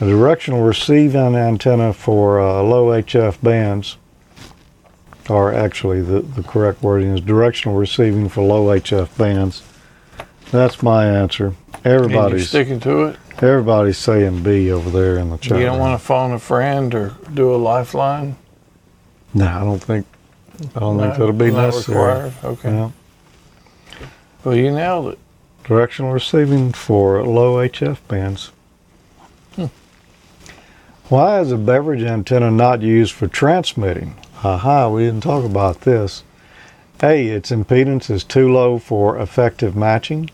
A 0.01 0.05
directional 0.05 0.63
receiving 0.63 1.35
antenna 1.35 1.93
for 1.93 2.39
uh, 2.39 2.61
low 2.61 2.87
HF 2.87 3.41
bands 3.41 3.97
or 5.29 5.53
actually 5.53 6.01
the, 6.01 6.21
the 6.21 6.43
correct 6.43 6.81
wording 6.81 7.09
is 7.09 7.21
directional 7.21 7.77
receiving 7.77 8.27
for 8.27 8.41
low 8.41 8.65
HF 8.65 9.15
bands. 9.17 9.63
That's 10.51 10.81
my 10.81 11.05
answer. 11.05 11.53
Everybody's 11.85 12.49
sticking 12.49 12.79
to 12.81 13.03
it? 13.03 13.17
everybody's 13.37 13.97
saying 13.97 14.43
B 14.43 14.69
over 14.71 14.89
there 14.89 15.17
in 15.17 15.29
the 15.29 15.37
chat. 15.37 15.59
You 15.59 15.65
don't 15.65 15.79
want 15.79 15.99
to 15.99 16.05
phone 16.05 16.31
a 16.31 16.39
friend 16.39 16.93
or 16.93 17.15
do 17.33 17.53
a 17.53 17.57
lifeline? 17.57 18.35
No, 19.33 19.47
I 19.47 19.59
don't 19.59 19.79
think. 19.81 20.05
I 20.75 20.79
don't 20.79 20.99
think 20.99 21.13
that'll 21.13 21.33
be 21.33 21.51
not 21.51 21.67
necessary. 21.67 22.23
required. 22.23 22.33
Okay. 22.43 22.71
Yeah. 22.71 22.91
Well, 24.43 24.55
you 24.55 24.71
nailed 24.71 25.13
it. 25.13 25.19
Directional 25.63 26.11
receiving 26.11 26.71
for 26.71 27.23
low 27.23 27.55
HF 27.55 27.99
bands. 28.07 28.51
Hmm. 29.55 29.65
Why 31.09 31.41
is 31.41 31.51
a 31.51 31.57
beverage 31.57 32.03
antenna 32.03 32.49
not 32.49 32.81
used 32.81 33.13
for 33.13 33.27
transmitting? 33.27 34.15
Aha, 34.43 34.89
we 34.89 35.05
didn't 35.05 35.23
talk 35.23 35.43
about 35.43 35.81
this. 35.81 36.23
A, 37.03 37.27
its 37.27 37.51
impedance 37.51 38.09
is 38.09 38.23
too 38.23 38.51
low 38.51 38.79
for 38.79 39.17
effective 39.17 39.75
matching. 39.75 40.29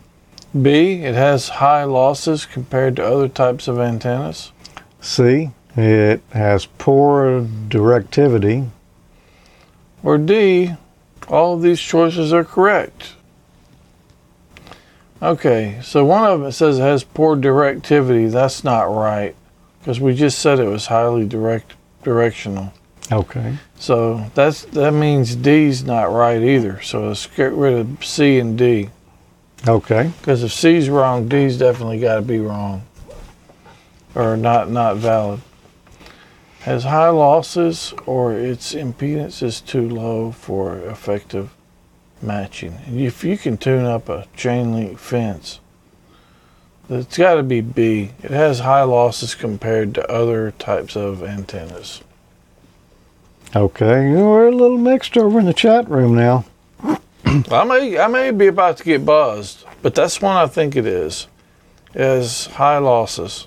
B, 0.60 1.02
it 1.02 1.14
has 1.14 1.48
high 1.48 1.84
losses 1.84 2.46
compared 2.46 2.96
to 2.96 3.04
other 3.04 3.28
types 3.28 3.68
of 3.68 3.78
antennas. 3.78 4.52
C, 5.00 5.50
it 5.76 6.22
has 6.30 6.66
poor 6.66 7.42
directivity. 7.42 8.70
Or 10.06 10.18
D, 10.18 10.72
all 11.26 11.54
of 11.54 11.62
these 11.62 11.80
choices 11.80 12.32
are 12.32 12.44
correct. 12.44 13.14
Okay, 15.20 15.80
so 15.82 16.04
one 16.04 16.24
of 16.24 16.40
them 16.40 16.52
says 16.52 16.78
it 16.78 16.82
has 16.82 17.02
poor 17.02 17.34
directivity. 17.34 18.30
That's 18.30 18.62
not 18.62 18.84
right 18.84 19.34
because 19.80 19.98
we 19.98 20.14
just 20.14 20.38
said 20.38 20.60
it 20.60 20.68
was 20.68 20.86
highly 20.86 21.26
direct 21.26 21.74
directional. 22.04 22.72
Okay. 23.10 23.56
So 23.80 24.30
that's 24.36 24.62
that 24.66 24.92
means 24.92 25.34
D's 25.34 25.82
not 25.82 26.12
right 26.12 26.40
either. 26.40 26.80
So 26.82 27.08
let's 27.08 27.26
get 27.26 27.50
rid 27.50 27.72
of 27.74 28.04
C 28.04 28.38
and 28.38 28.56
D 28.56 28.90
Okay. 29.66 30.12
because 30.20 30.44
if 30.44 30.52
C's 30.52 30.88
wrong, 30.88 31.26
D's 31.26 31.58
definitely 31.58 31.98
got 31.98 32.14
to 32.14 32.22
be 32.22 32.38
wrong 32.38 32.82
or 34.14 34.36
not 34.36 34.70
not 34.70 34.98
valid. 34.98 35.40
Has 36.66 36.82
high 36.82 37.10
losses 37.10 37.94
or 38.06 38.32
its 38.32 38.74
impedance 38.74 39.40
is 39.40 39.60
too 39.60 39.88
low 39.88 40.32
for 40.32 40.76
effective 40.78 41.54
matching. 42.20 42.80
If 42.88 43.22
you 43.22 43.38
can 43.38 43.56
tune 43.56 43.84
up 43.84 44.08
a 44.08 44.26
chain 44.36 44.72
link 44.72 44.98
fence, 44.98 45.60
it's 46.90 47.16
got 47.16 47.34
to 47.34 47.44
be 47.44 47.60
B. 47.60 48.10
It 48.20 48.32
has 48.32 48.58
high 48.58 48.82
losses 48.82 49.36
compared 49.36 49.94
to 49.94 50.10
other 50.10 50.50
types 50.50 50.96
of 50.96 51.22
antennas. 51.22 52.00
Okay. 53.54 54.10
We're 54.10 54.48
a 54.48 54.52
little 54.52 54.76
mixed 54.76 55.16
over 55.16 55.38
in 55.38 55.46
the 55.46 55.54
chat 55.54 55.88
room 55.88 56.16
now. 56.16 56.46
I 56.82 57.62
may 57.62 57.96
I 57.96 58.08
may 58.08 58.32
be 58.32 58.48
about 58.48 58.78
to 58.78 58.84
get 58.84 59.04
buzzed, 59.04 59.64
but 59.82 59.94
that's 59.94 60.20
one 60.20 60.36
I 60.36 60.48
think 60.48 60.74
it 60.74 60.84
is. 60.84 61.28
It 61.94 62.00
has 62.00 62.46
high 62.46 62.78
losses. 62.78 63.46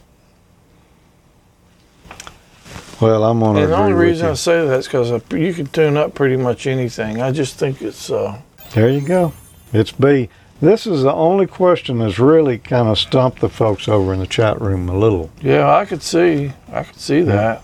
Well, 3.02 3.24
I'm 3.24 3.42
on. 3.44 3.58
And 3.58 3.72
the 3.72 3.78
only 3.78 3.94
reason. 3.94 4.28
I 4.28 4.34
say 4.34 4.66
that 4.66 4.80
is 4.80 4.86
because 4.88 5.12
you 5.32 5.54
can 5.54 5.68
tune 5.68 5.98
up 5.98 6.14
pretty 6.16 6.36
much 6.38 6.68
anything. 6.68 7.22
I 7.22 7.32
just 7.32 7.56
think 7.58 7.82
it's 7.82 8.10
uh, 8.10 8.42
There 8.74 8.90
you 8.90 9.02
go. 9.02 9.34
It's 9.72 9.92
B. 9.92 10.30
This 10.62 10.86
is 10.86 11.04
the 11.04 11.14
only 11.14 11.48
question 11.48 12.00
that's 12.00 12.20
really 12.20 12.58
kind 12.58 12.90
of 12.90 13.00
stumped 13.00 13.40
the 13.40 13.48
folks 13.48 13.88
over 13.88 14.14
in 14.14 14.20
the 14.20 14.28
chat 14.28 14.60
room 14.60 14.90
a 14.90 14.98
little. 14.98 15.32
yeah, 15.42 15.74
I 15.74 15.86
could 15.86 16.04
see 16.04 16.52
I 16.72 16.84
could 16.84 17.00
see 17.00 17.22
that. 17.22 17.64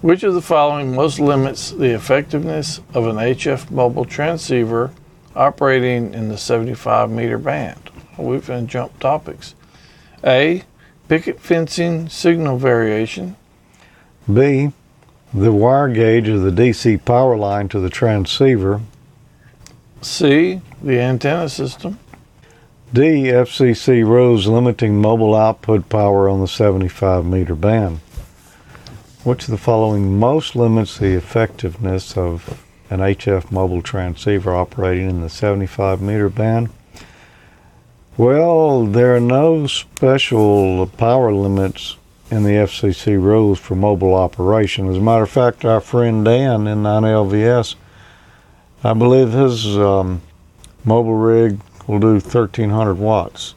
Which 0.00 0.22
of 0.22 0.32
the 0.32 0.40
following 0.40 0.94
most 0.94 1.20
limits 1.20 1.70
the 1.70 1.94
effectiveness 1.94 2.80
of 2.94 3.06
an 3.06 3.16
HF 3.16 3.70
mobile 3.70 4.06
transceiver 4.06 4.92
operating 5.36 6.14
in 6.14 6.28
the 6.30 6.38
75 6.38 7.10
meter 7.10 7.36
band? 7.36 7.90
We've 8.16 8.46
been 8.46 8.66
jump 8.66 8.98
topics. 8.98 9.54
A. 10.24 10.64
Picket 11.08 11.40
fencing 11.40 12.08
signal 12.08 12.56
variation. 12.56 13.36
B, 14.32 14.72
the 15.32 15.52
wire 15.52 15.88
gauge 15.88 16.28
of 16.28 16.42
the 16.42 16.50
DC 16.50 17.04
power 17.04 17.36
line 17.36 17.68
to 17.68 17.80
the 17.80 17.90
transceiver. 17.90 18.80
C. 20.02 20.60
The 20.82 20.98
antenna 20.98 21.48
system. 21.48 21.98
D. 22.92 23.24
FCC 23.24 24.04
rules 24.04 24.46
limiting 24.48 25.00
mobile 25.00 25.34
output 25.34 25.88
power 25.88 26.28
on 26.28 26.40
the 26.40 26.48
75 26.48 27.24
meter 27.24 27.54
band. 27.54 28.00
Which 29.22 29.44
of 29.44 29.50
the 29.50 29.58
following 29.58 30.18
most 30.18 30.56
limits 30.56 30.98
the 30.98 31.14
effectiveness 31.14 32.16
of 32.16 32.64
an 32.88 32.98
HF 32.98 33.52
mobile 33.52 33.82
transceiver 33.82 34.54
operating 34.54 35.08
in 35.08 35.20
the 35.20 35.28
75 35.28 36.02
meter 36.02 36.28
band? 36.28 36.70
Well, 38.16 38.86
there 38.86 39.14
are 39.14 39.20
no 39.20 39.66
special 39.68 40.86
power 40.86 41.32
limits 41.32 41.96
in 42.30 42.44
the 42.44 42.50
FCC 42.50 43.20
rules 43.20 43.58
for 43.58 43.74
mobile 43.74 44.14
operation. 44.14 44.88
As 44.88 44.96
a 44.96 45.00
matter 45.00 45.24
of 45.24 45.30
fact, 45.30 45.64
our 45.64 45.80
friend 45.80 46.24
Dan 46.24 46.64
N9LVS, 46.64 47.74
I 48.84 48.92
believe 48.94 49.32
his 49.32 49.76
um, 49.76 50.22
mobile 50.84 51.16
rig 51.16 51.58
will 51.86 51.98
do 51.98 52.12
1300 52.14 52.94
watts. 52.94 53.54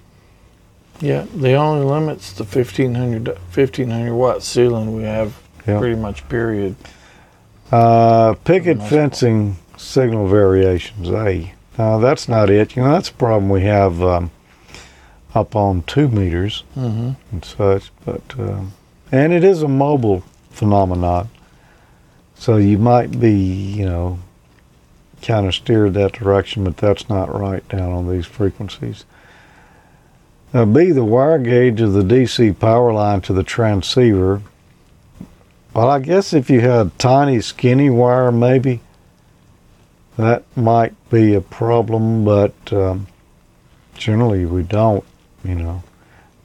Yeah, 0.99 1.26
the 1.36 1.53
only 1.53 1.86
limit's 1.86 2.34
the 2.34 2.43
1500, 2.43 3.28
1500 3.28 4.13
watt 4.13 4.43
ceiling 4.43 4.95
we 4.95 5.03
have 5.03 5.39
Yep. 5.65 5.80
pretty 5.80 5.95
much 5.95 6.28
period. 6.28 6.76
Uh, 7.71 8.34
picket 8.43 8.82
fencing 8.84 9.55
signal 9.78 10.28
variations. 10.28 11.09
A. 11.09 11.53
Now 11.78 11.99
that's 11.99 12.28
not 12.28 12.49
it. 12.49 12.76
You 12.76 12.84
know 12.84 12.91
that's 12.91 13.09
a 13.09 13.13
problem 13.13 13.49
we 13.49 13.61
have 13.61 14.03
um, 14.03 14.32
up 15.34 15.55
on 15.55 15.81
two 15.84 16.07
meters 16.07 16.63
Mm-hmm. 16.75 17.11
and 17.31 17.45
such. 17.45 17.91
But 18.05 18.21
um, 18.39 18.73
and 19.11 19.34
it 19.34 19.43
is 19.43 19.61
a 19.61 19.67
mobile 19.67 20.23
phenomenon, 20.51 21.29
so 22.36 22.57
you 22.57 22.77
might 22.77 23.19
be 23.19 23.31
you 23.31 23.86
know 23.86 24.19
kind 25.21 25.47
of 25.47 25.55
steered 25.55 25.93
that 25.93 26.11
direction, 26.13 26.63
but 26.65 26.77
that's 26.77 27.07
not 27.09 27.34
right 27.34 27.67
down 27.69 27.91
on 27.93 28.09
these 28.09 28.25
frequencies. 28.25 29.05
Now, 30.53 30.65
B, 30.65 30.91
the 30.91 31.03
wire 31.05 31.39
gauge 31.39 31.79
of 31.81 31.93
the 31.93 32.01
DC 32.03 32.59
power 32.59 32.91
line 32.93 33.21
to 33.21 33.34
the 33.34 33.41
transceiver. 33.43 34.41
Well, 35.73 35.89
I 35.89 35.99
guess 35.99 36.34
if 36.34 36.49
you 36.51 36.59
had 36.59 36.99
tiny, 36.99 37.41
skinny 37.41 37.89
wire, 37.89 38.31
maybe 38.31 38.81
that 40.17 40.43
might 40.55 40.93
be 41.09 41.34
a 41.34 41.41
problem, 41.41 42.23
but 42.23 42.53
um, 42.71 43.07
generally 43.95 44.45
we 44.45 44.61
don't. 44.61 45.03
You 45.43 45.55
know, 45.55 45.83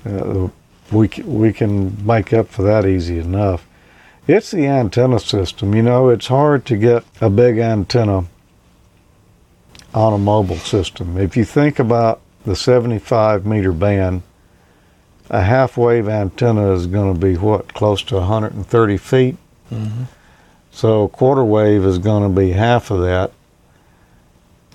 uh, 0.05 0.49
we 0.91 1.09
we 1.25 1.53
can 1.53 2.05
make 2.07 2.33
up 2.33 2.49
for 2.49 2.63
that 2.63 2.87
easy 2.87 3.19
enough. 3.19 3.67
It's 4.27 4.51
the 4.51 4.67
antenna 4.67 5.21
system. 5.21 5.75
You 5.75 5.83
know, 5.83 6.09
it's 6.09 6.27
hard 6.27 6.67
to 6.67 6.77
get 6.77 7.05
a 7.21 7.31
big 7.31 7.59
antenna 7.59 8.27
on 9.95 10.13
a 10.13 10.19
mobile 10.19 10.59
system. 10.59 11.17
If 11.17 11.37
you 11.37 11.45
think 11.45 11.79
about 11.79 12.21
the 12.45 12.55
75 12.55 13.47
meter 13.47 13.73
band, 13.73 14.23
a 15.31 15.43
half 15.43 15.77
wave 15.77 16.09
antenna 16.09 16.73
is 16.73 16.87
going 16.87 17.15
to 17.15 17.19
be 17.19 17.37
what, 17.37 17.73
close 17.75 18.03
to 18.05 18.17
130 18.17 18.97
feet? 18.97 19.37
Mm-hmm. 19.73 20.05
So 20.71 21.05
a 21.05 21.09
quarter 21.09 21.45
wave 21.45 21.85
is 21.85 21.99
going 21.99 22.23
to 22.23 22.41
be 22.41 22.53
half 22.53 22.91
of 22.91 23.01
that. 23.01 23.33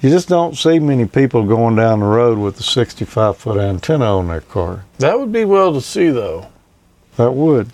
You 0.03 0.09
just 0.09 0.27
don't 0.27 0.57
see 0.57 0.79
many 0.79 1.05
people 1.05 1.45
going 1.45 1.77
down 1.77 2.01
the 2.01 2.05
road 2.05 2.37
with 2.37 2.59
a 2.59 2.63
65 2.63 3.37
foot 3.37 3.57
antenna 3.57 4.17
on 4.17 4.27
their 4.27 4.41
car. 4.41 4.83
That 4.99 5.17
would 5.17 5.31
be 5.31 5.45
well 5.45 5.73
to 5.73 5.79
see, 5.79 6.09
though. 6.09 6.47
That 7.15 7.31
would. 7.31 7.69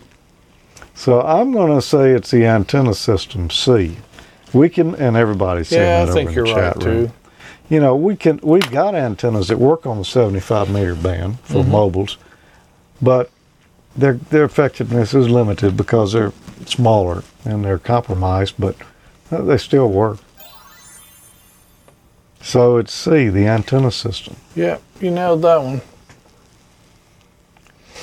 So 0.94 1.22
I'm 1.24 1.52
going 1.52 1.74
to 1.74 1.82
say 1.82 2.12
it's 2.12 2.30
the 2.30 2.46
antenna 2.46 2.94
system 2.94 3.50
C. 3.50 3.98
We 4.54 4.70
can, 4.70 4.94
and 4.94 5.18
everybody's 5.18 5.70
saying 5.70 5.82
Yeah, 5.90 6.04
I 6.04 6.06
that 6.06 6.14
think 6.14 6.30
over 6.30 6.40
in 6.42 6.46
you're 6.46 6.56
the 6.56 6.62
right 6.62 6.76
room. 6.76 7.08
too. 7.08 7.14
You 7.68 7.80
know, 7.80 7.96
we 7.96 8.16
can 8.16 8.40
we've 8.44 8.70
got 8.72 8.94
antennas 8.94 9.48
that 9.48 9.58
work 9.58 9.88
on 9.88 9.98
the 9.98 10.06
75 10.06 10.70
meter 10.70 10.94
band 10.96 11.40
for 11.42 11.64
Mhm. 11.64 11.70
mobiles, 11.70 12.18
but 13.02 13.32
their 13.96 14.14
their 14.14 14.44
effectiveness 14.44 15.14
is 15.16 15.30
limited 15.30 15.76
because 15.76 16.14
they're 16.14 16.34
smaller 16.66 17.24
and 17.44 17.66
they're 17.66 17.78
compromised, 17.80 18.54
but 18.60 18.76
uh, 19.32 19.42
they 19.42 19.58
still 19.58 19.88
work. 19.90 20.18
So 22.42 22.78
it's 22.78 22.94
C, 22.94 23.30
the 23.30 23.48
antenna 23.48 23.92
system. 23.92 24.36
Yeah, 24.56 24.78
you 25.00 25.12
nailed 25.12 25.42
that 25.44 25.62
one. 25.62 25.82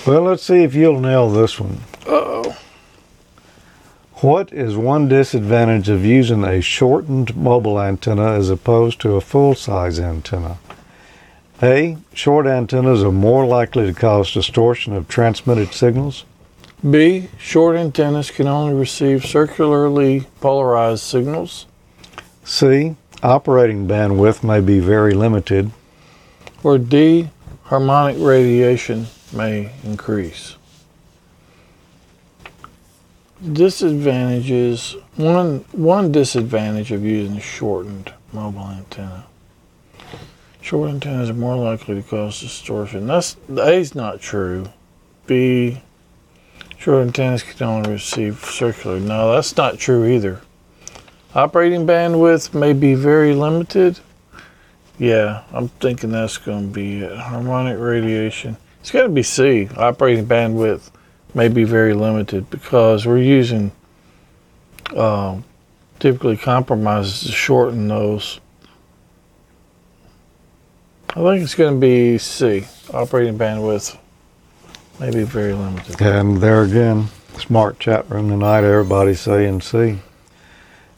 Well, 0.06 0.22
let's 0.22 0.44
see 0.44 0.62
if 0.62 0.74
you'll 0.74 1.00
nail 1.00 1.28
this 1.30 1.58
one. 1.58 1.80
Uh-oh. 2.06 2.56
What 4.20 4.52
is 4.52 4.76
one 4.76 5.08
disadvantage 5.08 5.88
of 5.88 6.04
using 6.04 6.44
a 6.44 6.60
shortened 6.60 7.36
mobile 7.36 7.80
antenna 7.80 8.32
as 8.32 8.48
opposed 8.48 9.00
to 9.00 9.16
a 9.16 9.20
full 9.20 9.54
size 9.54 9.98
antenna? 9.98 10.58
A. 11.62 11.96
Short 12.12 12.46
antennas 12.46 13.02
are 13.02 13.12
more 13.12 13.46
likely 13.46 13.86
to 13.86 13.94
cause 13.94 14.32
distortion 14.32 14.92
of 14.92 15.08
transmitted 15.08 15.72
signals. 15.72 16.24
B. 16.88 17.28
Short 17.38 17.76
antennas 17.76 18.30
can 18.30 18.46
only 18.46 18.74
receive 18.74 19.24
circularly 19.24 20.26
polarized 20.40 21.02
signals. 21.02 21.66
C. 22.44 22.94
Operating 23.22 23.86
bandwidth 23.88 24.44
may 24.44 24.60
be 24.60 24.78
very 24.78 25.14
limited. 25.14 25.70
Or 26.62 26.78
D. 26.78 27.30
Harmonic 27.64 28.16
radiation 28.20 29.06
may 29.32 29.72
increase. 29.82 30.56
Disadvantages. 33.52 34.96
One 35.16 35.64
one 35.72 36.12
disadvantage 36.12 36.92
of 36.92 37.04
using 37.04 37.36
a 37.38 37.40
shortened 37.40 38.12
mobile 38.32 38.68
antenna. 38.68 39.26
Short 40.60 40.90
antennas 40.90 41.30
are 41.30 41.34
more 41.34 41.56
likely 41.56 41.94
to 41.94 42.02
cause 42.02 42.40
distortion. 42.40 43.06
That's 43.06 43.36
A 43.56 43.74
is 43.74 43.94
not 43.94 44.20
true. 44.20 44.66
B. 45.26 45.80
Short 46.76 47.06
antennas 47.06 47.42
can 47.42 47.66
only 47.66 47.92
receive 47.92 48.44
circular. 48.44 49.00
No, 49.00 49.32
that's 49.32 49.56
not 49.56 49.78
true 49.78 50.04
either. 50.04 50.42
Operating 51.36 51.86
bandwidth 51.86 52.54
may 52.54 52.72
be 52.72 52.94
very 52.94 53.34
limited. 53.34 54.00
Yeah, 54.98 55.42
I'm 55.52 55.68
thinking 55.68 56.10
that's 56.10 56.38
going 56.38 56.68
to 56.68 56.74
be 56.74 57.02
it. 57.02 57.14
Harmonic 57.14 57.78
radiation. 57.78 58.56
It's 58.80 58.90
got 58.90 59.02
to 59.02 59.10
be 59.10 59.22
C. 59.22 59.68
Operating 59.76 60.24
bandwidth 60.24 60.90
may 61.34 61.48
be 61.48 61.64
very 61.64 61.92
limited 61.92 62.48
because 62.48 63.04
we're 63.04 63.18
using 63.18 63.70
um, 64.96 65.44
typically 65.98 66.38
compromises 66.38 67.24
to 67.24 67.32
shorten 67.32 67.86
those. 67.86 68.40
I 71.10 71.16
think 71.16 71.42
it's 71.42 71.54
going 71.54 71.74
to 71.74 71.78
be 71.78 72.16
C. 72.16 72.64
Operating 72.94 73.36
bandwidth 73.36 73.98
may 74.98 75.10
be 75.10 75.24
very 75.24 75.52
limited. 75.52 76.00
And 76.00 76.38
there 76.38 76.62
again, 76.62 77.08
smart 77.36 77.78
chat 77.78 78.08
room 78.08 78.30
tonight, 78.30 78.64
Everybody 78.64 79.12
saying 79.12 79.60
C. 79.60 79.98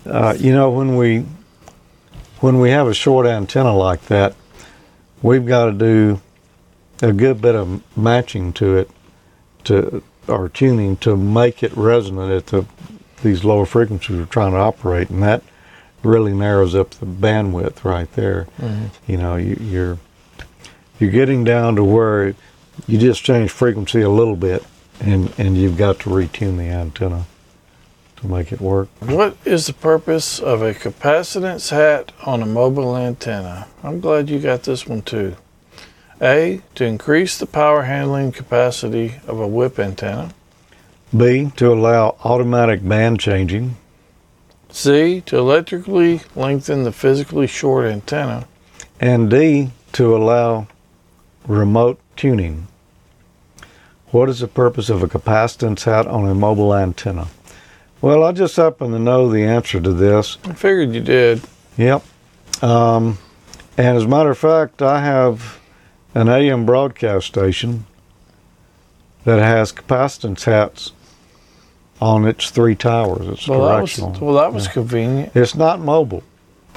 Uh, 0.06 0.34
you 0.38 0.52
know, 0.52 0.70
when 0.70 0.96
we 0.96 1.24
when 2.40 2.60
we 2.60 2.70
have 2.70 2.86
a 2.86 2.94
short 2.94 3.26
antenna 3.26 3.76
like 3.76 4.02
that, 4.06 4.34
we've 5.22 5.46
got 5.46 5.66
to 5.66 5.72
do 5.72 6.20
a 7.02 7.12
good 7.12 7.40
bit 7.40 7.54
of 7.54 7.82
matching 7.96 8.52
to 8.54 8.76
it 8.76 8.90
to 9.64 10.02
or 10.26 10.48
tuning 10.48 10.96
to 10.98 11.16
make 11.16 11.62
it 11.62 11.76
resonant 11.76 12.30
at 12.30 12.46
the 12.46 12.64
these 13.22 13.44
lower 13.44 13.66
frequencies 13.66 14.16
we're 14.16 14.24
trying 14.26 14.52
to 14.52 14.58
operate, 14.58 15.10
and 15.10 15.22
that 15.22 15.42
really 16.04 16.32
narrows 16.32 16.74
up 16.74 16.90
the 16.90 17.06
bandwidth 17.06 17.82
right 17.84 18.10
there. 18.14 18.46
Mhm. 18.60 18.90
You 19.08 19.16
know, 19.16 19.36
you, 19.36 19.56
you're 19.60 19.98
you're 21.00 21.10
getting 21.10 21.44
down 21.44 21.74
to 21.76 21.84
where 21.84 22.34
you 22.86 22.98
just 22.98 23.24
change 23.24 23.50
frequency 23.50 24.00
a 24.02 24.08
little 24.10 24.36
bit, 24.36 24.64
and 25.00 25.32
and 25.38 25.56
you've 25.58 25.76
got 25.76 25.98
to 26.00 26.10
retune 26.10 26.56
the 26.56 26.64
antenna 26.68 27.24
to 28.20 28.26
make 28.26 28.52
it 28.52 28.60
work. 28.60 28.88
What 29.00 29.36
is 29.44 29.66
the 29.66 29.72
purpose 29.72 30.40
of 30.40 30.60
a 30.62 30.74
capacitance 30.74 31.70
hat 31.70 32.12
on 32.24 32.42
a 32.42 32.46
mobile 32.46 32.96
antenna? 32.96 33.68
I'm 33.82 34.00
glad 34.00 34.28
you 34.28 34.38
got 34.40 34.64
this 34.64 34.86
one 34.86 35.02
too. 35.02 35.36
A. 36.20 36.60
To 36.74 36.84
increase 36.84 37.38
the 37.38 37.46
power 37.46 37.82
handling 37.82 38.32
capacity 38.32 39.16
of 39.26 39.38
a 39.38 39.46
whip 39.46 39.78
antenna. 39.78 40.34
B 41.16 41.52
to 41.56 41.72
allow 41.72 42.16
automatic 42.24 42.86
band 42.86 43.20
changing. 43.20 43.76
C. 44.70 45.20
To 45.22 45.38
electrically 45.38 46.22
lengthen 46.34 46.82
the 46.82 46.92
physically 46.92 47.46
short 47.46 47.86
antenna. 47.86 48.46
and 49.00 49.30
D 49.30 49.70
to 49.92 50.16
allow 50.16 50.66
remote 51.46 52.00
tuning. 52.16 52.66
What 54.10 54.28
is 54.28 54.40
the 54.40 54.48
purpose 54.48 54.90
of 54.90 55.02
a 55.02 55.06
capacitance 55.06 55.84
hat 55.84 56.06
on 56.06 56.26
a 56.26 56.34
mobile 56.34 56.74
antenna? 56.74 57.28
Well, 58.00 58.22
I 58.22 58.32
just 58.32 58.56
happen 58.56 58.92
to 58.92 58.98
know 58.98 59.28
the 59.28 59.42
answer 59.42 59.80
to 59.80 59.92
this. 59.92 60.38
I 60.44 60.52
figured 60.52 60.94
you 60.94 61.00
did. 61.00 61.42
Yep. 61.76 62.02
Um, 62.62 63.18
and 63.76 63.96
as 63.96 64.04
a 64.04 64.08
matter 64.08 64.30
of 64.30 64.38
fact, 64.38 64.82
I 64.82 65.00
have 65.00 65.58
an 66.14 66.28
AM 66.28 66.64
broadcast 66.64 67.26
station 67.26 67.86
that 69.24 69.40
has 69.40 69.72
capacitance 69.72 70.44
hats 70.44 70.92
on 72.00 72.24
its 72.24 72.50
three 72.50 72.76
towers. 72.76 73.26
It's 73.26 73.48
Well, 73.48 73.66
that 73.66 73.80
was 73.82 73.96
directional. 73.96 74.26
well, 74.32 74.42
that 74.42 74.52
was 74.52 74.66
Yeah. 74.66 74.72
convenient. 74.72 75.32
It's 75.34 75.54
not 75.56 75.80
mobile. 75.80 76.22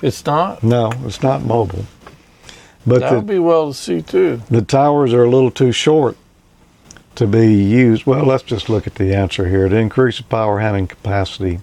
It's 0.01 0.25
not. 0.25 0.63
No, 0.63 0.91
it's 1.05 1.21
not 1.21 1.43
mobile. 1.45 1.85
But 2.85 3.01
That 3.01 3.13
would 3.13 3.27
be 3.27 3.37
well 3.37 3.67
to 3.67 3.73
see 3.77 4.01
too. 4.01 4.41
the 4.49 4.63
towers 4.63 5.13
are 5.13 5.23
a 5.23 5.29
little 5.29 5.51
too 5.51 5.71
short 5.71 6.17
to 7.15 7.27
be 7.27 7.53
used. 7.53 8.05
Well, 8.05 8.25
let's 8.25 8.43
just 8.43 8.69
look 8.69 8.87
at 8.87 8.95
the 8.95 9.13
answer 9.13 9.47
here. 9.47 9.67
To 9.69 9.75
increase 9.75 10.17
the 10.17 10.23
power 10.23 10.59
handling 10.59 10.87
capacity, 10.87 11.59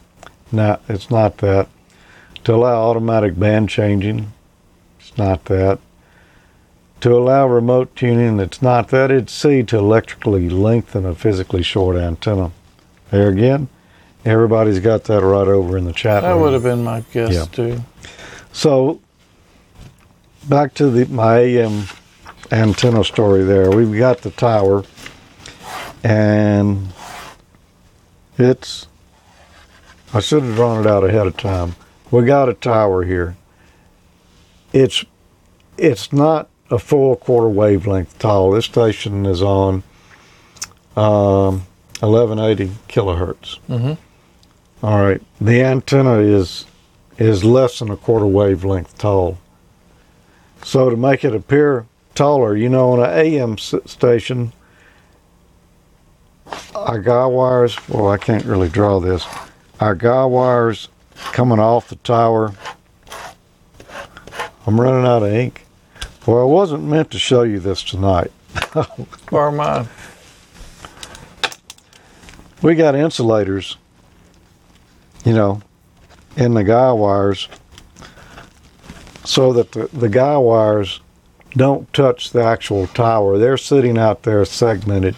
no, 0.52 0.78
it's 0.88 1.10
not 1.10 1.38
that. 1.38 1.68
To 2.44 2.54
allow 2.54 2.88
automatic 2.90 3.38
band 3.38 3.68
changing, 3.68 4.32
it's 5.00 5.16
not 5.18 5.46
that. 5.46 5.78
To 7.00 7.14
allow 7.16 7.46
remote 7.46 7.94
tuning, 7.94 8.40
it's 8.40 8.60
not 8.62 8.88
that. 8.88 9.10
It's 9.10 9.32
C, 9.32 9.62
to 9.64 9.78
electrically 9.78 10.48
lengthen 10.48 11.04
a 11.04 11.14
physically 11.14 11.62
short 11.62 11.96
antenna. 11.96 12.50
There 13.10 13.28
again, 13.28 13.68
everybody's 14.24 14.80
got 14.80 15.04
that 15.04 15.22
right 15.22 15.46
over 15.48 15.76
in 15.78 15.84
the 15.84 15.92
chat 15.92 16.22
That 16.22 16.32
room. 16.32 16.42
would 16.42 16.52
have 16.54 16.62
been 16.62 16.82
my 16.84 17.04
guess 17.12 17.32
Yeah. 17.32 17.44
too. 17.46 17.84
So 18.52 19.00
back 20.48 20.74
to 20.74 20.90
the 20.90 21.04
my 21.06 21.38
AM 21.38 21.84
antenna 22.50 23.04
story 23.04 23.44
there. 23.44 23.70
We've 23.70 23.96
got 23.98 24.22
the 24.22 24.30
tower 24.30 24.82
and 26.04 26.88
it's 28.38 28.86
I 30.14 30.20
should 30.20 30.42
have 30.42 30.54
drawn 30.54 30.80
it 30.80 30.86
out 30.88 31.04
ahead 31.04 31.26
of 31.26 31.36
time. 31.36 31.76
We 32.10 32.24
got 32.24 32.48
a 32.48 32.54
tower 32.54 33.04
here. 33.04 33.36
It's 34.72 35.04
it's 35.76 36.12
not 36.12 36.48
a 36.70 36.78
full 36.78 37.16
quarter 37.16 37.48
wavelength 37.48 38.18
tall. 38.18 38.50
This 38.52 38.64
station 38.66 39.26
is 39.26 39.42
on 39.42 39.82
um, 40.96 41.66
1180 42.00 42.72
kilohertz. 42.88 43.58
Mhm. 43.68 43.98
All 44.82 45.02
right. 45.02 45.20
The 45.40 45.62
antenna 45.62 46.18
is 46.18 46.64
is 47.18 47.44
less 47.44 47.78
than 47.80 47.90
a 47.90 47.96
quarter 47.96 48.26
wavelength 48.26 48.96
tall. 48.98 49.38
So 50.62 50.88
to 50.90 50.96
make 50.96 51.24
it 51.24 51.34
appear 51.34 51.86
taller, 52.14 52.56
you 52.56 52.68
know, 52.68 52.92
on 52.92 53.00
an 53.00 53.10
AM 53.10 53.58
station, 53.58 54.52
our 56.88 56.98
guy 56.98 57.26
wires, 57.26 57.76
well, 57.86 58.08
I 58.08 58.16
can't 58.16 58.46
really 58.46 58.70
draw 58.70 58.98
this. 58.98 59.26
Our 59.78 59.94
guy 59.94 60.24
wires 60.24 60.88
coming 61.32 61.58
off 61.58 61.90
the 61.90 61.96
tower. 61.96 62.54
I'm 64.66 64.80
running 64.80 65.06
out 65.06 65.22
of 65.22 65.30
ink. 65.30 65.66
Well, 66.26 66.40
I 66.40 66.44
wasn't 66.44 66.84
meant 66.84 67.10
to 67.10 67.18
show 67.18 67.42
you 67.42 67.60
this 67.60 67.82
tonight. 67.82 68.32
Bar 69.30 69.52
mine. 69.52 69.86
we 72.62 72.74
got 72.74 72.94
insulators, 72.94 73.76
you 75.26 75.34
know, 75.34 75.60
in 76.38 76.54
the 76.54 76.64
guy 76.64 76.90
wires 76.92 77.48
so 79.24 79.52
that 79.52 79.72
the, 79.72 79.88
the 79.92 80.08
guy 80.08 80.38
wires 80.38 81.00
don't 81.50 81.92
touch 81.92 82.30
the 82.30 82.42
actual 82.42 82.86
tower. 82.86 83.36
They're 83.36 83.58
sitting 83.58 83.98
out 83.98 84.22
there 84.22 84.42
segmented. 84.46 85.16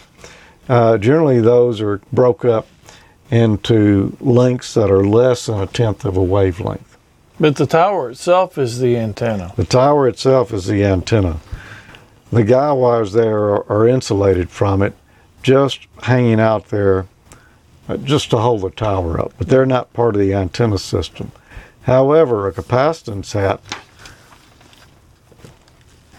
Uh, 0.71 0.97
generally, 0.99 1.41
those 1.41 1.81
are 1.81 2.01
broke 2.13 2.45
up 2.45 2.69
into 3.29 4.17
lengths 4.21 4.75
that 4.75 4.89
are 4.89 5.05
less 5.05 5.47
than 5.47 5.61
a 5.61 5.67
tenth 5.67 6.05
of 6.05 6.17
a 6.17 6.23
wavelength. 6.23 6.97
But 7.41 7.57
the 7.57 7.67
tower 7.67 8.11
itself 8.11 8.57
is 8.57 8.79
the 8.79 8.97
antenna. 8.97 9.53
The 9.57 9.65
tower 9.65 10.07
itself 10.07 10.53
is 10.53 10.67
the 10.67 10.85
antenna. 10.85 11.41
The 12.31 12.45
guy 12.45 12.71
wires 12.71 13.15
there 13.15 13.39
are, 13.39 13.69
are 13.69 13.89
insulated 13.89 14.49
from 14.49 14.81
it, 14.81 14.95
just 15.43 15.89
hanging 16.05 16.39
out 16.39 16.67
there 16.67 17.09
uh, 17.89 17.97
just 17.97 18.31
to 18.31 18.39
hold 18.39 18.61
the 18.61 18.71
tower 18.71 19.21
up, 19.21 19.33
but 19.39 19.49
they're 19.49 19.67
not 19.67 19.93
part 19.93 20.15
of 20.15 20.21
the 20.21 20.35
antenna 20.35 20.79
system. 20.79 21.33
However, 21.83 22.47
a 22.47 22.53
capacitance 22.53 23.33
hat, 23.33 23.61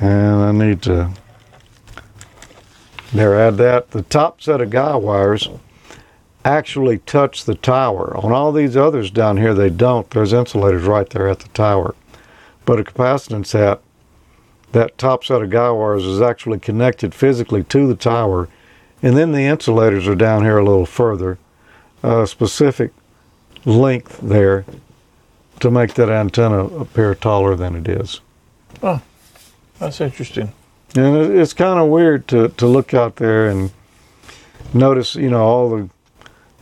and 0.02 0.42
I 0.42 0.52
need 0.52 0.82
to 0.82 1.12
there 3.14 3.40
add 3.40 3.58
that 3.58 3.92
the 3.92 4.04
top 4.04 4.42
set 4.42 4.62
of 4.62 4.70
guy 4.70 4.96
wires 4.96 5.50
actually 6.44 7.00
touch 7.00 7.46
the 7.46 7.56
tower. 7.56 8.16
On 8.18 8.32
all 8.32 8.52
these 8.52 8.78
others 8.78 9.12
down 9.12 9.38
here, 9.38 9.54
they 9.54 9.70
don't. 9.70 10.10
There's 10.10 10.34
insulators 10.34 10.84
right 10.84 11.10
there 11.10 11.28
at 11.28 11.40
the 11.40 11.50
tower. 11.50 11.94
But 12.66 12.80
a 12.80 12.84
capacitance 12.84 13.54
hat, 13.54 13.82
that 14.72 14.98
top 14.98 15.24
set 15.24 15.42
of 15.42 15.50
guy 15.50 15.70
wires 15.72 16.06
is 16.06 16.22
actually 16.22 16.60
connected 16.60 17.14
physically 17.14 17.64
to 17.66 17.88
the 17.88 17.96
tower, 17.96 18.48
and 19.04 19.18
then 19.18 19.32
the 19.34 19.46
insulators 19.46 20.08
are 20.08 20.16
down 20.16 20.44
here 20.44 20.58
a 20.58 20.64
little 20.64 20.86
further, 20.86 21.38
a 22.04 22.26
specific 22.26 22.92
length 23.66 24.20
there 24.22 24.66
to 25.60 25.70
make 25.70 25.94
that 25.96 26.10
antenna 26.10 26.66
appear 26.66 27.14
taller 27.14 27.56
than 27.56 27.76
it 27.76 27.88
is. 27.88 28.22
Oh, 28.82 29.02
that's 29.78 30.02
interesting. 30.02 30.54
And 30.96 31.16
it's 31.38 31.54
kind 31.54 31.80
of 31.80 31.88
weird 31.90 32.28
to, 32.30 32.50
to 32.50 32.68
look 32.68 32.94
out 32.94 33.16
there 33.16 33.48
and 33.48 33.72
notice, 34.74 35.16
you 35.16 35.30
know, 35.30 35.44
all 35.44 35.70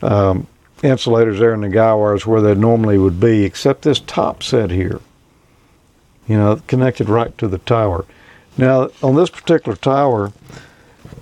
the 0.02 0.08
um, 0.08 0.48
insulators 0.84 1.40
there 1.40 1.54
in 1.54 1.62
the 1.62 1.70
guy 1.70 1.94
wires 1.94 2.26
where 2.26 2.42
they 2.42 2.56
normally 2.56 2.98
would 2.98 3.20
be, 3.20 3.44
except 3.44 3.82
this 3.82 4.00
top 4.00 4.44
set 4.44 4.70
here, 4.70 5.02
you 6.28 6.38
know, 6.38 6.62
connected 6.68 7.10
right 7.10 7.36
to 7.38 7.48
the 7.48 7.58
tower. 7.60 8.06
Now, 8.58 8.90
on 9.02 9.16
this 9.16 9.30
particular 9.30 9.76
tower, 9.76 10.32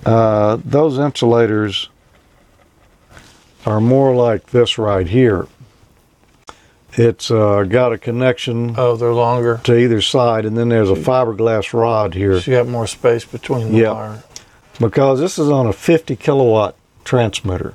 uh, 0.04 0.58
those 0.64 0.98
insulators 0.98 1.88
are 3.64 3.80
more 3.80 4.14
like 4.14 4.46
this 4.46 4.78
right 4.78 5.06
here. 5.06 5.46
It's 6.98 7.30
uh, 7.30 7.62
got 7.62 7.92
a 7.92 7.98
connection 7.98 8.74
Oh, 8.76 8.96
they're 8.96 9.12
longer. 9.14 9.60
to 9.64 9.78
either 9.78 10.00
side, 10.00 10.44
and 10.44 10.56
then 10.58 10.68
there's 10.68 10.90
a 10.90 10.94
fiberglass 10.94 11.72
rod 11.72 12.14
here 12.14 12.40
So 12.40 12.50
you 12.50 12.56
got 12.56 12.66
more 12.66 12.86
space 12.88 13.24
between 13.24 13.70
the 13.72 13.78
Yep. 13.78 13.94
wire. 13.94 14.22
because 14.80 15.20
this 15.20 15.38
is 15.38 15.48
on 15.48 15.66
a 15.66 15.72
50 15.72 16.16
kilowatt 16.16 16.74
transmitter. 17.04 17.74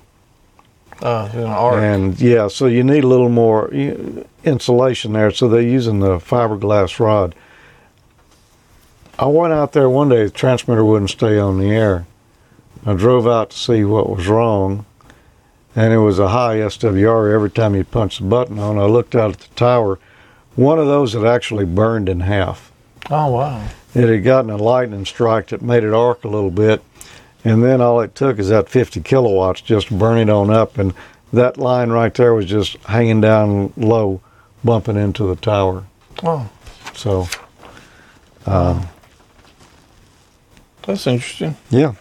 Oh, 1.01 1.25
an 1.33 1.43
arc. 1.45 1.75
And 1.81 2.19
yeah, 2.19 2.47
so 2.49 2.65
you 2.65 2.83
need 2.83 3.03
a 3.03 3.07
little 3.07 3.29
more 3.29 3.69
insulation 4.43 5.13
there. 5.13 5.31
So 5.31 5.47
they're 5.49 5.61
using 5.61 5.99
the 5.99 6.17
fiberglass 6.17 6.99
rod. 6.99 7.33
I 9.19 9.25
went 9.27 9.53
out 9.53 9.73
there 9.73 9.89
one 9.89 10.09
day, 10.09 10.23
the 10.25 10.29
transmitter 10.31 10.83
wouldn't 10.83 11.09
stay 11.11 11.37
on 11.39 11.59
the 11.59 11.69
air. 11.71 12.05
I 12.85 12.93
drove 12.93 13.27
out 13.27 13.51
to 13.51 13.57
see 13.57 13.83
what 13.85 14.09
was 14.09 14.27
wrong, 14.27 14.85
and 15.75 15.93
it 15.93 15.97
was 15.97 16.19
a 16.19 16.29
high 16.29 16.57
SWR 16.57 17.33
every 17.33 17.49
time 17.49 17.75
you 17.75 17.83
punched 17.83 18.19
the 18.19 18.25
button 18.25 18.59
on. 18.59 18.77
I 18.77 18.85
looked 18.85 19.15
out 19.15 19.31
at 19.31 19.39
the 19.39 19.55
tower. 19.55 19.99
One 20.55 20.77
of 20.79 20.87
those 20.87 21.13
had 21.13 21.25
actually 21.25 21.65
burned 21.65 22.07
in 22.09 22.21
half. 22.21 22.71
oh, 23.09 23.31
wow. 23.31 23.67
It 23.95 24.09
had 24.09 24.23
gotten 24.23 24.49
a 24.49 24.57
lightning 24.57 25.05
strike 25.05 25.47
that 25.47 25.61
made 25.61 25.83
it 25.83 25.93
arc 25.93 26.23
a 26.23 26.27
little 26.27 26.49
bit, 26.51 26.83
and 27.43 27.63
then 27.63 27.79
all 27.81 28.01
it 28.01 28.15
took 28.15 28.39
is 28.39 28.49
that 28.49 28.69
50 28.69 29.01
kilowatts 29.01 29.61
just 29.61 29.95
burning 29.95 30.29
on 30.29 30.49
up, 30.49 30.77
and 30.79 30.93
that 31.31 31.57
line 31.57 31.89
right 31.91 32.13
there 32.13 32.33
was 32.33 32.45
just 32.47 32.77
hanging 32.85 33.21
down 33.21 33.71
low, 33.77 34.21
bumping 34.63 34.97
into 34.97 35.25
the 35.27 35.35
tower. 35.35 35.83
Oh, 36.23 36.49
So, 36.95 37.27
uh, 38.47 38.83
that's 40.83 41.05
interesting. 41.07 41.55
yeah. 41.69 41.93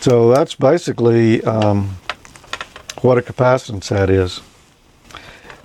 So 0.00 0.30
that's 0.32 0.54
basically 0.54 1.42
um, 1.44 1.96
what 3.02 3.18
a 3.18 3.22
capacitance 3.22 3.88
hat 3.88 4.10
is. 4.10 4.40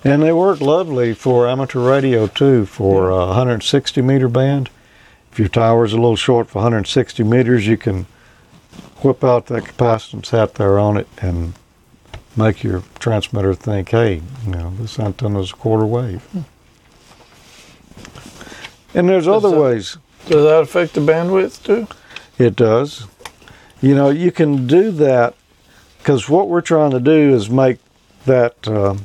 And 0.04 0.22
they 0.22 0.34
work 0.34 0.60
lovely 0.60 1.14
for 1.14 1.48
amateur 1.48 1.80
radio 1.80 2.28
too, 2.28 2.66
for 2.66 3.10
a 3.10 3.28
160 3.28 4.02
meter 4.02 4.28
band. 4.28 4.70
If 5.32 5.40
your 5.40 5.48
tower's 5.48 5.94
a 5.94 5.98
little 5.98 6.16
short 6.16 6.50
for 6.50 6.60
160 6.60 7.24
meters, 7.24 7.66
you 7.68 7.78
can 7.78 8.06
whip 9.02 9.24
out 9.24 9.48
that 9.48 9.64
capacitance 9.64 10.30
hat 10.30 10.56
there 10.56 10.78
on 10.78 10.98
it 10.98 11.08
and 11.22 11.54
make 12.36 12.64
your 12.64 12.84
transmitter 13.00 13.54
think, 13.54 13.90
hey, 13.90 14.22
you 14.46 14.52
know, 14.52 14.74
this 14.78 15.00
antenna's 15.00 15.52
a 15.52 15.56
quarter 15.56 15.86
wave. 15.86 16.28
And 18.94 19.10
there's 19.10 19.28
other 19.28 19.50
that- 19.52 19.60
ways. 19.60 19.98
Does 20.26 20.44
that 20.44 20.62
affect 20.62 20.94
the 20.94 21.02
bandwidth 21.02 21.64
too? 21.64 21.88
It 22.38 22.56
does. 22.56 23.08
You 23.84 23.96
know, 23.96 24.10
you 24.10 24.32
can 24.32 24.66
do 24.66 24.92
that 24.92 25.36
because 25.98 26.30
what 26.30 26.48
we're 26.48 26.62
trying 26.62 26.92
to 26.92 27.02
do 27.02 27.36
is 27.36 27.50
make 27.50 27.80
that 28.26 28.66
uh, 28.66 28.96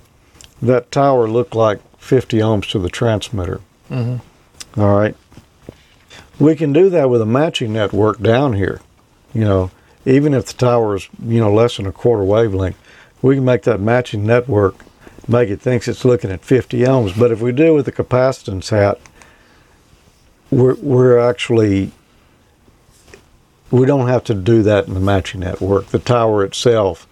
that 0.63 0.93
tower 0.93 1.29
look 1.29 1.53
like 1.53 1.81
50 1.99 2.37
ohms 2.39 2.71
to 2.71 2.79
the 2.79 2.89
transmitter. 2.89 3.61
Mhm. 3.91 4.21
All 4.77 4.97
right. 4.97 5.17
We 6.39 6.55
can 6.55 6.73
do 6.73 6.89
that 6.91 7.11
with 7.11 7.21
a 7.21 7.27
matching 7.27 7.73
network 7.73 8.21
down 8.23 8.53
here. 8.53 8.81
You 9.35 9.45
know, 9.47 9.71
even 10.07 10.33
if 10.33 10.47
the 10.47 10.53
tower 10.53 10.95
is 10.95 11.09
you 11.21 11.41
know 11.41 11.53
less 11.53 11.77
than 11.79 11.87
a 11.87 11.93
quarter 11.93 12.23
wavelength, 12.23 12.77
we 13.21 13.35
can 13.35 13.45
make 13.45 13.63
that 13.63 13.81
matching 13.81 14.25
network 14.25 14.77
make 15.27 15.51
it 15.51 15.61
thinks 15.61 15.89
it's 15.89 16.05
looking 16.05 16.31
at 16.31 16.45
50 16.45 16.79
ohms. 16.83 17.19
But 17.19 17.33
if 17.33 17.41
we 17.41 17.51
do 17.51 17.75
with 17.75 17.85
the 17.87 17.93
capacitance 17.93 18.71
hat, 18.71 19.01
we're 20.53 20.77
we're 20.77 21.19
actually 21.19 21.91
we 23.71 23.87
don't 23.87 24.09
have 24.09 24.25
to 24.25 24.35
do 24.35 24.63
that 24.63 24.87
in 24.87 24.95
the 24.95 25.01
matching 25.01 25.41
network. 25.41 25.87
The 25.87 25.99
tower 25.99 26.45
itself, 26.45 27.07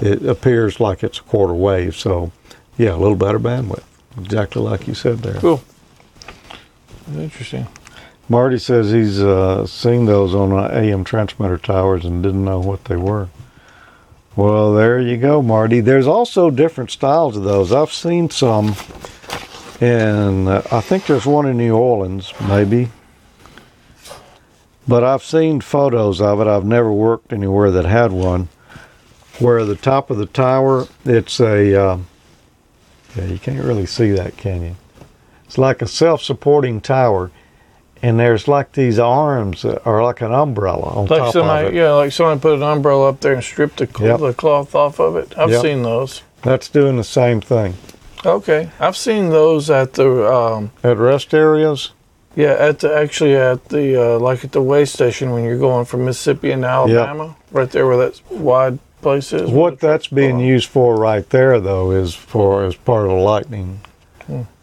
it 0.00 0.24
appears 0.24 0.80
like 0.80 1.02
it's 1.02 1.18
a 1.18 1.22
quarter 1.22 1.54
wave. 1.54 1.96
So, 1.96 2.32
yeah, 2.78 2.94
a 2.94 2.96
little 2.96 3.16
better 3.16 3.38
bandwidth. 3.38 3.84
Exactly 4.18 4.62
like 4.62 4.88
you 4.88 4.94
said 4.94 5.18
there. 5.18 5.34
Cool. 5.34 5.62
Interesting. 7.14 7.66
Marty 8.28 8.58
says 8.58 8.92
he's 8.92 9.20
uh, 9.20 9.66
seen 9.66 10.06
those 10.06 10.34
on 10.34 10.52
uh, 10.52 10.68
AM 10.72 11.02
transmitter 11.04 11.58
towers 11.58 12.04
and 12.04 12.22
didn't 12.22 12.44
know 12.44 12.60
what 12.60 12.84
they 12.84 12.96
were. 12.96 13.28
Well, 14.36 14.72
there 14.72 15.00
you 15.00 15.16
go, 15.16 15.42
Marty. 15.42 15.80
There's 15.80 16.06
also 16.06 16.50
different 16.50 16.92
styles 16.92 17.36
of 17.36 17.42
those. 17.42 17.72
I've 17.72 17.92
seen 17.92 18.30
some, 18.30 18.76
and 19.80 20.48
uh, 20.48 20.62
I 20.70 20.80
think 20.80 21.06
there's 21.06 21.26
one 21.26 21.46
in 21.46 21.56
New 21.56 21.76
Orleans, 21.76 22.32
maybe. 22.48 22.90
But 24.90 25.04
I've 25.04 25.22
seen 25.22 25.60
photos 25.60 26.20
of 26.20 26.40
it. 26.40 26.48
I've 26.48 26.64
never 26.64 26.90
worked 26.92 27.32
anywhere 27.32 27.70
that 27.70 27.84
had 27.84 28.10
one, 28.10 28.48
where 29.38 29.64
the 29.64 29.76
top 29.76 30.10
of 30.10 30.16
the 30.16 30.26
tower, 30.26 30.88
it's 31.04 31.38
a, 31.38 31.80
uh, 31.80 31.98
yeah, 33.14 33.24
you 33.26 33.38
can't 33.38 33.62
really 33.64 33.86
see 33.86 34.10
that, 34.10 34.36
can 34.36 34.62
you? 34.62 34.76
It's 35.46 35.56
like 35.58 35.80
a 35.80 35.86
self-supporting 35.86 36.80
tower, 36.80 37.30
and 38.02 38.18
there's 38.18 38.48
like 38.48 38.72
these 38.72 38.98
arms 38.98 39.62
that 39.62 39.86
are 39.86 40.02
like 40.02 40.22
an 40.22 40.32
umbrella 40.32 40.88
on 40.88 41.06
Like 41.06 41.20
top 41.20 41.32
somebody, 41.34 41.68
of 41.68 41.72
it. 41.72 41.76
yeah, 41.76 41.92
like 41.92 42.10
somebody 42.10 42.40
put 42.40 42.54
an 42.56 42.64
umbrella 42.64 43.10
up 43.10 43.20
there 43.20 43.34
and 43.34 43.44
stripped 43.44 43.76
the, 43.76 43.86
cl- 43.86 44.10
Yep. 44.10 44.20
the 44.20 44.34
cloth 44.34 44.74
off 44.74 44.98
of 44.98 45.14
it. 45.14 45.38
I've 45.38 45.50
Yep. 45.50 45.62
seen 45.62 45.82
those. 45.84 46.22
That's 46.42 46.68
doing 46.68 46.96
the 46.96 47.04
same 47.04 47.40
thing 47.40 47.74
Okay, 48.26 48.70
I've 48.80 48.96
seen 48.96 49.28
those 49.30 49.70
at 49.70 49.92
the 49.94 50.30
um, 50.34 50.72
at 50.82 50.98
rest 50.98 51.32
areas. 51.32 51.92
Yeah 52.36 52.52
at 52.58 52.78
the 52.80 52.94
actually 52.94 53.34
at 53.34 53.64
the 53.70 54.14
uh, 54.14 54.18
like 54.18 54.44
at 54.44 54.52
the 54.52 54.62
way 54.62 54.84
station 54.84 55.30
when 55.30 55.44
you're 55.44 55.58
going 55.58 55.84
from 55.84 56.04
Mississippi 56.04 56.50
into 56.52 56.66
Alabama, 56.68 57.36
right 57.50 57.70
there 57.70 57.86
where 57.86 57.96
that 57.96 58.20
wide 58.30 58.78
place 59.02 59.32
is. 59.32 59.50
What 59.50 59.80
that's 59.80 60.08
being 60.08 60.36
Oh. 60.36 60.40
used 60.44 60.68
for 60.68 60.96
right 60.96 61.28
there, 61.30 61.58
though, 61.60 61.90
is 61.90 62.14
for 62.14 62.64
as 62.64 62.74
part 62.76 63.04
of 63.04 63.08
the 63.10 63.16
lightning. 63.16 63.80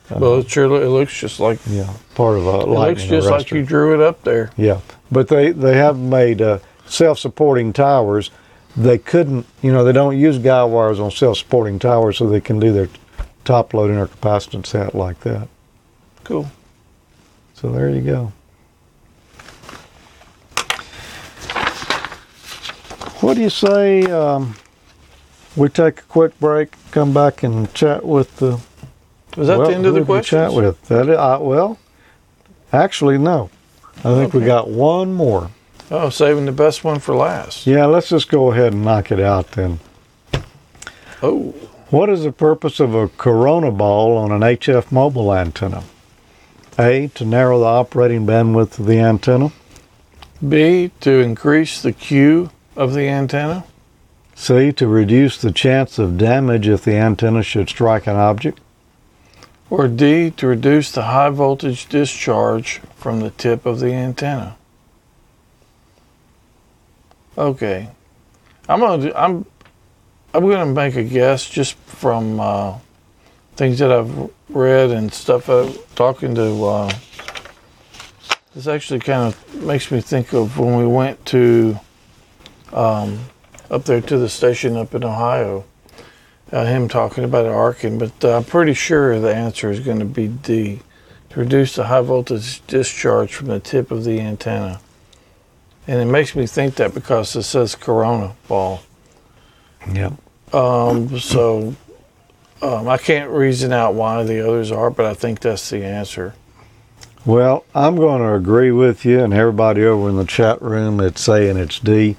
Well, 0.10 0.36
it 0.40 0.50
sure 0.50 0.66
it 0.82 0.88
looks 0.88 1.20
just 1.20 1.40
like 1.40 1.60
Yeah, 1.68 1.92
part 2.16 2.38
of 2.38 2.48
a 2.48 2.60
it 2.62 2.68
lightning 2.70 3.10
looks 3.10 3.26
just 3.26 3.30
like 3.30 3.52
you 3.52 3.64
drew 3.64 3.94
it 3.94 4.00
up 4.00 4.24
there. 4.24 4.52
Yeah, 4.56 4.80
but 5.12 5.28
they 5.28 5.52
they 5.52 5.76
have 5.76 5.98
made 5.98 6.42
uh, 6.42 6.60
self-supporting 6.86 7.74
towers. 7.74 8.32
They 8.78 9.00
couldn't, 9.00 9.46
you 9.62 9.74
know, 9.74 9.84
they 9.84 9.92
don't 9.92 10.18
use 10.18 10.38
guy 10.38 10.64
wires 10.64 11.00
on 11.00 11.12
self-supporting 11.12 11.80
towers, 11.80 12.18
so 12.20 12.30
they 12.30 12.40
can 12.40 12.60
do 12.60 12.72
their 12.72 12.88
top 13.44 13.74
loading 13.74 13.98
or 13.98 14.08
capacitance 14.08 14.74
out 14.76 14.94
like 14.96 15.20
that. 15.22 15.48
Cool. 16.24 16.50
So 17.60 17.72
there 17.72 17.90
you 17.90 18.02
go. 18.02 18.32
What 23.22 23.34
do 23.34 23.42
you 23.42 23.50
say? 23.50 24.04
Um, 24.04 24.56
we 25.56 25.68
take 25.70 26.02
a 26.02 26.04
quick 26.04 26.40
break, 26.40 26.76
come 26.92 27.16
back 27.16 27.42
and 27.42 27.74
chat 27.74 28.06
with 28.06 28.38
the. 28.38 28.60
Was 29.36 29.48
that 29.48 29.58
well, 29.58 29.70
the 29.70 29.76
end 29.76 29.88
of 29.88 29.96
the 29.96 30.04
did 30.04 30.24
Chat 30.24 30.54
with 30.54 30.80
that. 30.84 31.10
Uh, 31.10 31.40
well, 31.42 31.80
actually, 32.72 33.18
no. 33.18 33.50
I 33.98 34.14
think 34.14 34.36
we 34.36 34.46
got 34.46 34.70
one 34.70 35.14
more. 35.14 35.50
Oh, 35.90 36.10
saving 36.10 36.46
the 36.46 36.52
best 36.52 36.84
one 36.84 37.00
for 37.00 37.16
last. 37.16 37.66
Yeah, 37.66 37.86
let's 37.86 38.10
just 38.10 38.30
go 38.30 38.52
ahead 38.52 38.74
and 38.74 38.84
knock 38.84 39.12
it 39.12 39.20
out 39.20 39.54
then. 39.54 39.80
Oh, 41.24 41.56
What 41.90 42.10
is 42.10 42.22
the 42.24 42.32
purpose 42.32 42.80
of 42.80 42.94
a 42.94 43.08
corona 43.08 43.72
ball 43.72 44.16
on 44.16 44.32
an 44.32 44.42
HF 44.42 44.92
mobile 44.92 45.34
antenna? 45.34 45.84
A. 46.80 47.08
To 47.16 47.26
narrow 47.26 47.60
the 47.60 47.66
operating 47.66 48.26
bandwidth 48.26 48.80
of 48.80 48.86
the 48.86 49.00
antenna. 49.00 49.52
B 50.48 50.92
to 51.00 51.20
increase 51.20 51.82
the 51.82 51.94
Q 51.94 52.52
of 52.76 52.94
the 52.94 53.08
antenna. 53.08 53.66
C. 54.36 54.72
To 54.72 54.88
reduce 54.88 55.38
the 55.38 55.52
chance 55.52 55.98
of 55.98 56.18
damage 56.18 56.68
if 56.68 56.84
the 56.84 56.96
antenna 56.96 57.42
should 57.42 57.70
strike 57.70 58.06
an 58.06 58.16
object. 58.16 58.60
Or 59.70 59.88
D, 59.88 60.32
to 60.32 60.48
reduce 60.48 60.92
the 60.92 61.04
high 61.04 61.30
voltage 61.30 61.88
discharge 61.90 62.80
from 62.96 63.20
the 63.20 63.32
tip 63.32 63.66
of 63.66 63.80
the 63.80 63.92
antenna. 63.92 64.56
Okay, 67.38 67.90
I'm 68.70 68.80
gonna 68.80 69.04
do, 69.04 69.14
I'm 69.14 69.46
I'm 70.34 70.48
gonna 70.50 70.72
make 70.72 70.96
a 70.96 71.04
guess 71.04 71.48
just 71.48 71.76
from 71.76 72.40
uh, 72.40 72.78
things 73.58 73.80
that 73.80 73.92
I've 73.92 74.30
read 74.50 74.92
and 74.92 75.14
stuff. 75.14 75.50
Uh, 75.50 75.72
talking 75.96 76.36
to 76.36 76.66
uh, 76.66 76.92
this 78.56 78.68
actually 78.68 79.00
kind 79.00 79.34
of 79.34 79.64
makes 79.64 79.92
me 79.92 80.00
think 80.02 80.34
of 80.34 80.58
when 80.58 80.78
we 80.78 80.88
went 80.88 81.26
to 81.28 81.80
um, 82.72 83.20
up 83.70 83.84
there 83.84 84.02
to 84.02 84.18
the 84.18 84.30
station 84.30 84.78
up 84.78 84.96
in 84.96 85.04
Ohio 85.04 85.66
uh, 86.52 86.66
him 86.66 86.88
talking 86.88 87.24
about 87.24 87.46
arcing, 87.46 87.98
but 87.98 88.24
uh, 88.24 88.38
I'm 88.38 88.44
pretty 88.44 88.74
sure 88.74 89.20
the 89.20 89.34
answer 89.34 89.70
is 89.70 89.80
going 89.80 90.00
to 90.00 90.06
be 90.06 90.28
D, 90.28 90.80
to 91.30 91.40
reduce 91.40 91.76
the 91.76 91.86
high 91.86 92.02
voltage 92.02 92.66
discharge 92.68 93.34
from 93.34 93.48
the 93.48 93.60
tip 93.60 93.92
of 93.92 94.04
the 94.04 94.20
antenna. 94.20 94.80
And 95.88 96.02
it 96.02 96.06
makes 96.12 96.36
me 96.36 96.48
think 96.48 96.76
that 96.76 96.94
because 96.94 97.36
it 97.36 97.44
says 97.44 97.76
Corona 97.76 98.36
ball. 98.48 98.82
Yep. 99.92 100.14
Um, 100.54 101.20
so 101.20 101.76
um, 102.62 102.88
I 102.88 102.98
can't 102.98 103.30
reason 103.30 103.72
out 103.72 103.94
why 103.94 104.24
the 104.24 104.46
others 104.48 104.72
are, 104.72 104.90
but 104.90 105.06
I 105.06 105.14
think 105.14 105.40
that's 105.40 105.70
the 105.70 105.84
answer. 105.84 106.34
Well, 107.26 107.66
I'm 107.76 107.96
going 107.98 108.22
to 108.22 108.34
agree 108.34 108.72
with 108.72 109.04
you, 109.06 109.20
and 109.24 109.34
everybody 109.34 109.84
over 109.84 110.10
in 110.10 110.16
the 110.16 110.26
chat 110.26 110.62
room 110.62 110.98
that's 110.98 111.22
saying 111.22 111.58
it's 111.58 111.80
D. 111.80 112.16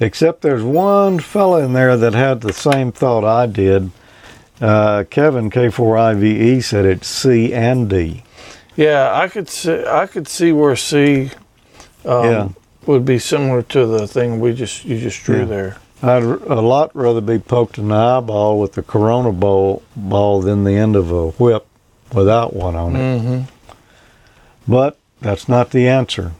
Except 0.00 0.42
there's 0.42 0.62
one 0.62 1.18
fella 1.20 1.64
in 1.64 1.72
there 1.72 1.96
that 1.96 2.14
had 2.14 2.40
the 2.40 2.52
same 2.52 2.92
thought 2.92 3.24
I 3.24 3.46
did. 3.46 3.90
Uh, 4.60 5.04
Kevin 5.10 5.50
K4IVE 5.50 6.22
E 6.24 6.60
said 6.60 6.84
it's 6.84 7.08
C 7.08 7.52
and 7.52 7.88
D. 7.90 8.22
Yeah, 8.76 9.10
I 9.12 9.28
could 9.28 9.48
see 9.48 9.84
I 9.86 10.06
could 10.06 10.26
see 10.26 10.52
where 10.52 10.74
C 10.76 11.30
um, 12.04 12.24
Yeah. 12.24 12.48
would 12.86 13.04
be 13.04 13.18
similar 13.18 13.62
to 13.62 13.86
the 13.86 14.06
thing 14.08 14.40
we 14.40 14.52
just 14.54 14.84
you 14.84 14.98
just 14.98 15.22
drew 15.24 15.40
Yeah. 15.40 15.44
there. 15.44 15.76
I'd 16.04 16.22
a 16.22 16.60
lot 16.60 16.94
rather 16.94 17.20
be 17.22 17.38
poked 17.38 17.78
in 17.78 17.88
the 17.88 17.94
eyeball 17.94 18.60
with 18.60 18.74
the 18.74 18.82
Corona 18.82 19.32
ball, 19.32 19.82
ball 19.96 20.40
than 20.42 20.64
the 20.64 20.74
end 20.74 20.96
of 20.96 21.10
a 21.10 21.28
whip 21.30 21.66
without 22.12 22.54
one 22.54 22.76
on 22.76 22.94
it. 22.96 23.20
hmm 23.20 23.40
But 24.68 24.98
that's 25.20 25.48
not 25.48 25.70
the 25.70 25.88
answer. 25.88 26.32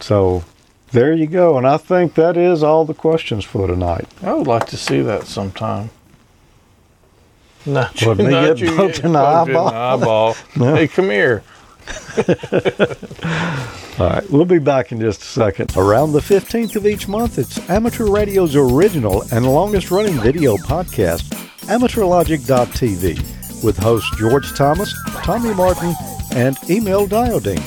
So 0.00 0.44
there 0.90 1.12
you 1.12 1.26
go. 1.26 1.56
And 1.56 1.66
I 1.66 1.76
think 1.76 2.14
that 2.14 2.36
is 2.36 2.62
all 2.62 2.84
the 2.84 2.94
questions 2.94 3.44
for 3.44 3.66
tonight. 3.66 4.06
I 4.22 4.32
would 4.34 4.46
like 4.46 4.66
to 4.66 4.76
see 4.76 5.00
that 5.02 5.26
sometime. 5.26 5.90
Not 7.66 7.94
me 8.18 8.24
not 8.28 8.58
getting 8.58 8.76
poked 8.76 8.98
in 8.98 9.12
the 9.12 9.18
eyeball? 9.20 9.68
eyeball. 9.68 10.36
No. 10.56 10.74
Hey, 10.74 10.86
come 10.86 11.06
here. 11.06 11.42
All 13.98 14.08
right, 14.10 14.30
we'll 14.30 14.44
be 14.44 14.58
back 14.58 14.92
in 14.92 15.00
just 15.00 15.22
a 15.22 15.24
second. 15.24 15.76
Around 15.76 16.12
the 16.12 16.20
15th 16.20 16.76
of 16.76 16.86
each 16.86 17.06
month, 17.08 17.38
it's 17.38 17.58
Amateur 17.70 18.06
Radio's 18.06 18.56
original 18.56 19.22
and 19.32 19.46
longest 19.46 19.90
running 19.90 20.20
video 20.20 20.56
podcast, 20.56 21.32
AmateurLogic.tv, 21.66 23.62
with 23.64 23.76
hosts 23.78 24.10
George 24.18 24.52
Thomas, 24.56 24.94
Tommy 25.22 25.54
Martin, 25.54 25.94
and 26.34 26.56
Emil 26.68 27.06
Diodine. 27.06 27.62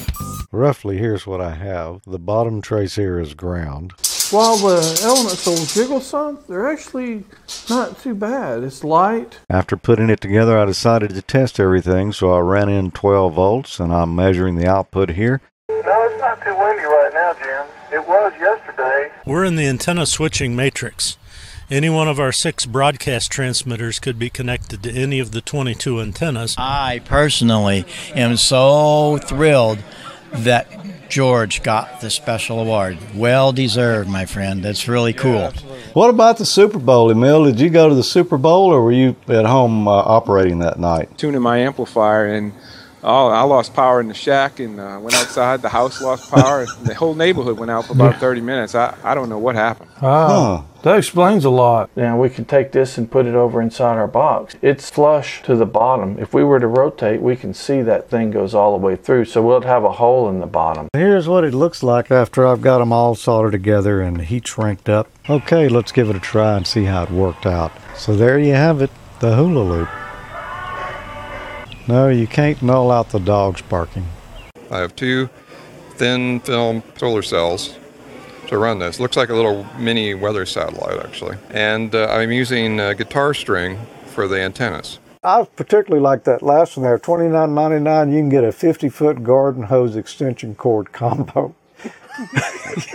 Roughly, 0.51 0.97
here's 0.97 1.28
what 1.28 1.41
I 1.41 1.55
have. 1.55 2.01
The 2.05 2.20
bottom 2.20 2.61
trace 2.61 2.95
here 2.95 3.20
is 3.20 3.34
ground. 3.34 3.93
While 4.30 4.58
the 4.58 5.02
elements 5.06 5.46
will 5.46 5.66
jiggle 5.66 6.02
some, 6.02 6.40
they're 6.50 6.68
actually 6.68 7.24
not 7.70 7.98
too 8.02 8.14
bad. 8.14 8.62
It's 8.62 8.84
light. 8.84 9.40
After 9.50 9.78
putting 9.78 10.10
it 10.10 10.20
together, 10.20 10.60
I 10.60 10.66
decided 10.66 11.12
to 11.12 11.22
test 11.22 11.62
everything, 11.62 12.12
so 12.12 12.34
I 12.34 12.40
ran 12.40 12.68
in 12.68 12.92
12 12.92 13.34
volts, 13.34 13.80
and 13.80 13.94
I'm 13.94 14.18
measuring 14.18 14.58
the 14.58 14.68
output 14.68 15.12
here. 15.12 15.40
No, 15.70 15.76
it's 15.80 16.20
not 16.20 16.42
too 16.44 16.58
windy 16.58 16.84
right 16.84 17.12
now, 17.14 17.34
Jim. 17.36 17.68
It 17.94 18.06
was 18.06 18.34
yesterday. 18.38 19.12
We're 19.26 19.46
in 19.46 19.56
the 19.56 19.66
antenna 19.66 20.06
switching 20.06 20.58
matrix. 20.58 21.18
Any 21.70 21.90
one 21.90 22.10
of 22.10 22.20
our 22.20 22.34
six 22.34 22.66
broadcast 22.66 23.32
transmitters 23.32 24.00
could 24.00 24.20
be 24.20 24.30
connected 24.30 24.84
to 24.84 24.92
any 24.92 25.20
of 25.20 25.32
the 25.32 25.42
22 25.42 26.02
antennas. 26.02 26.56
I 26.58 27.02
personally 27.06 27.86
am 28.14 28.36
so 28.36 29.20
thrilled 29.20 29.80
that 30.44 30.68
George 31.10 31.64
got 31.64 32.02
the 32.02 32.10
special 32.10 32.60
award. 32.60 32.98
Well 33.16 33.52
deserved, 33.52 34.10
my 34.10 34.26
friend. 34.26 34.64
That's 34.64 34.88
really 34.88 35.14
cool. 35.14 35.52
What 35.94 36.10
about 36.10 36.38
the 36.38 36.46
Super 36.46 36.80
Bowl, 36.80 37.10
Emil? 37.10 37.46
Did 37.46 37.60
you 37.60 37.70
go 37.70 37.90
to 37.90 37.96
the 37.96 38.04
Super 38.04 38.38
Bowl, 38.38 38.72
or 38.74 38.84
were 38.84 38.92
you 38.92 39.16
at 39.28 39.46
home 39.46 39.88
uh, 39.88 39.92
operating 39.92 40.60
that 40.60 40.80
night? 40.80 41.18
tuning 41.18 41.42
my 41.42 41.60
amplifier 41.60 42.28
and 42.28 42.54
oh, 43.08 43.28
I 43.28 43.41
lost 43.43 43.74
power 43.74 44.01
in 44.01 44.10
the 44.10 44.14
shack 44.14 44.60
and 44.60 44.80
uh, 44.80 44.99
went 45.01 45.16
outside. 45.16 45.62
The 45.62 45.70
house 45.70 46.01
lost 46.01 46.30
power. 46.30 46.66
the 46.84 46.93
whole 46.93 47.16
neighborhood 47.16 47.58
went 47.58 47.72
out 47.72 47.86
for 47.86 47.93
about 47.93 48.18
30 48.20 48.41
minutes. 48.41 48.76
I, 48.76 48.95
I 49.03 49.16
don't 49.16 49.30
know 49.30 49.38
what 49.38 49.55
happened. 49.55 49.89
Wow. 50.01 50.66
That 50.84 50.97
explains 50.97 51.43
a 51.43 51.49
lot. 51.49 51.89
Now 51.95 52.20
we 52.20 52.30
can 52.30 52.45
take 52.45 52.72
this 52.72 52.97
and 52.97 53.10
put 53.10 53.26
it 53.26 53.34
over 53.34 53.62
inside 53.62 53.97
our 53.97 54.08
box. 54.08 54.55
It's 54.62 54.89
flush 54.89 55.41
to 55.43 55.55
the 55.55 55.66
bottom. 55.66 56.20
If 56.20 56.34
we 56.34 56.43
were 56.43 56.60
to 56.60 56.68
rotate, 56.68 57.22
we 57.22 57.36
can 57.36 57.53
see 57.53 57.82
that 57.82 58.10
thing 58.10 58.32
goes 58.32 58.53
all 58.53 58.78
the 58.78 58.86
way 58.86 58.95
through. 58.95 59.26
So 59.26 59.41
we'll 59.41 59.62
have 59.62 59.84
a 59.84 59.93
hole 59.93 60.30
in 60.30 60.39
the 60.39 60.45
bottom. 60.45 60.89
Here's 60.93 61.28
what 61.28 61.43
it 61.43 61.53
looks 61.53 61.82
like 61.82 62.12
after 62.12 62.45
I've 62.45 62.62
got 62.62 62.80
them 62.80 62.93
all 62.93 63.16
soldered 63.16 63.53
together 63.53 64.01
and 64.01 64.22
heat 64.22 64.47
shrinked 64.47 64.89
up. 64.89 65.10
Okay, 65.30 65.68
let's 65.68 65.91
give 65.91 66.10
it 66.10 66.16
a 66.16 66.20
try 66.20 66.55
and 66.55 66.68
see 66.68 66.84
how 66.84 67.03
it 67.03 67.12
worked 67.12 67.45
out. 67.45 67.72
So 67.95 68.16
there 68.16 68.38
you 68.38 68.53
have 68.53 68.82
it, 68.82 68.91
the 69.20 69.36
hula 69.36 69.64
loop. 69.64 69.89
No, 71.88 72.10
you 72.10 72.28
can't 72.28 72.62
null 72.62 72.92
out 72.92 73.10
the 73.10 73.20
dogs 73.20 73.62
barking. 73.62 74.06
I 74.70 74.80
have 74.80 74.96
two 74.96 75.30
thin 75.92 76.42
film 76.42 76.84
solar 76.98 77.22
cells 77.22 77.78
to 78.48 78.58
run 78.58 78.80
this. 78.80 79.00
Looks 79.00 79.16
like 79.16 79.30
a 79.30 79.34
little 79.34 79.66
mini 79.78 80.14
weather 80.14 80.46
satellite, 80.46 81.00
actually. 81.00 81.38
And 81.52 81.96
uh, 81.96 82.08
I'm 82.08 82.32
using 82.32 82.80
uh, 82.80 82.94
guitar 82.94 83.34
string 83.34 83.80
for 84.08 84.28
the 84.28 84.42
antennas. 84.42 85.00
I 85.24 85.46
particularly 85.56 86.02
like 86.02 86.26
that 86.26 86.42
last 86.42 86.78
one 86.78 86.84
there. 86.84 87.00
Twenty 87.00 87.28
nine 87.28 87.54
ninety 87.54 87.80
nine. 87.80 88.12
You 88.12 88.20
can 88.20 88.30
get 88.30 88.44
a 88.44 88.52
fifty 88.52 88.90
foot 88.90 89.24
garden 89.24 89.64
hose 89.64 89.96
extension 89.96 90.56
cord 90.56 90.92
combo. 90.92 91.56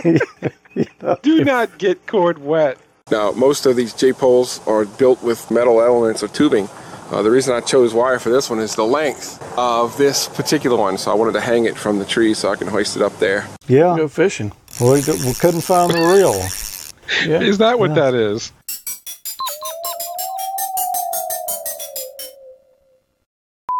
Do 1.21 1.43
not 1.43 1.77
get 1.77 2.05
cord 2.07 2.39
wet. 2.39 2.77
Now, 3.11 3.31
most 3.31 3.65
of 3.65 3.75
these 3.75 3.93
J 3.93 4.13
poles 4.13 4.65
are 4.67 4.85
built 4.85 5.21
with 5.21 5.51
metal 5.51 5.81
elements 5.81 6.23
or 6.23 6.27
tubing. 6.27 6.69
Uh, 7.13 7.21
the 7.21 7.29
reason 7.29 7.53
I 7.53 7.59
chose 7.59 7.93
wire 7.93 8.17
for 8.17 8.31
this 8.31 8.49
one 8.49 8.57
is 8.57 8.73
the 8.75 8.83
length 8.83 9.39
of 9.55 9.95
this 9.97 10.27
particular 10.27 10.75
one. 10.75 10.97
So 10.97 11.11
I 11.11 11.13
wanted 11.13 11.33
to 11.33 11.41
hang 11.41 11.65
it 11.65 11.77
from 11.77 11.99
the 11.99 12.05
tree 12.05 12.33
so 12.33 12.49
I 12.49 12.55
can 12.55 12.67
hoist 12.67 12.95
it 12.95 13.03
up 13.03 13.15
there. 13.19 13.47
Yeah. 13.67 13.95
Go 13.95 14.07
fishing. 14.07 14.51
We, 14.81 14.93
we 14.93 15.33
couldn't 15.35 15.61
find 15.61 15.93
the 15.93 15.99
reel. 15.99 16.33
Yeah. 17.29 17.47
Is 17.47 17.59
that 17.59 17.77
what 17.77 17.91
Yeah. 17.91 17.95
that 18.11 18.13
is? 18.15 18.51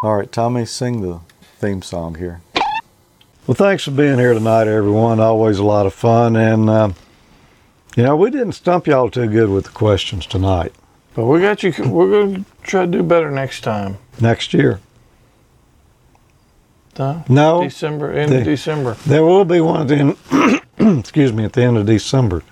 All 0.03 0.15
right, 0.17 0.31
Tommy, 0.31 0.65
sing 0.65 1.01
the 1.01 1.21
theme 1.59 1.81
song 1.81 2.15
here. 2.15 2.41
Well, 3.47 3.55
thanks 3.55 3.83
for 3.85 3.91
being 3.91 4.19
here 4.19 4.33
tonight, 4.33 4.67
everyone. 4.67 5.19
Always 5.19 5.59
a 5.59 5.63
lot 5.63 5.85
of 5.85 5.93
fun. 5.93 6.35
And, 6.35 6.69
uh, 6.69 6.89
you 7.95 8.03
know, 8.03 8.15
we 8.15 8.29
didn't 8.29 8.51
stump 8.53 8.85
y'all 8.85 9.09
too 9.09 9.27
good 9.27 9.49
with 9.49 9.65
the 9.65 9.71
questions 9.71 10.25
tonight. 10.25 10.73
But 11.15 11.25
we 11.25 11.41
got 11.41 11.61
you. 11.63 11.73
We're 11.85 12.09
going 12.09 12.43
to 12.43 12.51
try 12.63 12.85
to 12.85 12.91
do 12.91 13.03
better 13.03 13.29
next 13.29 13.61
time. 13.61 13.97
Next 14.19 14.53
year. 14.53 14.79
No. 16.97 17.23
No. 17.27 17.63
December. 17.63 18.11
End 18.11 18.33
of 18.33 18.43
December. 18.43 18.95
There 19.05 19.23
will 19.23 19.45
be 19.45 19.61
one 19.61 19.81
at 19.81 19.87
the 19.87 20.61
end, 20.79 20.99
excuse 20.99 21.33
me, 21.33 21.43
at 21.43 21.53
the 21.53 21.63
end 21.63 21.77
of 21.77 21.85
December. 21.85 22.43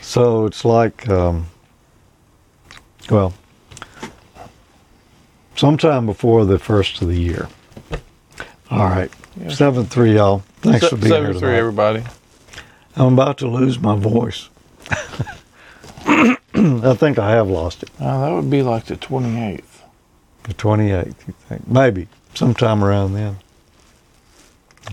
So 0.00 0.46
it's 0.46 0.64
like, 0.64 1.08
um, 1.08 1.46
well, 3.10 3.32
sometime 5.56 6.06
before 6.06 6.44
the 6.44 6.58
first 6.58 7.00
of 7.02 7.08
the 7.08 7.18
year. 7.20 7.48
All 8.70 8.86
right. 8.86 9.10
Yeah. 9.40 9.50
7 9.50 9.84
3, 9.86 10.14
y'all. 10.14 10.42
Thanks 10.62 10.80
Se- 10.82 10.90
for 10.90 10.96
being 10.96 11.08
here 11.12 11.24
seven 11.26 11.38
three, 11.38 11.54
everybody. 11.56 12.04
I'm 12.96 13.14
about 13.14 13.38
to 13.38 13.48
lose 13.48 13.78
my 13.78 13.96
voice. 13.96 14.48
I 16.84 16.94
think 16.94 17.18
I 17.18 17.30
have 17.30 17.48
lost 17.48 17.82
it. 17.82 17.90
Uh, 18.00 18.20
that 18.20 18.32
would 18.34 18.50
be 18.50 18.62
like 18.62 18.86
the 18.86 18.96
twenty 18.96 19.40
eighth. 19.40 19.82
The 20.44 20.54
28th, 20.54 21.06
you 21.28 21.34
think? 21.48 21.68
Maybe. 21.68 22.08
Sometime 22.34 22.82
around 22.82 23.12
then. 23.12 23.36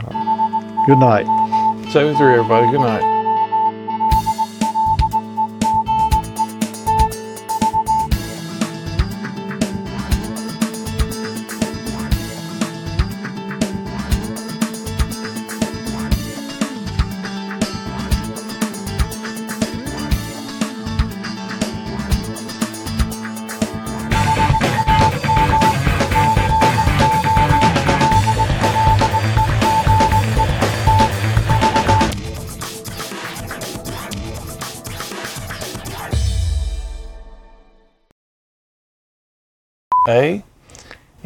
Right. 0.03 0.83
Good 0.85 0.97
night. 0.97 1.25
Seven 1.91 2.15
three, 2.17 2.33
everybody. 2.33 2.69
Good 2.69 2.81
night. 2.81 3.16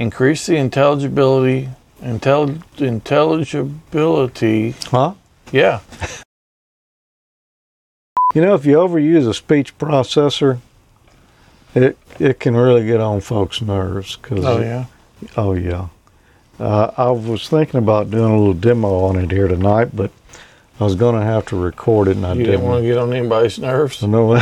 Increase 0.02 0.48
the 0.48 0.56
intelligibility. 0.56 1.70
Intel, 2.02 2.60
intelligibility. 2.82 4.72
Huh? 4.90 5.14
Yeah. 5.52 5.82
You 8.34 8.42
know, 8.42 8.56
if 8.56 8.66
you 8.66 8.78
overuse 8.78 9.30
a 9.30 9.34
speech 9.36 9.78
processor, 9.78 10.58
it 11.76 12.00
it 12.18 12.40
can 12.40 12.56
really 12.56 12.84
get 12.84 13.00
on 13.00 13.22
folks' 13.22 13.62
nerves. 13.62 14.16
Cause 14.16 14.44
Oh 14.44 14.58
it- 14.58 14.66
yeah. 14.66 14.86
oh 15.38 15.54
yeah. 15.54 15.90
Uh, 16.60 16.92
I 16.98 17.12
was 17.12 17.48
thinking 17.48 17.78
about 17.78 18.10
doing 18.10 18.32
a 18.34 18.38
little 18.40 18.54
demo 18.56 19.04
on 19.04 19.18
it 19.18 19.30
here 19.30 19.48
tonight, 19.48 19.96
but 19.96 20.10
I 20.80 20.84
was 20.84 20.96
going 20.96 21.14
to 21.20 21.22
have 21.26 21.46
to 21.48 21.56
record 21.56 22.08
it, 22.08 22.16
and 22.18 22.26
I 22.26 22.34
You 22.34 22.44
didn't 22.46 22.64
want 22.64 22.82
to 22.82 22.88
get 22.88 22.98
on 22.98 23.14
anybody's 23.14 23.60
nerves. 23.60 24.02
No. 24.02 24.42